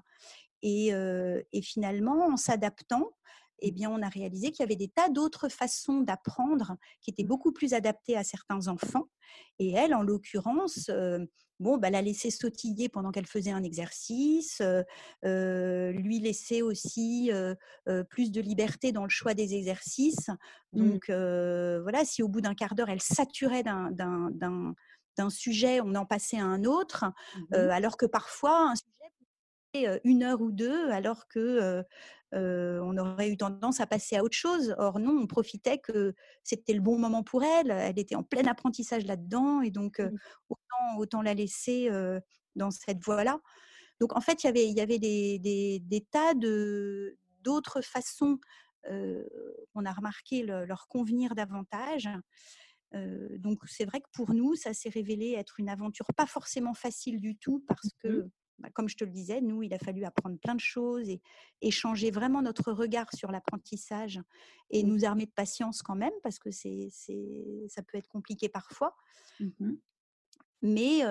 Et, 0.62 0.92
et 0.92 1.62
finalement, 1.62 2.28
en 2.28 2.38
s'adaptant, 2.38 3.12
eh 3.60 3.72
bien, 3.72 3.90
on 3.90 4.02
a 4.02 4.10
réalisé 4.10 4.52
qu'il 4.52 4.62
y 4.62 4.64
avait 4.64 4.76
des 4.76 4.90
tas 4.90 5.10
d'autres 5.10 5.50
façons 5.50 6.02
d'apprendre 6.02 6.78
qui 7.02 7.12
étaient 7.12 7.24
beaucoup 7.24 7.52
plus 7.52 7.74
adaptées 7.74 8.18
à 8.18 8.24
certains 8.24 8.68
enfants. 8.68 9.08
Et 9.60 9.72
elle, 9.72 9.94
en 9.94 10.04
l'occurrence, 10.04 10.90
bon, 11.60 11.78
bah, 11.78 11.90
la 11.90 12.02
laisser 12.02 12.30
sautiller 12.30 12.90
pendant 12.90 13.12
qu'elle 13.12 13.28
faisait 13.28 13.52
un 13.52 13.64
exercice, 13.64 14.62
lui 15.24 16.20
laisser 16.20 16.62
aussi 16.62 17.32
plus 18.10 18.32
de 18.32 18.42
liberté 18.42 18.92
dans 18.92 19.04
le 19.04 19.10
choix 19.10 19.34
des 19.34 19.56
exercices. 19.56 20.30
Mmh. 20.74 20.90
Donc 20.90 21.06
voilà, 21.08 22.04
si 22.04 22.22
au 22.22 22.28
bout 22.28 22.42
d'un 22.42 22.56
quart 22.56 22.76
d'heure, 22.76 22.90
elle 22.90 23.02
saturait 23.02 23.64
d'un 23.64 25.30
sujet, 25.30 25.80
on 25.82 25.96
en 25.96 26.06
passait 26.06 26.40
à 26.40 26.46
un 26.46 26.64
autre, 26.66 27.06
mmh 27.52 27.56
alors 27.56 27.98
que 27.98 28.06
parfois, 28.06 28.72
un 28.72 28.76
sujet 28.76 30.00
une 30.04 30.22
heure 30.22 30.42
ou 30.42 30.52
deux, 30.52 30.92
alors 30.92 31.28
que 31.28 31.84
on 32.34 32.98
aurait 32.98 33.30
eu 33.30 33.38
tendance 33.38 33.80
à 33.80 33.88
passer 33.88 34.16
à 34.16 34.24
autre 34.24 34.36
chose. 34.36 34.76
Or 34.78 35.00
non, 35.00 35.18
on 35.22 35.28
profitait 35.28 35.78
que 35.78 36.14
c'était 36.44 36.74
le 36.74 36.82
bon 36.82 36.98
moment 36.98 37.24
pour 37.24 37.44
elle. 37.44 37.72
Elle 37.72 38.00
était 38.00 38.16
en 38.16 38.24
plein 38.24 38.46
apprentissage 38.46 39.06
là-dedans, 39.06 39.62
et 39.62 39.72
donc 39.72 40.00
mmh. 40.00 40.12
autant, 40.98 41.22
la 41.22 41.34
laisser 41.34 41.90
dans 42.56 42.72
cette 42.72 43.04
voie-là. 43.04 43.40
Donc 44.00 44.16
en 44.18 44.22
fait, 44.22 44.44
il 44.44 44.48
y 44.48 44.82
avait, 44.82 45.00
des, 45.00 46.08
tas 46.12 46.34
d'autres 47.44 47.82
façons 47.82 48.40
qu'on 48.84 49.86
a 49.86 49.92
remarqué 49.92 50.44
leur 50.44 50.88
convenir 50.88 51.36
davantage. 51.36 52.10
donc 52.94 53.60
c'est 53.66 53.86
vrai 53.86 54.02
que 54.02 54.10
pour 54.14 54.34
nous, 54.34 54.56
ça 54.56 54.74
s'est 54.74 54.90
révélé 54.90 55.34
être 55.34 55.60
une 55.60 55.70
aventure 55.70 56.08
pas 56.16 56.26
forcément 56.26 56.74
facile 56.74 57.20
du 57.20 57.38
tout 57.38 57.64
parce 57.68 57.86
mmh 57.86 57.98
que 58.00 58.30
comme 58.74 58.88
je 58.88 58.96
te 58.96 59.04
le 59.04 59.12
disais, 59.12 59.42
nous, 59.42 59.64
il 59.64 59.74
a 59.74 59.80
fallu 59.80 60.04
apprendre 60.06 60.38
plein 60.38 60.56
de 60.56 60.60
choses 60.60 61.10
et, 61.10 61.22
changer 61.72 62.12
vraiment 62.12 62.42
notre 62.42 62.72
regard 62.72 63.08
sur 63.14 63.32
l'apprentissage 63.32 64.22
et 64.70 64.84
mmh. 64.84 64.88
nous 64.88 65.06
armer 65.06 65.26
de 65.26 65.32
patience 65.32 65.82
quand 65.82 65.96
même, 65.96 66.14
parce 66.22 66.40
que 66.40 66.52
c'est, 66.52 66.90
ça 67.68 67.82
peut 67.82 67.98
être 67.98 68.08
compliqué 68.08 68.50
parfois. 68.50 68.96
Mmh 69.40 69.72
mais, 70.66 71.02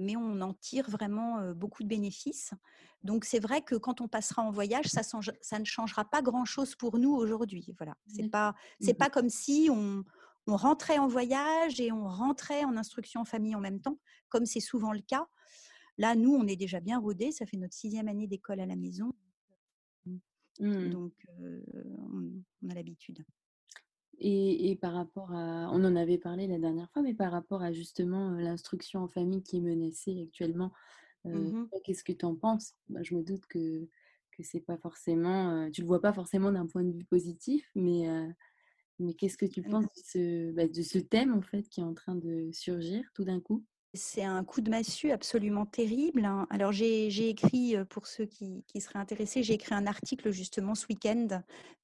mais 0.00 0.16
on 0.16 0.40
en 0.40 0.52
tire 0.52 0.90
vraiment 0.90 1.52
beaucoup 1.52 1.84
de 1.84 1.88
bénéfices. 1.88 2.50
Donc 3.04 3.24
c'est 3.24 3.38
vrai 3.38 3.62
que 3.62 3.76
quand 3.76 4.00
on 4.00 4.08
passera 4.08 4.42
en 4.42 4.50
voyage, 4.50 4.86
ça, 4.86 5.02
ça 5.04 5.58
ne 5.60 5.64
changera 5.64 6.04
pas 6.04 6.22
grand-chose 6.22 6.74
pour 6.74 6.98
nous 6.98 7.14
aujourd'hui. 7.14 7.72
Voilà, 7.78 7.96
c'est 8.08 8.28
pas 8.28 8.56
c'est 8.80 8.94
mmh 8.94 8.96
pas 8.96 9.08
comme 9.08 9.30
si 9.30 9.68
on, 9.70 10.04
on 10.46 10.56
rentrait 10.56 10.98
en 10.98 11.08
voyage 11.08 11.80
et 11.80 11.92
on 11.92 12.08
rentrait 12.08 12.64
en 12.64 12.76
instruction 12.76 13.20
en 13.20 13.24
famille 13.24 13.54
en 13.54 13.60
même 13.60 13.80
temps, 13.80 13.98
comme 14.28 14.46
c'est 14.46 14.60
souvent 14.60 14.92
le 14.92 15.00
cas. 15.00 15.26
Là, 16.00 16.14
nous, 16.14 16.34
on 16.34 16.46
est 16.46 16.56
déjà 16.56 16.80
bien 16.80 16.98
rodés. 16.98 17.30
Ça 17.30 17.44
fait 17.44 17.58
notre 17.58 17.74
sixième 17.74 18.08
année 18.08 18.26
d'école 18.26 18.58
à 18.60 18.64
la 18.64 18.74
maison. 18.74 19.12
Mmh. 20.58 20.88
Donc, 20.88 21.12
on, 21.28 22.70
a 22.70 22.74
l'habitude. 22.74 23.22
Et, 24.18 24.78
par 24.80 24.94
rapport 24.94 25.30
à, 25.32 25.68
on 25.70 25.84
en 25.84 25.96
avait 25.96 26.16
parlé 26.16 26.46
la 26.46 26.58
dernière 26.58 26.90
fois, 26.90 27.02
mais 27.02 27.12
par 27.12 27.30
rapport 27.30 27.62
à 27.62 27.70
justement 27.72 28.30
l'instruction 28.30 29.00
en 29.00 29.08
famille 29.08 29.42
qui 29.42 29.58
est 29.58 29.60
menacée 29.60 30.22
actuellement, 30.22 30.72
mmh 31.26 31.66
qu'est-ce 31.84 32.02
que 32.02 32.12
tu 32.12 32.24
en 32.24 32.34
penses? 32.34 32.74
Bah, 32.88 33.02
Je 33.02 33.14
me 33.14 33.22
doute 33.22 33.46
que 33.46 33.86
que 34.32 34.42
c'est 34.42 34.60
pas 34.60 34.78
forcément, 34.78 35.70
tu 35.70 35.82
le 35.82 35.86
vois 35.86 36.00
pas 36.00 36.14
forcément 36.14 36.50
d'un 36.50 36.66
point 36.66 36.82
de 36.82 36.92
vue 36.92 37.04
positif, 37.04 37.70
mais 37.74 38.08
mais 38.98 39.12
qu'est-ce 39.12 39.36
que 39.36 39.46
tu 39.46 39.62
penses 39.62 39.84
de 39.84 40.02
ce, 40.02 40.52
bah, 40.52 40.66
de 40.66 40.82
ce 40.82 40.98
thème 40.98 41.34
en 41.34 41.42
fait 41.42 41.68
qui 41.68 41.80
est 41.80 41.84
en 41.84 41.94
train 41.94 42.14
de 42.14 42.50
surgir 42.52 43.04
tout 43.14 43.24
d'un 43.24 43.40
coup? 43.40 43.64
C'est 43.92 44.22
un 44.22 44.44
coup 44.44 44.60
de 44.60 44.70
massue 44.70 45.10
absolument 45.10 45.66
terrible. 45.66 46.24
Hein. 46.24 46.46
Alors 46.50 46.70
j'ai 46.72 47.28
écrit, 47.28 47.74
pour 47.88 48.06
ceux 48.06 48.26
qui, 48.26 48.62
seraient 48.78 48.98
intéressés, 48.98 49.42
j'ai 49.42 49.54
écrit 49.54 49.74
un 49.74 49.86
article 49.86 50.30
justement 50.30 50.74
ce 50.74 50.86
week-end 50.88 51.42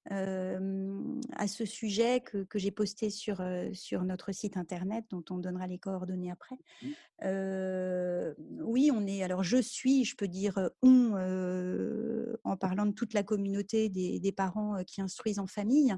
à 0.08 1.48
ce 1.48 1.64
sujet 1.64 2.20
que, 2.20 2.46
j'ai 2.54 2.70
posté 2.70 3.10
sur, 3.10 3.42
sur 3.72 4.04
notre 4.04 4.30
site 4.30 4.56
internet, 4.56 5.04
dont 5.10 5.24
on 5.30 5.38
donnera 5.38 5.66
les 5.66 5.78
coordonnées 5.78 6.30
après. 6.30 6.56
Mmh. 6.82 8.62
oui, 8.62 8.90
on 8.92 9.04
est. 9.06 9.24
Alors 9.24 9.42
je 9.42 9.60
suis, 9.60 10.04
je 10.04 10.14
peux 10.14 10.28
dire 10.28 10.70
on, 10.82 11.12
en 12.44 12.56
parlant 12.56 12.86
de 12.86 12.92
toute 12.92 13.14
la 13.14 13.24
communauté 13.24 13.88
des, 13.88 14.20
des 14.20 14.32
parents 14.32 14.76
qui 14.86 15.00
instruisent 15.00 15.40
en 15.40 15.48
famille, 15.48 15.92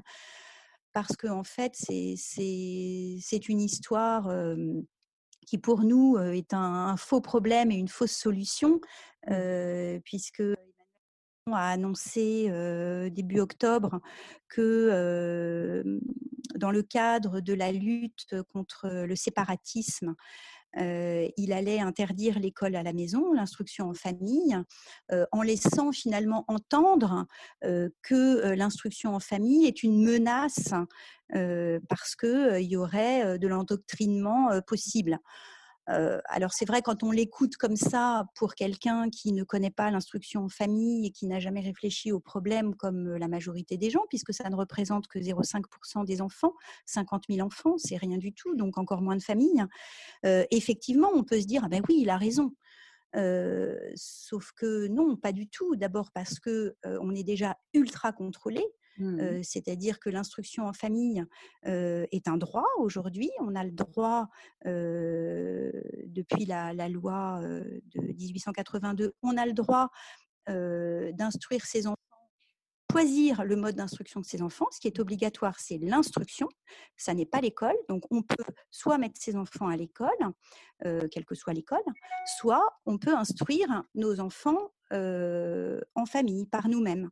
parce 0.91 1.15
qu'en 1.15 1.39
en 1.39 1.43
fait 1.43 1.75
c'est 1.75 3.49
une 3.49 3.61
histoire 3.61 4.27
qui 5.45 5.57
pour 5.57 5.81
nous 5.81 6.17
est 6.17 6.53
un, 6.53 6.95
faux 6.97 7.21
problème 7.21 7.71
et 7.71 7.75
une 7.75 7.87
fausse 7.87 8.11
solution, 8.11 8.79
mmh. 9.27 9.99
puisque 10.03 10.41
Emmanuel 10.41 10.57
a 11.53 11.69
annoncé 11.69 12.51
début 13.11 13.39
octobre 13.39 14.01
que 14.47 15.83
dans 16.55 16.71
le 16.71 16.83
cadre 16.83 17.39
de 17.39 17.53
la 17.53 17.71
lutte 17.71 18.35
contre 18.53 18.87
le 18.89 19.15
séparatisme, 19.15 20.15
il 20.77 21.53
allait 21.53 21.79
interdire 21.79 22.39
l'école 22.39 22.75
à 22.75 22.83
la 22.83 22.93
maison, 22.93 23.33
l'instruction 23.33 23.89
en 23.89 23.93
famille, 23.93 24.57
en 25.31 25.41
laissant 25.41 25.91
finalement 25.91 26.45
entendre 26.47 27.25
que 27.61 28.53
l'instruction 28.53 29.15
en 29.15 29.19
famille 29.19 29.65
est 29.65 29.83
une 29.83 30.03
menace 30.03 30.73
parce 31.87 32.15
qu'il 32.15 32.61
y 32.61 32.77
aurait 32.77 33.39
de 33.39 33.47
l'endoctrinement 33.47 34.61
possible 34.67 35.19
alors 36.25 36.53
c'est 36.53 36.65
vrai 36.65 36.81
quand 36.81 37.03
on 37.03 37.11
l'écoute 37.11 37.57
comme 37.57 37.75
ça 37.75 38.25
pour 38.35 38.53
quelqu'un 38.53 39.09
qui 39.09 39.33
ne 39.33 39.43
connaît 39.43 39.71
pas 39.71 39.89
l'instruction 39.89 40.43
en 40.43 40.49
famille 40.49 41.07
et 41.07 41.11
qui 41.11 41.25
n'a 41.25 41.39
jamais 41.39 41.61
réfléchi 41.61 42.11
au 42.11 42.19
problème 42.19 42.75
comme 42.75 43.15
la 43.15 43.27
majorité 43.27 43.77
des 43.77 43.89
gens, 43.89 44.05
puisque 44.09 44.33
ça 44.33 44.49
ne 44.49 44.55
représente 44.55 45.07
que 45.07 45.19
0,5% 45.19 46.05
des 46.05 46.21
enfants, 46.21 46.53
50 46.85 47.23
000 47.29 47.45
enfants, 47.45 47.77
c'est 47.77 47.97
rien 47.97 48.17
du 48.17 48.33
tout, 48.33 48.55
donc 48.55 48.77
encore 48.77 49.01
moins 49.01 49.15
de 49.15 49.23
familles. 49.23 49.63
effectivement, 50.23 51.09
on 51.13 51.23
peut 51.23 51.41
se 51.41 51.47
dire 51.47 51.63
ah 51.65 51.69
ben 51.69 51.81
oui, 51.89 51.99
il 52.01 52.09
a 52.09 52.17
raison. 52.17 52.53
sauf 53.95 54.51
que 54.55 54.87
non, 54.87 55.15
pas 55.15 55.31
du 55.31 55.47
tout. 55.49 55.75
D'abord 55.75 56.11
parce 56.11 56.39
que 56.39 56.75
on 56.83 57.15
est 57.15 57.23
déjà 57.23 57.57
ultra 57.73 58.11
contrôlé. 58.13 58.63
Mmh. 58.97 59.43
c'est-à-dire 59.43 59.99
que 59.99 60.09
l'instruction 60.09 60.65
en 60.65 60.73
famille 60.73 61.23
est 61.63 62.27
un 62.27 62.37
droit 62.37 62.67
aujourd'hui. 62.79 63.29
On 63.39 63.55
a 63.55 63.63
le 63.63 63.71
droit, 63.71 64.27
depuis 64.65 66.45
la, 66.45 66.73
loi 66.89 67.39
de 67.41 68.01
1882, 68.01 69.13
on 69.21 69.37
a 69.37 69.45
le 69.45 69.53
droit 69.53 69.89
d'instruire 70.47 71.65
ses 71.65 71.87
enfants 71.87 71.95
choisir 72.91 73.43
le 73.43 73.55
mode 73.55 73.75
d'instruction 73.75 74.19
de 74.19 74.25
ses 74.25 74.41
enfants. 74.41 74.67
Ce 74.71 74.79
qui 74.79 74.87
est 74.87 74.99
obligatoire, 74.99 75.59
c'est 75.59 75.77
l'instruction. 75.77 76.49
Ça 76.97 77.13
n'est 77.13 77.25
pas 77.25 77.41
l'école. 77.41 77.75
Donc, 77.87 78.03
on 78.09 78.23
peut 78.23 78.43
soit 78.71 78.97
mettre 78.97 79.19
ses 79.21 79.35
enfants 79.35 79.67
à 79.67 79.77
l'école, 79.77 80.09
quelle 80.83 81.25
que 81.25 81.35
soit 81.35 81.53
l'école, 81.53 81.83
soit 82.39 82.65
on 82.85 82.97
peut 82.97 83.15
instruire 83.15 83.83
nos 83.95 84.19
enfants 84.19 84.71
en 84.91 86.05
famille, 86.05 86.45
par 86.47 86.67
nous-mêmes 86.67 87.09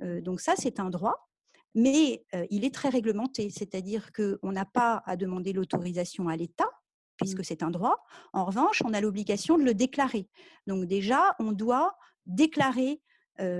donc 0.00 0.40
ça, 0.40 0.54
c'est 0.56 0.80
un 0.80 0.90
droit, 0.90 1.28
mais 1.74 2.24
il 2.50 2.64
est 2.64 2.74
très 2.74 2.88
réglementé, 2.88 3.50
c'est-à-dire 3.50 4.12
qu'on 4.12 4.52
n'a 4.52 4.64
pas 4.64 5.02
à 5.06 5.16
demander 5.16 5.52
l'autorisation 5.52 6.28
à 6.28 6.36
l'État, 6.36 6.70
puisque 7.16 7.40
mmh. 7.40 7.44
c'est 7.44 7.62
un 7.62 7.70
droit. 7.70 8.04
En 8.32 8.44
revanche, 8.44 8.82
on 8.84 8.94
a 8.94 9.00
l'obligation 9.00 9.58
de 9.58 9.64
le 9.64 9.74
déclarer. 9.74 10.28
Donc 10.66 10.86
déjà, 10.86 11.34
on 11.38 11.52
doit 11.52 11.96
déclarer 12.26 13.02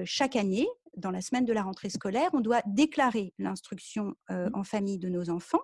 chaque 0.04 0.36
année, 0.36 0.68
dans 0.96 1.10
la 1.10 1.20
semaine 1.20 1.44
de 1.44 1.52
la 1.52 1.62
rentrée 1.62 1.90
scolaire, 1.90 2.30
on 2.32 2.40
doit 2.40 2.62
déclarer 2.66 3.32
l'instruction 3.38 4.14
mmh. 4.28 4.48
en 4.54 4.64
famille 4.64 4.98
de 4.98 5.08
nos 5.08 5.30
enfants. 5.30 5.62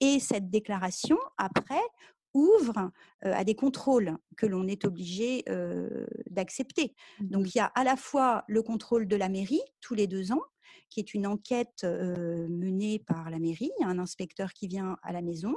Et 0.00 0.20
cette 0.20 0.50
déclaration, 0.50 1.18
après, 1.36 1.80
ouvre 2.34 2.90
à 3.22 3.44
des 3.44 3.54
contrôles 3.54 4.16
que 4.36 4.46
l'on 4.46 4.66
est 4.66 4.84
obligé 4.84 5.44
d'accepter. 6.30 6.94
Donc 7.20 7.44
mmh 7.44 7.50
il 7.54 7.56
y 7.56 7.60
a 7.60 7.66
à 7.66 7.84
la 7.84 7.96
fois 7.96 8.44
le 8.48 8.62
contrôle 8.62 9.08
de 9.08 9.16
la 9.16 9.28
mairie 9.28 9.62
tous 9.80 9.94
les 9.94 10.06
deux 10.06 10.32
ans, 10.32 10.42
qui 10.90 11.00
est 11.00 11.14
une 11.14 11.26
enquête 11.26 11.84
menée 11.84 12.98
par 12.98 13.30
la 13.30 13.38
mairie, 13.38 13.70
il 13.78 13.82
y 13.82 13.84
a 13.84 13.88
un 13.88 13.98
inspecteur 13.98 14.52
qui 14.52 14.68
vient 14.68 14.96
à 15.02 15.12
la 15.12 15.22
maison. 15.22 15.54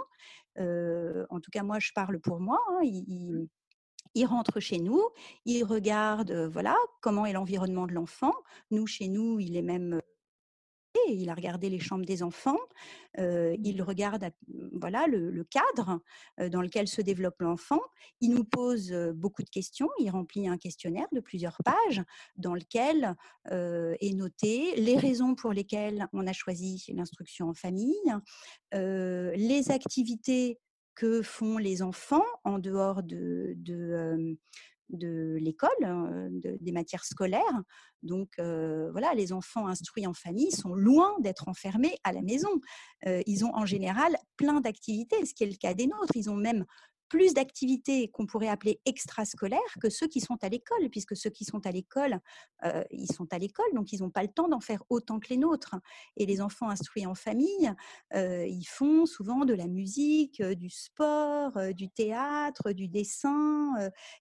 en 0.57 1.39
tout 1.39 1.51
cas, 1.51 1.63
moi, 1.63 1.79
je 1.79 1.91
parle 1.93 2.19
pour 2.19 2.39
moi. 2.39 2.59
Hein, 2.69 2.79
il, 2.83 3.47
il 4.13 4.25
rentre 4.25 4.59
chez 4.59 4.79
nous, 4.79 5.01
il 5.45 5.63
regarde 5.63 6.31
voilà 6.51 6.75
comment 7.01 7.25
est 7.25 7.33
l'environnement 7.33 7.87
de 7.87 7.93
l'enfant. 7.93 8.33
Nous, 8.69 8.87
chez 8.87 9.07
nous, 9.07 9.39
il 9.39 9.55
est 9.55 9.61
même 9.61 10.01
il 11.09 11.29
a 11.29 11.33
regardé 11.33 11.69
les 11.69 11.79
chambres 11.79 12.05
des 12.05 12.23
enfants, 12.23 12.59
il 13.17 13.77
mmh. 13.77 13.81
regarde 13.81 14.31
voilà 14.73 15.07
le, 15.07 15.43
cadre 15.43 15.99
dans 16.49 16.61
lequel 16.61 16.87
se 16.87 17.01
développe 17.01 17.41
l'enfant. 17.41 17.81
Il 18.21 18.31
nous 18.31 18.43
pose 18.43 18.91
beaucoup 19.15 19.43
de 19.43 19.49
questions. 19.49 19.89
Il 19.99 20.09
remplit 20.09 20.47
un 20.47 20.57
questionnaire 20.57 21.07
de 21.11 21.19
plusieurs 21.19 21.57
pages 21.63 22.03
dans 22.37 22.53
lequel 22.53 23.15
est 23.49 24.13
noté 24.13 24.75
les 24.75 24.97
raisons 24.97 25.35
pour 25.35 25.51
lesquelles 25.51 26.07
on 26.13 26.27
a 26.27 26.33
choisi 26.33 26.85
l'instruction 26.93 27.49
en 27.49 27.53
famille, 27.53 28.13
les 28.73 29.71
activités 29.71 30.59
que 30.95 31.21
font 31.21 31.57
les 31.57 31.81
enfants 31.81 32.25
en 32.43 32.59
dehors 32.59 33.03
de, 33.03 33.53
de 33.57 34.37
l'école, 34.91 35.69
hein, 35.83 36.29
des 36.31 36.71
matières 36.71 37.05
scolaires. 37.05 37.61
Donc 38.03 38.29
voilà, 38.37 39.13
les 39.13 39.33
enfants 39.33 39.67
instruits 39.67 40.07
en 40.07 40.13
famille 40.13 40.51
sont 40.51 40.73
loin 40.73 41.15
d'être 41.19 41.47
enfermés 41.47 41.97
à 42.03 42.11
la 42.11 42.21
maison. 42.21 42.49
ils 43.05 43.45
ont 43.45 43.55
en 43.55 43.65
général 43.65 44.15
plein 44.37 44.61
d'activités, 44.61 45.25
ce 45.25 45.33
qui 45.33 45.43
est 45.43 45.47
le 45.47 45.57
cas 45.57 45.73
des 45.73 45.87
nôtres. 45.87 46.15
Ils 46.15 46.29
ont 46.29 46.35
même 46.35 46.65
plus 47.11 47.33
d'activités 47.33 48.07
qu'on 48.07 48.25
pourrait 48.25 48.47
appeler 48.47 48.79
extrascolaires 48.85 49.59
que 49.81 49.89
ceux 49.89 50.07
qui 50.07 50.21
sont 50.21 50.37
à 50.43 50.47
l'école, 50.47 50.89
puisque 50.89 51.17
ceux 51.17 51.29
qui 51.29 51.43
sont 51.43 51.67
à 51.67 51.71
l'école, 51.71 52.21
euh, 52.63 52.85
ils 52.89 53.11
sont 53.11 53.27
à 53.33 53.37
l'école, 53.37 53.65
donc 53.73 53.91
ils 53.91 53.99
n'ont 53.99 54.09
pas 54.09 54.21
le 54.21 54.29
temps 54.29 54.47
d'en 54.47 54.61
faire 54.61 54.81
autant 54.89 55.19
que 55.19 55.27
les 55.27 55.35
nôtres. 55.35 55.75
Et 56.15 56.25
les 56.25 56.39
enfants 56.39 56.69
instruits 56.69 57.05
en 57.05 57.13
famille, 57.13 57.73
euh, 58.13 58.45
ils 58.47 58.63
font 58.63 59.05
souvent 59.05 59.43
de 59.43 59.53
la 59.53 59.67
musique, 59.67 60.39
euh, 60.39 60.55
du 60.55 60.69
sport, 60.69 61.51
du 61.73 61.89
théâtre, 61.89 62.71
du 62.71 62.87
dessin. 62.87 63.73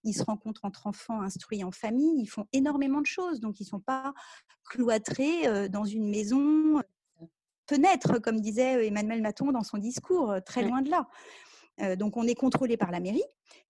ils 0.03 0.13
se 0.13 0.25
rencontrent 0.25 0.65
entre 0.65 0.85
enfants 0.85 1.21
instruits 1.21 1.63
en 1.63 1.71
famille. 1.71 2.21
Ils 2.21 2.27
font 2.27 2.45
énormément 2.51 2.99
de 2.99 3.05
choses, 3.05 3.39
donc 3.39 3.61
ils 3.61 3.63
ne 3.63 3.69
sont 3.69 3.79
pas 3.79 4.13
cloîtrés 4.65 5.69
dans 5.69 5.85
une 5.85 6.09
maison 6.09 6.81
fenêtre, 7.69 8.19
comme 8.19 8.41
disait 8.41 8.85
Emmanuel 8.85 9.21
Maton 9.21 9.53
dans 9.53 9.63
son 9.63 9.77
discours, 9.77 10.35
très 10.45 10.63
loin 10.63 10.81
de 10.81 10.89
là 10.89 11.07
donc 11.97 12.17
on 12.17 12.27
est 12.27 12.35
contrôlé 12.35 12.77
par 12.77 12.91
la 12.91 12.99
mairie 12.99 13.23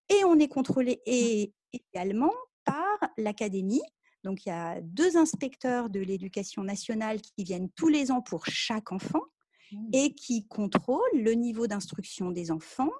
et 0.09 0.23
on 0.25 0.37
est 0.39 0.47
contrôlé 0.47 1.01
mmh. 1.07 1.77
également 1.93 2.33
par 2.65 2.97
l'académie. 3.17 3.81
Donc 4.23 4.45
il 4.45 4.49
y 4.49 4.51
a 4.51 4.79
deux 4.81 5.17
inspecteurs 5.17 5.89
de 5.89 5.99
l'éducation 5.99 6.63
nationale 6.63 7.21
qui 7.21 7.43
viennent 7.43 7.69
tous 7.75 7.87
les 7.87 8.11
ans 8.11 8.21
pour 8.21 8.45
chaque 8.45 8.91
enfant 8.91 9.23
mmh. 9.71 9.89
et 9.93 10.13
qui 10.13 10.47
contrôlent 10.47 10.99
le 11.13 11.33
niveau 11.33 11.67
d'instruction 11.67 12.31
des 12.31 12.51
enfants. 12.51 12.91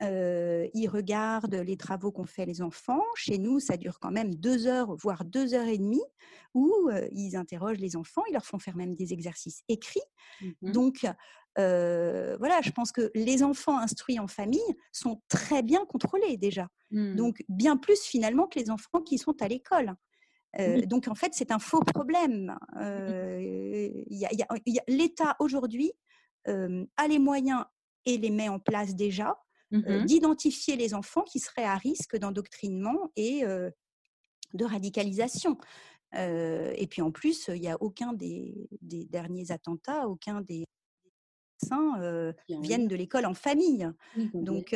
ils 0.00 0.88
regardent 0.88 1.56
les 1.56 1.76
travaux 1.76 2.12
qu'ont 2.12 2.24
fait 2.24 2.46
les 2.46 2.62
enfants. 2.62 3.02
Chez 3.16 3.38
nous, 3.38 3.58
ça 3.60 3.76
dure 3.76 3.98
quand 3.98 4.12
même 4.12 4.34
deux 4.34 4.66
heures, 4.66 4.94
voire 4.94 5.24
deux 5.24 5.54
heures 5.54 5.66
et 5.66 5.78
demie, 5.78 6.04
où 6.54 6.88
ils 7.12 7.36
interrogent 7.36 7.78
les 7.78 7.96
enfants, 7.96 8.22
ils 8.28 8.32
leur 8.32 8.46
font 8.46 8.60
faire 8.60 8.76
même 8.76 8.94
des 8.94 9.12
exercices 9.12 9.64
écrits. 9.68 10.08
Mmh 10.40 10.72
Donc, 10.72 11.06
voilà, 11.58 12.60
je 12.62 12.70
pense 12.70 12.92
que 12.92 13.10
les 13.14 13.42
enfants 13.42 13.78
instruits 13.78 14.18
en 14.18 14.28
famille 14.28 14.60
sont 14.92 15.20
très 15.28 15.62
bien 15.62 15.84
contrôlés 15.86 16.36
déjà. 16.36 16.68
Mmh. 16.90 17.16
Donc, 17.16 17.44
bien 17.48 17.76
plus 17.76 18.02
finalement 18.02 18.46
que 18.46 18.58
les 18.58 18.70
enfants 18.70 19.00
qui 19.00 19.18
sont 19.18 19.40
à 19.42 19.48
l'école. 19.48 19.94
Donc, 20.86 21.08
en 21.08 21.14
fait, 21.14 21.32
c'est 21.34 21.50
un 21.52 21.58
faux 21.58 21.80
problème. 21.80 22.56
L'État 24.88 25.36
aujourd'hui 25.40 25.92
a 26.46 27.08
les 27.08 27.18
moyens 27.18 27.64
et 28.06 28.16
les 28.18 28.30
met 28.30 28.48
en 28.48 28.58
place 28.58 28.94
déjà 28.94 29.36
mmh 29.70 30.06
d'identifier 30.06 30.76
les 30.76 30.94
enfants 30.94 31.24
qui 31.24 31.40
seraient 31.40 31.62
à 31.62 31.76
risque 31.76 32.16
d'endoctrinement 32.16 33.12
et 33.16 33.42
de 34.54 34.64
radicalisation. 34.64 35.58
et 36.14 36.86
puis 36.88 37.02
en 37.02 37.10
plus, 37.10 37.50
il 37.54 37.60
n'y 37.60 37.68
a 37.68 37.76
aucun 37.82 38.14
des, 38.14 38.68
derniers 38.80 39.50
attentats, 39.50 40.08
aucun 40.08 40.40
des 40.40 40.64
euh, 42.00 42.32
viennent 42.48 42.88
de 42.88 42.96
l'école 42.96 43.26
en 43.26 43.34
famille. 43.34 43.88
Donc, 44.34 44.74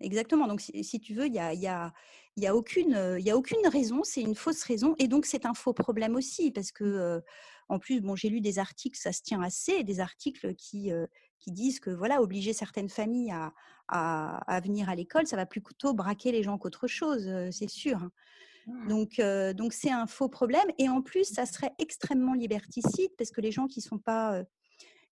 exactement. 0.00 0.46
Donc, 0.46 0.60
si, 0.60 1.00
tu 1.00 1.14
veux, 1.14 1.26
il 1.26 1.34
y 1.34 1.38
a, 1.38 1.54
y, 1.54 1.66
a, 1.66 1.92
y, 2.36 2.46
a 2.46 2.54
aucune, 2.54 3.16
y 3.18 3.30
a 3.30 3.36
aucune 3.36 3.66
raison. 3.66 4.02
C'est 4.04 4.22
une 4.22 4.34
fausse 4.34 4.62
raison. 4.62 4.94
Et 4.98 5.08
donc, 5.08 5.26
c'est 5.26 5.46
un 5.46 5.54
faux 5.54 5.72
problème 5.72 6.16
aussi. 6.16 6.50
Parce 6.50 6.72
que, 6.72 7.20
en 7.68 7.78
plus, 7.78 8.00
bon, 8.00 8.16
j'ai 8.16 8.28
lu 8.28 8.40
des 8.40 8.58
articles, 8.58 8.98
ça 8.98 9.12
se 9.12 9.22
tient 9.22 9.42
assez, 9.42 9.84
des 9.84 10.00
articles 10.00 10.54
qui, 10.54 10.90
qui 11.38 11.52
disent 11.52 11.80
que, 11.80 11.90
voilà, 11.90 12.22
obliger 12.22 12.52
certaines 12.52 12.88
familles 12.88 13.32
à, 13.32 13.52
à, 13.88 14.60
venir 14.60 14.88
à 14.88 14.94
l'école, 14.94 15.26
ça 15.26 15.36
va 15.36 15.46
plutôt 15.46 15.94
braquer 15.94 16.32
les 16.32 16.42
gens 16.42 16.58
qu'autre 16.58 16.86
chose, 16.86 17.28
c'est 17.50 17.68
sûr. 17.68 17.98
Mmh. 18.66 18.88
Donc, 18.88 19.20
donc 19.56 19.72
c'est 19.72 19.90
un 19.90 20.06
faux 20.06 20.28
problème. 20.28 20.66
Et 20.78 20.88
en 20.88 21.02
plus, 21.02 21.24
ça 21.24 21.46
serait 21.46 21.72
extrêmement 21.78 22.34
liberticide 22.34 23.10
parce 23.18 23.30
que 23.30 23.40
les 23.40 23.52
gens 23.52 23.66
qui 23.66 23.80
ne 23.80 23.84
sont 23.84 23.98
pas 23.98 24.42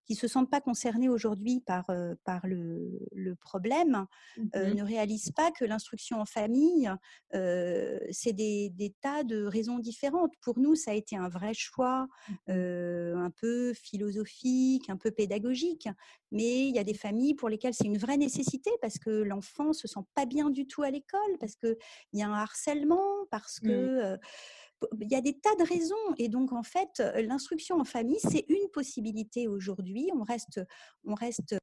qui 0.09 0.15
se 0.15 0.27
sentent 0.27 0.51
pas 0.51 0.63
concernés 0.63 1.11
aujourd'hui 1.11 1.61
par, 1.61 1.85
par 2.25 2.47
le, 2.47 2.99
le 3.13 3.37
problème 3.37 4.07
mmh 4.37 4.49
ne 4.75 4.83
réalisent 4.83 5.33
pas 5.33 5.51
que 5.51 5.65
l'instruction 5.65 6.21
en 6.21 6.25
famille, 6.25 6.91
c'est 7.31 8.33
des, 8.33 8.71
des, 8.71 8.95
tas 9.03 9.23
de 9.23 9.45
raisons 9.45 9.79
différentes. 9.79 10.33
Pour 10.41 10.59
nous, 10.59 10.75
ça 10.75 10.93
a 10.93 10.95
été 10.95 11.17
un 11.17 11.29
vrai 11.29 11.53
choix, 11.53 12.09
mmh 12.47 12.53
un 13.19 13.31
peu 13.31 13.75
philosophique, 13.75 14.89
un 14.89 14.97
peu 14.97 15.11
pédagogique, 15.11 15.89
mais 16.33 16.69
il 16.69 16.75
y 16.75 16.79
a 16.79 16.85
des 16.85 16.95
familles 16.95 17.35
pour 17.35 17.51
lesquelles 17.51 17.75
c'est 17.75 17.85
une 17.87 17.99
vraie 17.99 18.17
nécessité 18.17 18.71
parce 18.81 18.99
que 18.99 19.11
l'enfant 19.11 19.73
se 19.73 19.87
sent 19.87 20.01
pas 20.15 20.25
bien 20.25 20.49
du 20.49 20.67
tout 20.67 20.83
à 20.83 20.91
l'école, 20.91 21.39
parce 21.39 21.57
qu'il 21.57 21.77
y 22.15 22.23
a 22.23 22.29
un 22.29 22.33
harcèlement, 22.33 23.27
parce 23.31 23.61
mmh. 23.63 23.69
que 23.69 24.19
il 25.01 25.09
y 25.11 25.15
a 25.15 25.21
des 25.21 25.39
tas 25.39 25.55
de 25.57 25.65
raisons. 25.65 25.95
Et 26.19 26.29
donc, 26.29 26.53
en 26.53 26.63
fait, 26.63 27.03
l'instruction 27.17 27.81
en 27.81 27.85
famille, 27.85 28.19
c'est 28.21 28.45
une 28.49 28.69
possibilité 28.73 29.49
aujourd'hui. 29.49 30.11
On 30.15 30.23
reste, 30.23 30.61
on 31.05 31.15
reste 31.15 31.57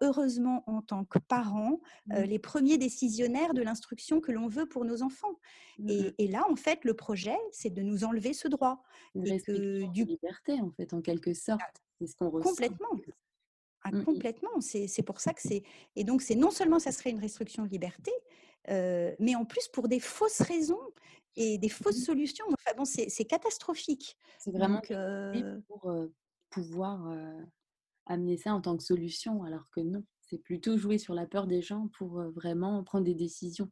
heureusement, 0.00 0.62
en 0.66 0.82
tant 0.82 1.04
que 1.04 1.18
parents, 1.18 1.80
Mmh. 2.06 2.20
les 2.22 2.38
premiers 2.38 2.78
décisionnaires 2.78 3.54
de 3.54 3.62
l'instruction 3.62 4.20
que 4.20 4.32
l'on 4.32 4.46
veut 4.48 4.66
pour 4.66 4.84
nos 4.84 5.02
enfants. 5.02 5.38
Mmh. 5.78 5.90
Et, 5.90 6.14
et 6.18 6.28
là, 6.28 6.44
en 6.50 6.56
fait, 6.56 6.84
le 6.84 6.94
projet, 6.94 7.36
c'est 7.52 7.70
de 7.70 7.82
nous 7.82 8.04
enlever 8.04 8.32
ce 8.32 8.48
droit. 8.48 8.82
Une 9.14 9.26
Et 9.26 9.40
que 9.40 9.86
du 9.92 10.04
liberté, 10.04 10.60
en 10.60 10.70
fait, 10.70 10.92
en 10.92 11.00
quelque 11.00 11.34
sorte. 11.34 11.60
C'est 12.00 12.06
ce 12.08 12.16
qu'on 12.16 12.30
ressent. 12.30 12.50
complètement, 12.50 12.88
ah, 13.82 13.90
Mmh 13.92 13.98
mh. 13.98 14.04
complètement. 14.04 14.60
C'est 14.60 14.86
c'est 14.86 15.02
pour 15.02 15.20
ça 15.20 15.32
que 15.34 15.42
c'est. 15.42 15.62
Et 15.96 16.04
donc, 16.04 16.22
c'est 16.22 16.34
non 16.34 16.50
seulement 16.50 16.78
ça 16.78 16.92
serait 16.92 17.10
une 17.10 17.20
restriction 17.20 17.64
de 17.64 17.68
liberté, 17.68 18.12
euh, 18.70 19.14
mais 19.18 19.34
en 19.34 19.44
plus 19.44 19.68
pour 19.68 19.88
des 19.88 20.00
fausses 20.00 20.40
raisons 20.42 20.80
et 21.36 21.58
des 21.58 21.68
fausses 21.68 22.00
Mmh. 22.00 22.04
solutions. 22.04 22.44
Enfin 22.48 22.76
bon, 22.76 22.84
c'est 22.84 23.24
catastrophique. 23.24 24.16
C'est 24.38 24.52
vraiment 24.52 24.76
Donc, 24.76 24.90
euh, 24.90 25.60
pour, 25.68 25.92
pouvoir, 26.50 27.12
amener 28.06 28.36
ça 28.36 28.54
en 28.54 28.60
tant 28.60 28.76
que 28.76 28.82
solution, 28.82 29.42
alors 29.44 29.68
que 29.70 29.80
non. 29.80 30.04
C'est 30.20 30.38
plutôt 30.38 30.76
jouer 30.78 30.98
sur 30.98 31.14
la 31.14 31.26
peur 31.26 31.46
des 31.46 31.62
gens 31.62 31.88
pour, 31.98 32.20
vraiment 32.30 32.82
prendre 32.84 33.04
des 33.04 33.14
décisions. 33.14 33.70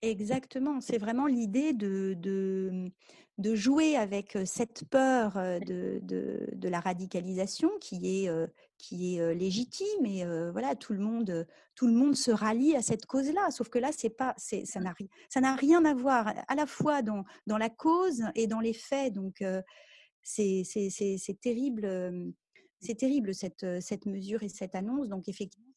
Exactement, 0.00 0.80
c'est 0.80 0.98
vraiment 0.98 1.26
l'idée 1.26 1.72
de, 1.72 2.14
de, 2.16 2.88
de 3.38 3.54
jouer 3.56 3.96
avec 3.96 4.38
cette 4.44 4.84
peur 4.88 5.32
de, 5.34 5.98
de, 6.02 6.68
la 6.68 6.78
radicalisation 6.78 7.68
qui 7.80 8.22
est, 8.24 8.28
euh, 8.28 8.46
qui 8.78 9.16
est 9.16 9.34
légitime 9.34 10.06
et 10.06 10.24
euh, 10.24 10.52
voilà 10.52 10.76
tout 10.76 10.92
le 10.92 11.00
monde 11.00 11.44
tout 11.74 11.88
le 11.88 11.94
monde 11.94 12.14
se 12.14 12.30
rallie 12.30 12.76
à 12.76 12.82
cette 12.82 13.06
cause-là. 13.06 13.50
Sauf 13.50 13.70
que 13.70 13.80
là 13.80 13.90
c'est 13.90 14.10
pas 14.10 14.34
c'est 14.36 14.64
ça 14.66 14.78
n'a 14.78 14.92
ri- 14.92 15.08
ça 15.28 15.40
n'a 15.40 15.56
rien 15.56 15.84
à 15.84 15.94
voir 15.94 16.32
à 16.46 16.54
la 16.54 16.66
fois 16.66 17.02
dans, 17.02 17.24
dans 17.48 17.58
la 17.58 17.68
cause 17.70 18.22
et 18.36 18.46
dans 18.46 18.60
les 18.60 18.74
faits. 18.74 19.12
Donc 19.14 19.42
euh, 19.42 19.62
c'est 20.22 20.62
c'est 20.64 20.90
c'est- 20.90 21.18
c'est 21.18 21.40
terrible 21.40 22.34
c'est 22.80 22.96
terrible 22.96 23.34
cette 23.34 23.66
cette 23.80 24.06
mesure 24.06 24.42
et 24.44 24.48
cette 24.48 24.74
annonce. 24.76 25.08
Donc 25.08 25.28
effectivement 25.28 25.67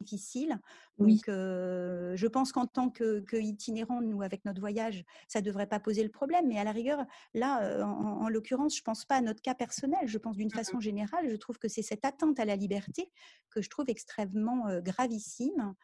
difficile. 0.00 0.58
Oui, 0.98 1.20
euh, 1.28 2.14
je 2.16 2.26
pense 2.26 2.52
qu'en 2.52 2.66
tant 2.66 2.90
que, 2.90 3.20
que 3.20 3.36
itinérant, 3.36 4.02
nous, 4.02 4.22
avec 4.22 4.44
notre 4.44 4.60
voyage, 4.60 5.04
ça 5.28 5.40
ne 5.40 5.44
devrait 5.44 5.66
pas 5.66 5.80
poser 5.80 6.02
le 6.02 6.10
problème. 6.10 6.46
Mais 6.48 6.58
à 6.58 6.64
la 6.64 6.72
rigueur, 6.72 7.04
là, 7.34 7.84
en, 7.84 8.22
en 8.22 8.28
l'occurrence, 8.28 8.76
je 8.76 8.82
ne 8.82 8.84
pense 8.84 9.04
pas 9.04 9.16
à 9.16 9.20
notre 9.20 9.42
cas 9.42 9.54
personnel. 9.54 10.06
Je 10.06 10.18
pense 10.18 10.36
d'une 10.36 10.50
façon 10.50 10.80
générale, 10.80 11.28
je 11.28 11.36
trouve 11.36 11.58
que 11.58 11.68
c'est 11.68 11.82
cette 11.82 12.04
atteinte 12.04 12.38
à 12.38 12.44
la 12.44 12.56
liberté 12.56 13.10
que 13.50 13.62
je 13.62 13.70
trouve 13.70 13.86
extrêmement 13.88 14.68
euh, 14.68 14.80
gravissime. 14.80 15.74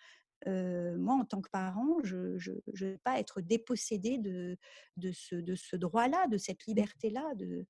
Euh, 0.46 0.96
moi, 0.98 1.14
en 1.14 1.24
tant 1.24 1.40
que 1.40 1.50
parent, 1.50 1.96
je 2.04 2.16
ne 2.16 2.88
veux 2.90 2.98
pas 2.98 3.18
être 3.18 3.40
dépossédée 3.40 4.18
de, 4.18 4.58
de 4.96 5.10
ce, 5.12 5.34
de 5.34 5.54
ce 5.54 5.76
droit-là, 5.76 6.26
de 6.28 6.36
cette 6.36 6.66
liberté-là, 6.66 7.34
de, 7.36 7.66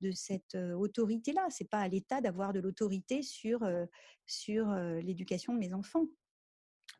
de 0.00 0.10
cette 0.12 0.54
autorité-là. 0.56 1.46
C'est 1.50 1.68
pas 1.68 1.80
à 1.80 1.88
l'État 1.88 2.20
d'avoir 2.20 2.52
de 2.52 2.60
l'autorité 2.60 3.22
sur, 3.22 3.60
sur 4.26 4.72
l'éducation 5.02 5.54
de 5.54 5.58
mes 5.58 5.72
enfants. 5.74 6.06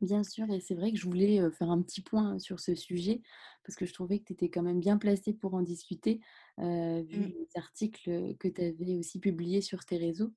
bien 0.00 0.24
sûr 0.24 0.50
et 0.50 0.60
c'est 0.60 0.74
vrai 0.74 0.92
que 0.92 0.98
je 0.98 1.04
voulais, 1.04 1.50
faire 1.50 1.70
un 1.70 1.82
petit 1.82 2.00
point 2.00 2.38
sur 2.38 2.58
ce 2.60 2.74
sujet 2.74 3.20
parce 3.64 3.76
que 3.76 3.84
je 3.86 3.92
trouvais 3.92 4.18
que 4.18 4.24
tu 4.24 4.32
étais 4.32 4.48
quand 4.48 4.62
même 4.62 4.80
bien 4.80 4.96
placée 4.98 5.32
pour 5.34 5.54
en 5.54 5.62
discuter, 5.62 6.20
vu 6.58 6.64
Mmh. 7.12 7.32
les 7.38 7.48
articles, 7.54 8.36
que 8.38 8.48
tu 8.48 8.60
avais 8.62 8.96
aussi 8.98 9.20
publiés 9.20 9.60
sur 9.60 9.84
tes 9.84 9.98
réseaux 9.98 10.32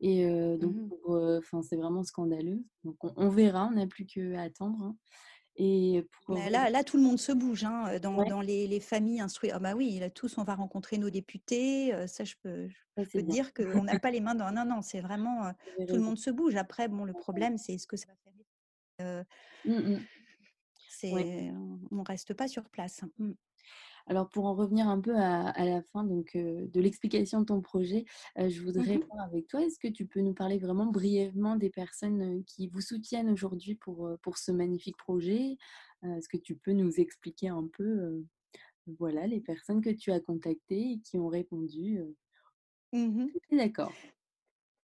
et 0.00 0.26
donc 0.58 0.74
Mmh 0.74 0.90
c'est 1.62 1.76
vraiment 1.76 2.02
scandaleux. 2.02 2.64
Donc 2.84 3.02
on 3.04 3.12
on 3.16 3.28
verra, 3.30 3.68
on 3.68 3.76
n'a 3.76 3.86
plus 3.86 4.06
qu'à 4.06 4.42
attendre, 4.42 4.82
hein 4.82 4.96
et 5.56 6.06
pour 6.26 6.34
Mais 6.34 6.42
revenir 6.42 6.60
Là, 6.60 6.70
là, 6.70 6.84
tout 6.84 6.96
le 6.96 7.02
monde 7.02 7.18
se 7.18 7.32
bouge 7.32 7.64
hein, 7.64 7.86
euh, 7.88 7.98
dans, 7.98 8.16
ouais, 8.16 8.28
dans 8.28 8.40
les, 8.40 8.66
les 8.66 8.80
familles 8.80 9.20
instruites. 9.20 9.52
Ah 9.54 9.58
bah 9.58 9.74
oui, 9.74 9.98
là, 9.98 10.10
tous, 10.10 10.36
on 10.38 10.44
va 10.44 10.54
rencontrer 10.54 10.98
nos 10.98 11.10
députés. 11.10 11.94
euh, 11.94 12.06
Ça, 12.06 12.24
je 12.24 12.34
peux, 12.42 12.68
je 12.96 13.04
peux 13.04 13.22
dire 13.22 13.52
qu'on 13.54 13.84
n'a 13.84 13.98
pas 13.98 14.10
les 14.10 14.20
mains 14.20 14.34
dans... 14.34 14.50
Non, 14.52 14.64
non, 14.64 14.82
c'est 14.82 15.00
vraiment... 15.00 15.46
euh, 15.46 15.52
tout 15.86 15.94
le 15.94 16.00
monde 16.02 16.18
se 16.18 16.30
bouge. 16.30 16.56
Après, 16.56 16.88
bon, 16.88 17.04
le 17.04 17.12
problème, 17.12 17.58
c'est 17.58 17.78
ce 17.78 17.86
que 17.86 17.96
ça 17.96 18.06
va 18.08 18.14
faire. 18.14 19.06
Euh, 19.06 19.24
Mmh. 19.64 19.94
Ouais. 19.94 20.00
c'est, 20.88 21.12
on 21.90 21.96
ne 21.96 22.04
reste 22.06 22.32
pas 22.34 22.48
sur 22.48 22.68
place. 22.70 23.02
Mm. 23.18 23.32
Alors 24.06 24.30
pour 24.30 24.46
en 24.46 24.54
revenir 24.54 24.88
un 24.88 25.00
peu 25.00 25.16
à, 25.16 25.48
à 25.48 25.64
la 25.64 25.82
fin 25.82 26.04
donc, 26.04 26.36
euh, 26.36 26.66
de 26.68 26.80
l'explication 26.80 27.40
de 27.40 27.46
ton 27.46 27.60
projet, 27.60 28.04
euh, 28.38 28.48
je 28.48 28.62
voudrais 28.62 28.98
Mhm. 28.98 29.10
voir 29.10 29.24
avec 29.26 29.48
toi, 29.48 29.62
est-ce 29.64 29.78
que 29.80 29.88
tu 29.88 30.06
peux 30.06 30.20
nous 30.20 30.34
parler 30.34 30.58
vraiment 30.58 30.86
brièvement 30.86 31.56
des 31.56 31.70
personnes 31.70 32.44
qui 32.44 32.68
vous 32.68 32.80
soutiennent 32.80 33.30
aujourd'hui 33.30 33.74
pour, 33.74 34.10
pour 34.22 34.38
ce 34.38 34.52
magnifique 34.52 34.96
projet? 34.96 35.56
Euh, 36.04 36.16
Est-ce 36.16 36.28
que 36.28 36.36
tu 36.36 36.56
peux 36.56 36.72
nous 36.72 37.00
expliquer 37.00 37.48
un 37.48 37.66
peu 37.66 38.24
voilà, 38.98 39.26
les 39.26 39.40
personnes 39.40 39.82
que 39.82 39.90
tu 39.90 40.12
as 40.12 40.20
contactées 40.20 40.92
et 40.92 41.00
qui 41.00 41.18
ont 41.18 41.28
répondu. 41.28 42.00
«Ok, 43.34 43.44
d'accord 43.52 44.02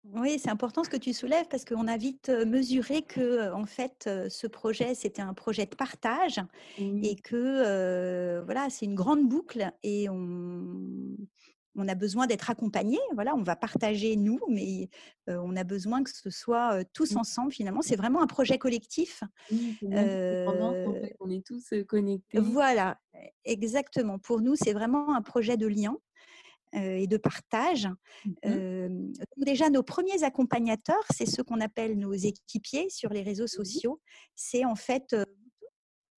Oui, 0.04 0.38
c'est 0.38 0.50
important 0.50 0.82
ce 0.82 0.90
que 0.90 0.96
tu 0.96 1.12
soulèves 1.12 1.46
parce 1.48 1.64
qu'on 1.64 1.86
a 1.86 1.96
vite 1.96 2.28
mesuré 2.28 3.02
que, 3.02 3.52
en 3.52 3.66
fait, 3.66 4.10
ce 4.28 4.46
projet, 4.48 4.94
c'était 4.94 5.22
un 5.22 5.32
projet 5.32 5.64
de 5.64 5.76
partage 5.76 6.40
et 6.78 7.14
que, 7.16 7.36
euh, 7.36 8.42
voilà, 8.44 8.68
c'est 8.68 8.84
une 8.84 8.96
grande 8.96 9.28
boucle 9.28 9.70
et 9.84 10.08
on, 10.08 11.16
on 11.76 11.88
a 11.88 11.94
besoin 11.94 12.26
d'être 12.26 12.50
accompagné. 12.50 12.98
Voilà, 13.14 13.34
on 13.36 13.44
va 13.44 13.54
partager 13.54 14.16
nous, 14.16 14.40
mais 14.48 14.88
euh, 15.28 15.40
on 15.42 15.54
a 15.54 15.62
besoin 15.62 16.02
que 16.02 16.10
ce 16.10 16.30
soit 16.30 16.74
euh, 16.80 16.84
tous 16.92 17.12
oui, 17.12 17.18
ensemble. 17.18 17.52
Finalement, 17.52 17.82
c'est 17.82 17.96
vraiment 17.96 18.22
un 18.22 18.26
projet 18.26 18.58
collectif. 18.58 19.22
oui, 19.52 19.78
en 19.86 20.92
fait, 20.94 21.16
on 21.20 21.30
est 21.30 21.46
tous 21.46 21.72
connectés. 21.86 22.40
voilà, 22.40 22.98
exactement. 23.44 24.18
Pour 24.18 24.40
nous, 24.40 24.56
c'est 24.56 24.72
vraiment 24.72 25.14
un 25.14 25.22
projet 25.22 25.56
de 25.56 25.68
lien 25.68 25.96
et 26.72 27.06
de 27.06 27.16
partage. 27.16 27.88
Euh, 28.44 28.88
donc 28.88 29.44
déjà, 29.44 29.70
nos 29.70 29.82
premiers 29.82 30.24
accompagnateurs, 30.24 31.04
c'est 31.14 31.26
ceux 31.26 31.42
qu'on 31.42 31.60
appelle 31.60 31.98
nos 31.98 32.12
équipiers 32.12 32.88
sur 32.90 33.10
les 33.10 33.22
réseaux 33.22 33.44
Oui, 33.44 33.48
sociaux. 33.48 34.00
C'est 34.34 34.64
en 34.64 34.74
fait 34.74 35.12
euh, 35.12 35.24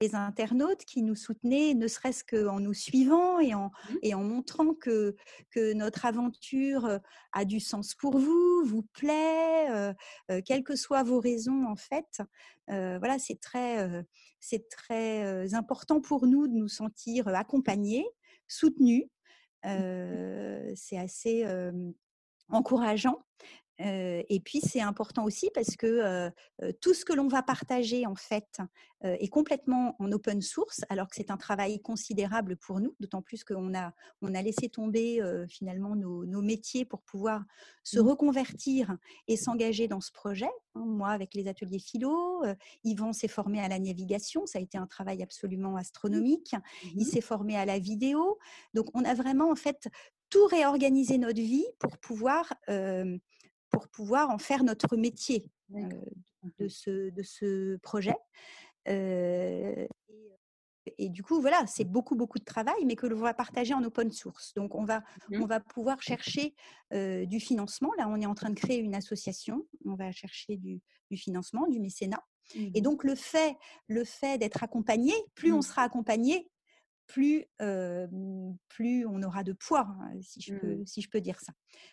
les 0.00 0.14
internautes 0.14 0.84
qui 0.84 1.02
nous 1.02 1.14
soutenaient, 1.14 1.74
ne 1.74 1.88
serait-ce 1.88 2.24
qu'en 2.24 2.60
nous 2.60 2.74
suivant 2.74 3.38
et 3.38 3.54
en, 3.54 3.70
et 4.02 4.14
en 4.14 4.22
montrant 4.22 4.74
que, 4.74 5.16
que 5.50 5.72
notre 5.72 6.04
aventure 6.04 6.84
euh, 6.84 6.98
a 7.32 7.44
du 7.44 7.60
sens 7.60 7.94
pour 7.94 8.18
vous, 8.18 8.64
vous 8.64 8.82
plaît, 8.92 9.70
euh, 9.70 9.92
euh, 10.30 10.40
quelles 10.44 10.64
que 10.64 10.76
soient 10.76 11.02
vos 11.02 11.20
raisons 11.20 11.64
en 11.66 11.76
fait. 11.76 12.20
Euh, 12.70 12.98
voilà, 12.98 13.18
c'est 13.18 13.40
très, 13.40 13.82
euh, 13.82 14.02
c'est 14.40 14.68
très 14.68 15.24
euh, 15.24 15.54
important 15.54 16.00
pour 16.00 16.26
nous 16.26 16.48
de 16.48 16.54
nous 16.54 16.68
sentir 16.68 17.28
euh, 17.28 17.34
accompagnés, 17.34 18.06
soutenus. 18.48 19.04
C'est 19.64 20.98
assez 20.98 21.44
encourageant. 22.48 23.22
Euh, 23.80 24.22
et 24.28 24.40
puis 24.40 24.60
c'est 24.60 24.80
important 24.80 25.24
aussi 25.24 25.50
parce 25.52 25.76
que 25.76 25.86
euh, 25.86 26.30
tout 26.80 26.94
ce 26.94 27.04
que 27.04 27.12
l'on 27.12 27.26
va 27.26 27.42
partager 27.42 28.06
en 28.06 28.14
fait 28.14 28.60
euh, 29.04 29.16
est 29.18 29.28
complètement 29.28 29.96
en 29.98 30.12
open 30.12 30.40
source, 30.42 30.82
alors 30.88 31.08
que 31.08 31.16
c'est 31.16 31.30
un 31.30 31.36
travail 31.36 31.80
considérable 31.80 32.56
pour 32.56 32.80
nous, 32.80 32.94
d'autant 33.00 33.20
plus 33.20 33.42
qu'on 33.42 33.74
a 33.74 33.92
on 34.22 34.34
a 34.34 34.42
laissé 34.42 34.68
tomber 34.68 35.20
finalement 35.48 35.96
nos, 35.96 36.24
nos 36.24 36.40
métiers 36.40 36.84
pour 36.84 37.02
pouvoir 37.02 37.44
se 37.82 37.98
mhm, 37.98 38.08
reconvertir 38.08 38.96
et 39.28 39.36
s'engager 39.36 39.88
dans 39.88 40.00
ce 40.00 40.12
projet. 40.12 40.50
Hein, 40.74 40.84
Moi, 40.86 41.08
avec 41.08 41.34
les 41.34 41.48
ateliers 41.48 41.78
philo, 41.78 42.42
Yvan 42.84 43.12
s'est 43.12 43.28
formé 43.28 43.60
à 43.60 43.68
la 43.68 43.78
navigation, 43.78 44.46
ça 44.46 44.58
a 44.58 44.62
été 44.62 44.78
un 44.78 44.86
travail 44.86 45.22
absolument 45.22 45.76
astronomique. 45.76 46.54
Il 46.94 47.04
mhm, 47.04 47.04
s'est 47.04 47.20
formé 47.20 47.56
à 47.56 47.64
la 47.64 47.78
vidéo, 47.78 48.38
donc 48.72 48.86
on 48.94 49.04
a 49.04 49.14
vraiment 49.14 49.50
en 49.50 49.56
fait 49.56 49.88
tout 50.34 50.46
réorganisé 50.46 51.16
notre 51.16 51.40
vie 51.40 51.66
pour 51.78 51.96
pouvoir 51.98 52.52
euh, 52.68 53.16
pour 53.74 53.88
pouvoir 53.88 54.30
en 54.30 54.38
faire 54.38 54.64
notre 54.64 54.96
métier 54.96 55.50
euh, 55.74 55.80
de, 56.58 56.68
Mhm. 56.68 56.68
ce, 56.68 57.10
de 57.10 57.22
ce 57.22 57.76
projet. 57.78 58.14
Euh, 58.88 59.86
et, 60.86 61.06
et, 61.06 61.08
du 61.08 61.22
coup, 61.22 61.40
voilà, 61.40 61.66
c'est 61.66 61.84
beaucoup, 61.84 62.14
beaucoup 62.14 62.38
de 62.38 62.44
travail, 62.44 62.84
mais 62.84 62.94
que 62.96 63.06
l'on 63.06 63.18
va 63.18 63.32
partager 63.34 63.72
en 63.74 63.82
open 63.84 64.12
source. 64.12 64.52
Donc, 64.54 64.74
on 64.74 64.84
va, 64.84 65.02
on 65.38 65.40
Mhm. 65.40 65.46
va 65.46 65.60
pouvoir 65.60 66.02
chercher 66.02 66.54
euh, 66.92 67.24
du 67.26 67.40
financement. 67.40 67.90
Là, 67.96 68.06
on 68.08 68.20
est 68.20 68.26
en 68.26 68.34
train 68.34 68.50
de 68.50 68.58
créer 68.58 68.78
une 68.78 68.94
association. 68.94 69.66
On 69.86 69.94
va 69.94 70.12
chercher 70.12 70.56
du, 70.58 70.82
du 71.10 71.16
financement, 71.16 71.66
du 71.68 71.80
mécénat. 71.80 72.22
Et 72.74 72.80
Mhm. 72.80 72.82
donc, 72.82 73.04
le 73.04 73.14
fait, 73.14 73.56
le 73.88 74.04
fait 74.04 74.36
d'être 74.38 74.62
accompagné, 74.62 75.14
plus 75.34 75.52
on 75.52 75.62
sera 75.62 75.82
accompagné, 75.82 76.50
plus, 77.06 77.44
euh, 77.60 78.06
plus 78.68 79.06
on 79.06 79.22
aura 79.22 79.44
de 79.44 79.52
poids, 79.52 79.86
hein, 80.00 80.12
si, 80.22 80.40
je 80.40 80.54
peux, 80.54 80.76
Mhm. 80.76 80.86
si 80.86 81.00
je 81.00 81.10
peux 81.10 81.20
dire 81.20 81.40
ça. 81.40 81.52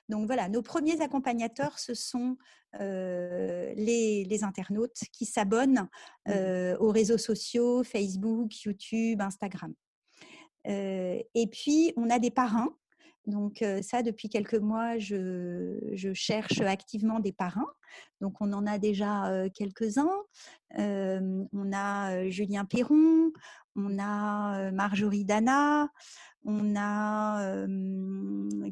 Donc 0.09 0.25
voilà, 0.25 0.49
nos 0.49 0.61
premiers 0.61 1.01
accompagnateurs, 1.01 1.79
ce 1.79 1.93
sont 1.93 2.37
euh, 2.79 3.73
les, 3.75 4.23
les, 4.23 4.43
internautes 4.43 4.97
qui 5.11 5.25
s'abonnent 5.25 5.89
euh, 6.29 6.77
aux 6.77 6.91
réseaux 6.91 7.17
sociaux, 7.17 7.83
Facebook, 7.83 8.63
YouTube, 8.63 9.21
Instagram. 9.21 9.73
Et 10.63 11.47
puis, 11.51 11.91
on 11.97 12.09
a 12.09 12.19
des 12.19 12.31
parrains. 12.31 12.69
Donc 13.27 13.63
ça, 13.81 14.01
depuis 14.01 14.29
quelques 14.29 14.55
mois, 14.55 14.97
je, 14.97 16.11
cherche 16.13 16.59
activement 16.61 17.19
des 17.19 17.31
parrains. 17.31 17.67
Donc 18.19 18.41
on 18.41 18.51
en 18.53 18.65
a 18.65 18.79
déjà 18.79 19.31
quelques-uns. 19.53 20.09
On 20.77 21.71
a 21.73 22.29
Julien 22.29 22.65
Perron, 22.65 23.31
on 23.75 23.99
a 23.99 24.71
Marjorie 24.71 25.25
Dana, 25.25 25.89
on 26.45 26.75
a 26.75 27.65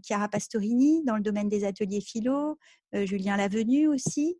Chiara 0.04 0.30
Pastorini 0.30 1.04
dans 1.04 1.16
le 1.16 1.22
domaine 1.22 1.50
des 1.50 1.64
ateliers 1.64 2.02
philo, 2.02 2.58
Julien 2.94 3.38
Lavenu 3.38 3.88
aussi. 3.88 4.40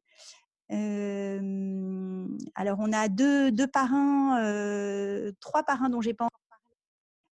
alors, 0.70 2.78
on 2.80 2.94
a 2.94 3.08
deux, 3.10 3.52
deux 3.52 3.68
parrains, 3.68 5.34
trois 5.40 5.64
parrains 5.64 5.90
dont 5.90 6.02
j'ai 6.02 6.16
pas 6.16 6.30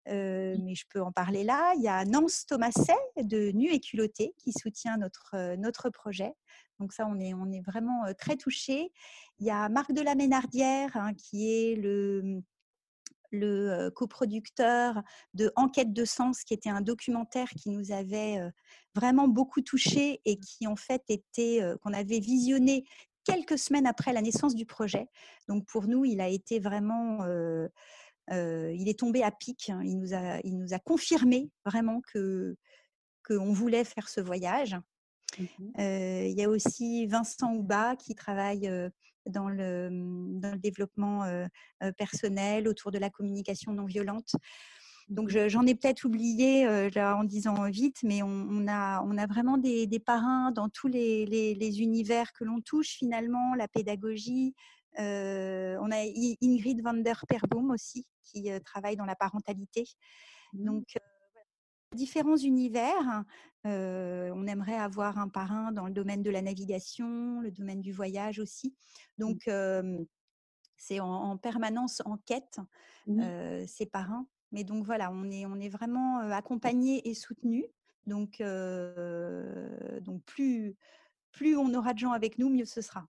parlé, 0.05 0.57
mais 0.63 0.75
je 0.75 0.85
peux 0.89 1.01
en 1.01 1.11
parler 1.11 1.43
là. 1.43 1.73
Il 1.75 1.83
y 1.83 1.87
a 1.87 2.05
Nance 2.05 2.45
Thomaset 2.45 2.93
de 3.17 3.51
Nu 3.51 3.69
et 3.71 3.79
Culotté 3.79 4.33
qui 4.37 4.51
soutient 4.53 4.97
notre, 4.97 5.55
notre 5.55 5.89
projet. 5.89 6.33
Donc 6.79 6.93
ça, 6.93 7.07
on 7.07 7.19
est, 7.19 7.33
on 7.33 7.51
est 7.51 7.61
vraiment 7.61 8.03
très 8.17 8.35
touchés. 8.35 8.91
Il 9.39 9.45
y 9.45 9.51
a 9.51 9.69
Marc 9.69 9.91
de 9.91 10.01
la 10.01 10.15
Ménardière 10.15 10.95
hein, 10.95 11.13
qui 11.13 11.51
est 11.51 11.75
le, 11.75 12.41
le 13.31 13.89
coproducteur 13.89 15.01
de 15.33 15.51
Enquête 15.55 15.93
de 15.93 16.05
sens, 16.05 16.43
qui 16.43 16.53
était 16.53 16.69
un 16.69 16.81
documentaire 16.81 17.49
qui 17.49 17.69
nous 17.69 17.91
avait 17.91 18.39
vraiment 18.93 19.27
beaucoup 19.27 19.61
touché 19.61 20.21
et 20.25 20.39
qui 20.39 20.67
en 20.67 20.75
fait 20.75 21.03
était 21.09 21.61
qu'on 21.81 21.93
avait 21.93 22.19
visionné 22.19 22.85
quelques 23.25 23.57
semaines 23.57 23.87
après 23.87 24.13
la 24.13 24.21
naissance 24.21 24.55
du 24.55 24.65
projet. 24.65 25.07
Donc 25.47 25.65
pour 25.65 25.87
nous, 25.87 26.05
il 26.05 26.21
a 26.21 26.29
été 26.29 26.59
vraiment, 26.59 27.25
il 28.32 28.88
est 28.88 28.99
tombé 28.99 29.23
à 29.23 29.32
pic. 29.32 29.69
Hein. 29.69 29.82
Il 29.84 29.99
nous 29.99 30.13
a, 30.13 30.39
il 30.43 30.57
nous 30.57 30.73
a 30.73 30.80
confirmé 30.80 31.49
vraiment 31.65 32.01
que 32.01 32.57
qu'on 33.28 33.53
voulait 33.53 33.84
faire 33.84 34.07
ce 34.07 34.21
voyage. 34.21 34.76
Mmh 35.38 35.45
il 35.78 36.39
y 36.39 36.43
a 36.43 36.49
aussi 36.49 37.07
Vincent 37.07 37.53
Houba 37.53 37.95
qui 37.97 38.15
travaille 38.15 38.71
dans 39.26 39.49
le, 39.49 39.89
mmh, 39.89 40.39
dans 40.39 40.51
le 40.51 40.59
développement 40.59 41.23
personnel 41.97 42.67
autour 42.67 42.91
de 42.91 42.99
la 42.99 43.09
communication 43.09 43.73
non 43.73 43.86
violente. 43.86 44.36
Donc 45.09 45.30
j'en 45.30 45.65
ai 45.67 45.76
peut-être 45.76 46.05
oublié 46.05 46.67
en 46.97 47.23
disant 47.23 47.69
vite, 47.69 47.97
mais 48.03 48.23
on, 48.23 48.65
a, 48.67 49.03
on 49.03 49.17
a 49.17 49.28
vraiment 49.28 49.57
des, 49.57 49.86
des 49.86 49.99
parrains 49.99 50.51
dans 50.51 50.67
tous 50.69 50.88
les, 50.88 51.26
les, 51.26 51.82
univers 51.82 52.34
que 52.34 52.43
l'on 52.43 52.59
touche 52.59 52.95
finalement, 52.97 53.53
la 53.55 53.67
pédagogie. 53.67 54.55
On 54.97 55.91
a 55.91 56.05
Ingrid 56.41 56.81
van 56.81 56.93
der 56.93 57.25
Perboom 57.27 57.71
aussi 57.71 58.05
qui 58.23 58.49
travaille 58.63 58.95
dans 58.95 59.05
la 59.05 59.15
parentalité. 59.15 59.85
Mmh. 60.53 60.65
Donc 60.65 60.97
différents 61.93 62.37
univers. 62.37 63.23
on 63.63 64.47
aimerait 64.47 64.75
avoir 64.77 65.17
un 65.17 65.29
parrain 65.29 65.71
dans 65.71 65.85
le 65.87 65.93
domaine 65.93 66.21
de 66.21 66.29
la 66.29 66.41
navigation, 66.41 67.41
le 67.41 67.51
domaine 67.51 67.81
du 67.81 67.91
voyage 67.91 68.39
aussi. 68.39 68.75
Mmh. 69.17 69.21
Donc, 69.21 69.49
c'est 70.77 70.99
en, 70.99 71.37
permanence 71.37 72.01
en 72.05 72.17
quête, 72.17 72.59
mmh. 73.07 73.65
ces 73.67 73.85
parrains. 73.85 74.27
Mais 74.51 74.63
donc 74.63 74.85
voilà, 74.85 75.11
on 75.11 75.29
est, 75.31 75.45
on 75.45 75.59
est 75.59 75.69
vraiment 75.69 76.19
accompagné 76.19 77.07
et 77.09 77.13
soutenu. 77.13 77.65
Donc, 78.07 78.41
donc 80.01 80.23
plus, 80.25 80.75
plus 81.31 81.57
on 81.57 81.73
aura 81.73 81.93
de 81.93 81.99
gens 81.99 82.11
avec 82.11 82.37
nous, 82.37 82.49
mieux 82.49 82.65
ce 82.65 82.81
sera. 82.81 83.07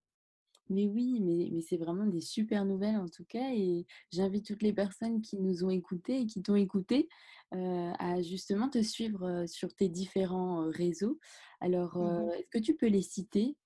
Mais 0.69 0.87
oui, 0.87 1.21
mais, 1.21 1.51
mais 1.53 1.61
c'est 1.61 1.77
vraiment 1.77 2.07
des 2.07 2.21
super 2.21 2.65
nouvelles 2.65 2.97
en 2.97 3.09
tout 3.09 3.25
cas. 3.25 3.53
Et 3.55 3.87
j'invite 4.13 4.47
toutes 4.47 4.63
les 4.63 4.73
personnes 4.73 5.21
qui 5.21 5.39
nous 5.39 5.65
ont 5.65 5.71
écoutés 5.71 6.21
et 6.21 6.27
qui 6.27 6.43
t'ont 6.43 6.57
écouté 6.57 7.09
à 7.53 8.21
justement 8.23 8.69
te 8.69 8.83
suivre 8.83 9.47
sur 9.47 9.75
tes 9.75 9.89
différents 9.89 10.69
réseaux. 10.71 11.19
Alors, 11.61 11.97
mmh 11.99 12.31
est-ce 12.39 12.51
que 12.51 12.59
tu 12.59 12.75
peux 12.75 12.89
les 12.89 13.03
citer? 13.03 13.57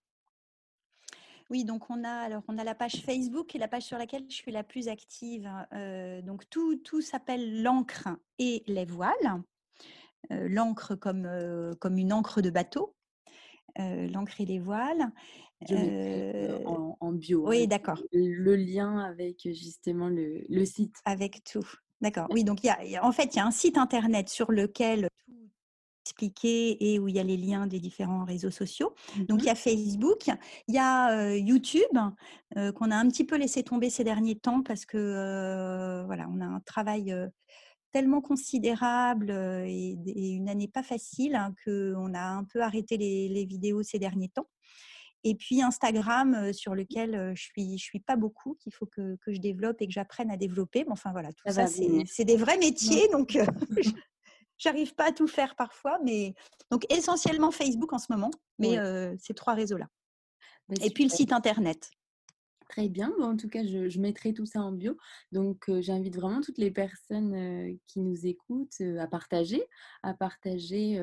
Oui, 1.48 1.64
donc 1.64 1.90
on 1.90 2.05
a 2.05 2.12
alors 2.12 2.44
on 2.46 2.59
a 2.59 2.64
la 2.64 2.76
page 2.76 3.03
Facebook 3.03 3.55
et 3.55 3.59
la 3.59 3.66
page 3.66 3.82
sur 3.82 3.98
laquelle 3.98 4.24
je 4.28 4.34
suis 4.34 4.53
la 4.53 4.62
plus 4.62 4.88
active. 4.88 5.51
donc 6.22 6.48
tout, 6.51 6.76
tout 6.76 7.01
s'appelle 7.01 7.62
l'encre 7.62 8.09
et 8.38 8.62
les 8.66 8.84
voiles. 8.84 9.42
l'encre 10.30 10.94
comme, 10.94 11.28
comme 11.80 11.98
une 11.98 12.12
encre 12.12 12.40
de 12.40 12.51
bateau, 12.51 12.94
l'encre 13.78 14.40
et 14.40 14.46
les 14.46 14.59
voiles. 14.59 15.12
En, 17.00 17.12
bio. 17.12 17.48
Oui, 17.48 17.66
d'accord. 17.66 18.02
Le, 18.12 18.56
lien 18.56 18.98
avec 18.98 19.42
justement 19.44 20.08
le, 20.08 20.44
le 20.48 20.64
site. 20.64 20.96
Avec 21.04 21.42
tout. 21.44 21.66
D'accord. 22.00 22.28
Oui, 22.30 22.44
donc 22.44 22.64
il 22.64 22.90
y 22.90 22.96
a, 22.96 23.04
en 23.04 23.12
fait, 23.12 23.34
il 23.34 23.36
y 23.36 23.40
a 23.40 23.46
un 23.46 23.50
site 23.50 23.76
internet 23.76 24.28
sur 24.28 24.52
lequel 24.52 25.08
tout 25.26 25.34
est 25.34 25.50
expliqué 26.06 26.92
et 26.92 26.98
où 26.98 27.08
il 27.08 27.16
y 27.16 27.20
a 27.20 27.24
les 27.24 27.36
liens 27.36 27.66
des 27.66 27.78
différents 27.78 28.24
réseaux 28.24 28.50
sociaux. 28.50 28.94
Donc 29.28 29.42
il 29.42 29.46
y 29.46 29.48
mmh 29.48 29.52
a 29.52 29.54
Facebook, 29.54 30.30
il 30.68 30.74
y 30.74 30.78
a 30.78 31.36
YouTube 31.36 31.98
qu'on 32.54 32.90
a 32.90 32.96
un 32.96 33.08
petit 33.08 33.24
peu 33.24 33.36
laissé 33.36 33.62
tomber 33.62 33.90
ces 33.90 34.04
derniers 34.04 34.36
temps 34.36 34.62
parce 34.62 34.86
que 34.86 36.02
voilà, 36.06 36.26
on 36.30 36.40
a 36.40 36.46
un 36.46 36.61
travail 36.61 37.14
tellement 37.92 38.20
considérable 38.20 39.30
et, 39.30 39.96
une 40.34 40.48
année 40.48 40.68
pas 40.68 40.82
facile 40.82 41.34
hein, 41.34 41.54
qu'on 41.64 42.14
a 42.14 42.22
un 42.22 42.44
peu 42.44 42.62
arrêté 42.62 42.96
les, 42.96 43.44
vidéos 43.44 43.82
ces 43.82 43.98
derniers 43.98 44.28
temps. 44.28 44.48
Et 45.24 45.34
puis 45.34 45.62
Instagram, 45.62 46.52
sur 46.52 46.74
lequel 46.74 47.32
je 47.34 47.42
suis, 47.42 47.78
je 47.78 47.84
suis 47.84 48.00
pas 48.00 48.16
beaucoup, 48.16 48.56
qu'il 48.60 48.72
faut 48.72 48.86
que, 48.86 49.16
que, 49.16 49.32
je 49.32 49.40
développe 49.40 49.80
et 49.80 49.86
que 49.86 49.92
j'apprenne 49.92 50.30
à 50.30 50.36
développer. 50.36 50.84
Mais 50.84 50.92
enfin 50.92 51.12
voilà, 51.12 51.32
tout 51.32 51.52
ça, 51.52 51.66
c'est 51.66 52.24
des 52.24 52.36
vrais 52.36 52.58
métiers, 52.58 53.08
donc 53.12 53.38
j'arrive 54.58 54.94
pas 54.94 55.08
à 55.08 55.12
tout 55.12 55.26
faire 55.28 55.56
parfois. 55.56 55.98
Mais 56.04 56.34
donc 56.70 56.90
essentiellement 56.90 57.50
Facebook 57.50 57.92
en 57.92 57.98
ce 57.98 58.06
moment, 58.10 58.30
mais 58.58 58.76
ces 59.18 59.34
trois 59.34 59.54
réseaux-là. 59.54 59.88
Bah, 60.68 60.76
et 60.82 60.90
puis 60.90 61.04
le 61.04 61.10
site 61.10 61.32
internet. 61.32 61.90
Très 62.68 62.88
bien. 62.88 63.12
en 63.20 63.36
tout 63.36 63.48
cas, 63.48 63.64
je, 63.64 63.88
je, 63.88 63.98
mettrai 63.98 64.32
tout 64.32 64.46
ça 64.46 64.60
en 64.60 64.70
bio. 64.70 64.96
Donc, 65.32 65.68
j'invite 65.80 66.14
vraiment 66.14 66.40
toutes 66.40 66.58
les 66.58 66.70
personnes 66.70 67.76
qui 67.88 67.98
nous 67.98 68.26
écoutent 68.26 68.80
à 68.96 69.08
partager, 69.08 69.60
à 70.04 70.14
partager 70.14 71.00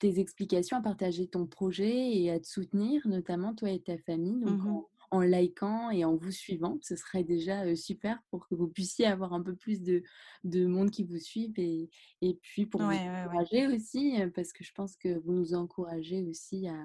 tes 0.00 0.18
explications, 0.18 0.76
à 0.76 0.82
partager 0.82 1.28
ton 1.28 1.46
projet 1.46 2.16
et 2.16 2.30
à 2.30 2.40
te 2.40 2.48
soutenir, 2.48 3.06
notamment 3.06 3.54
toi 3.54 3.70
et 3.70 3.80
ta 3.80 3.96
famille. 3.98 4.40
Donc, 4.40 4.60
mmh 4.60 4.82
en, 5.12 5.22
likant 5.22 5.90
et 5.90 6.04
en 6.04 6.14
vous 6.14 6.30
suivant, 6.30 6.78
ce 6.82 6.94
serait 6.94 7.24
déjà 7.24 7.74
super 7.74 8.22
pour 8.30 8.46
que 8.46 8.54
vous 8.54 8.68
puissiez 8.68 9.06
avoir 9.06 9.32
un 9.32 9.42
peu 9.42 9.56
plus 9.56 9.82
de, 9.82 10.04
de 10.44 10.66
monde 10.66 10.92
qui 10.92 11.02
vous 11.02 11.18
suive 11.18 11.52
et, 11.56 11.90
et 12.22 12.34
puis 12.34 12.64
pour 12.64 12.80
vous 12.80 12.92
encourager 12.92 13.66
aussi, 13.66 14.14
parce 14.36 14.52
que 14.52 14.62
je 14.62 14.72
pense 14.72 14.94
que 14.94 15.18
vous 15.18 15.32
nous 15.32 15.54
encouragez 15.54 16.22
aussi 16.22 16.68
à, 16.68 16.78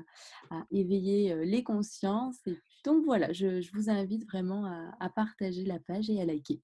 à 0.49 0.65
éveiller 0.71 1.45
les 1.45 1.61
consciences. 1.61 2.39
Et 2.47 2.57
donc 2.83 3.05
voilà, 3.05 3.31
je, 3.31 3.61
je 3.61 3.71
vous 3.73 3.91
invite 3.91 4.25
vraiment 4.25 4.65
à, 4.65 4.89
à 4.99 5.09
partager 5.09 5.63
la 5.63 5.77
page 5.77 6.09
et 6.09 6.19
à 6.19 6.25
liker. 6.25 6.59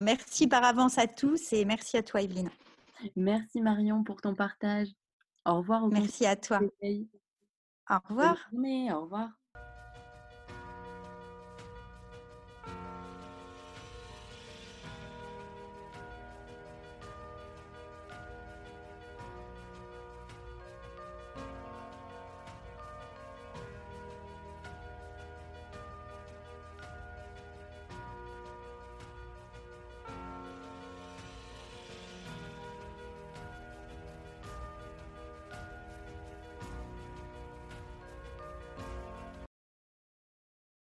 Merci 0.00 0.48
par 0.48 0.64
avance 0.64 0.98
à 0.98 1.06
tous 1.06 1.52
et 1.52 1.64
merci 1.64 1.96
à 1.96 2.02
toi, 2.02 2.20
Evelyne. 2.20 2.50
Merci 3.14 3.60
Marion 3.60 4.02
pour 4.02 4.20
ton 4.20 4.34
partage. 4.34 4.88
Au 5.46 5.58
revoir. 5.58 5.88
Merci 5.88 6.26
à 6.26 6.36
toi. 6.36 6.60
Au 7.88 7.98
revoir. 8.08 8.50
au 8.92 9.00
revoir. 9.02 9.30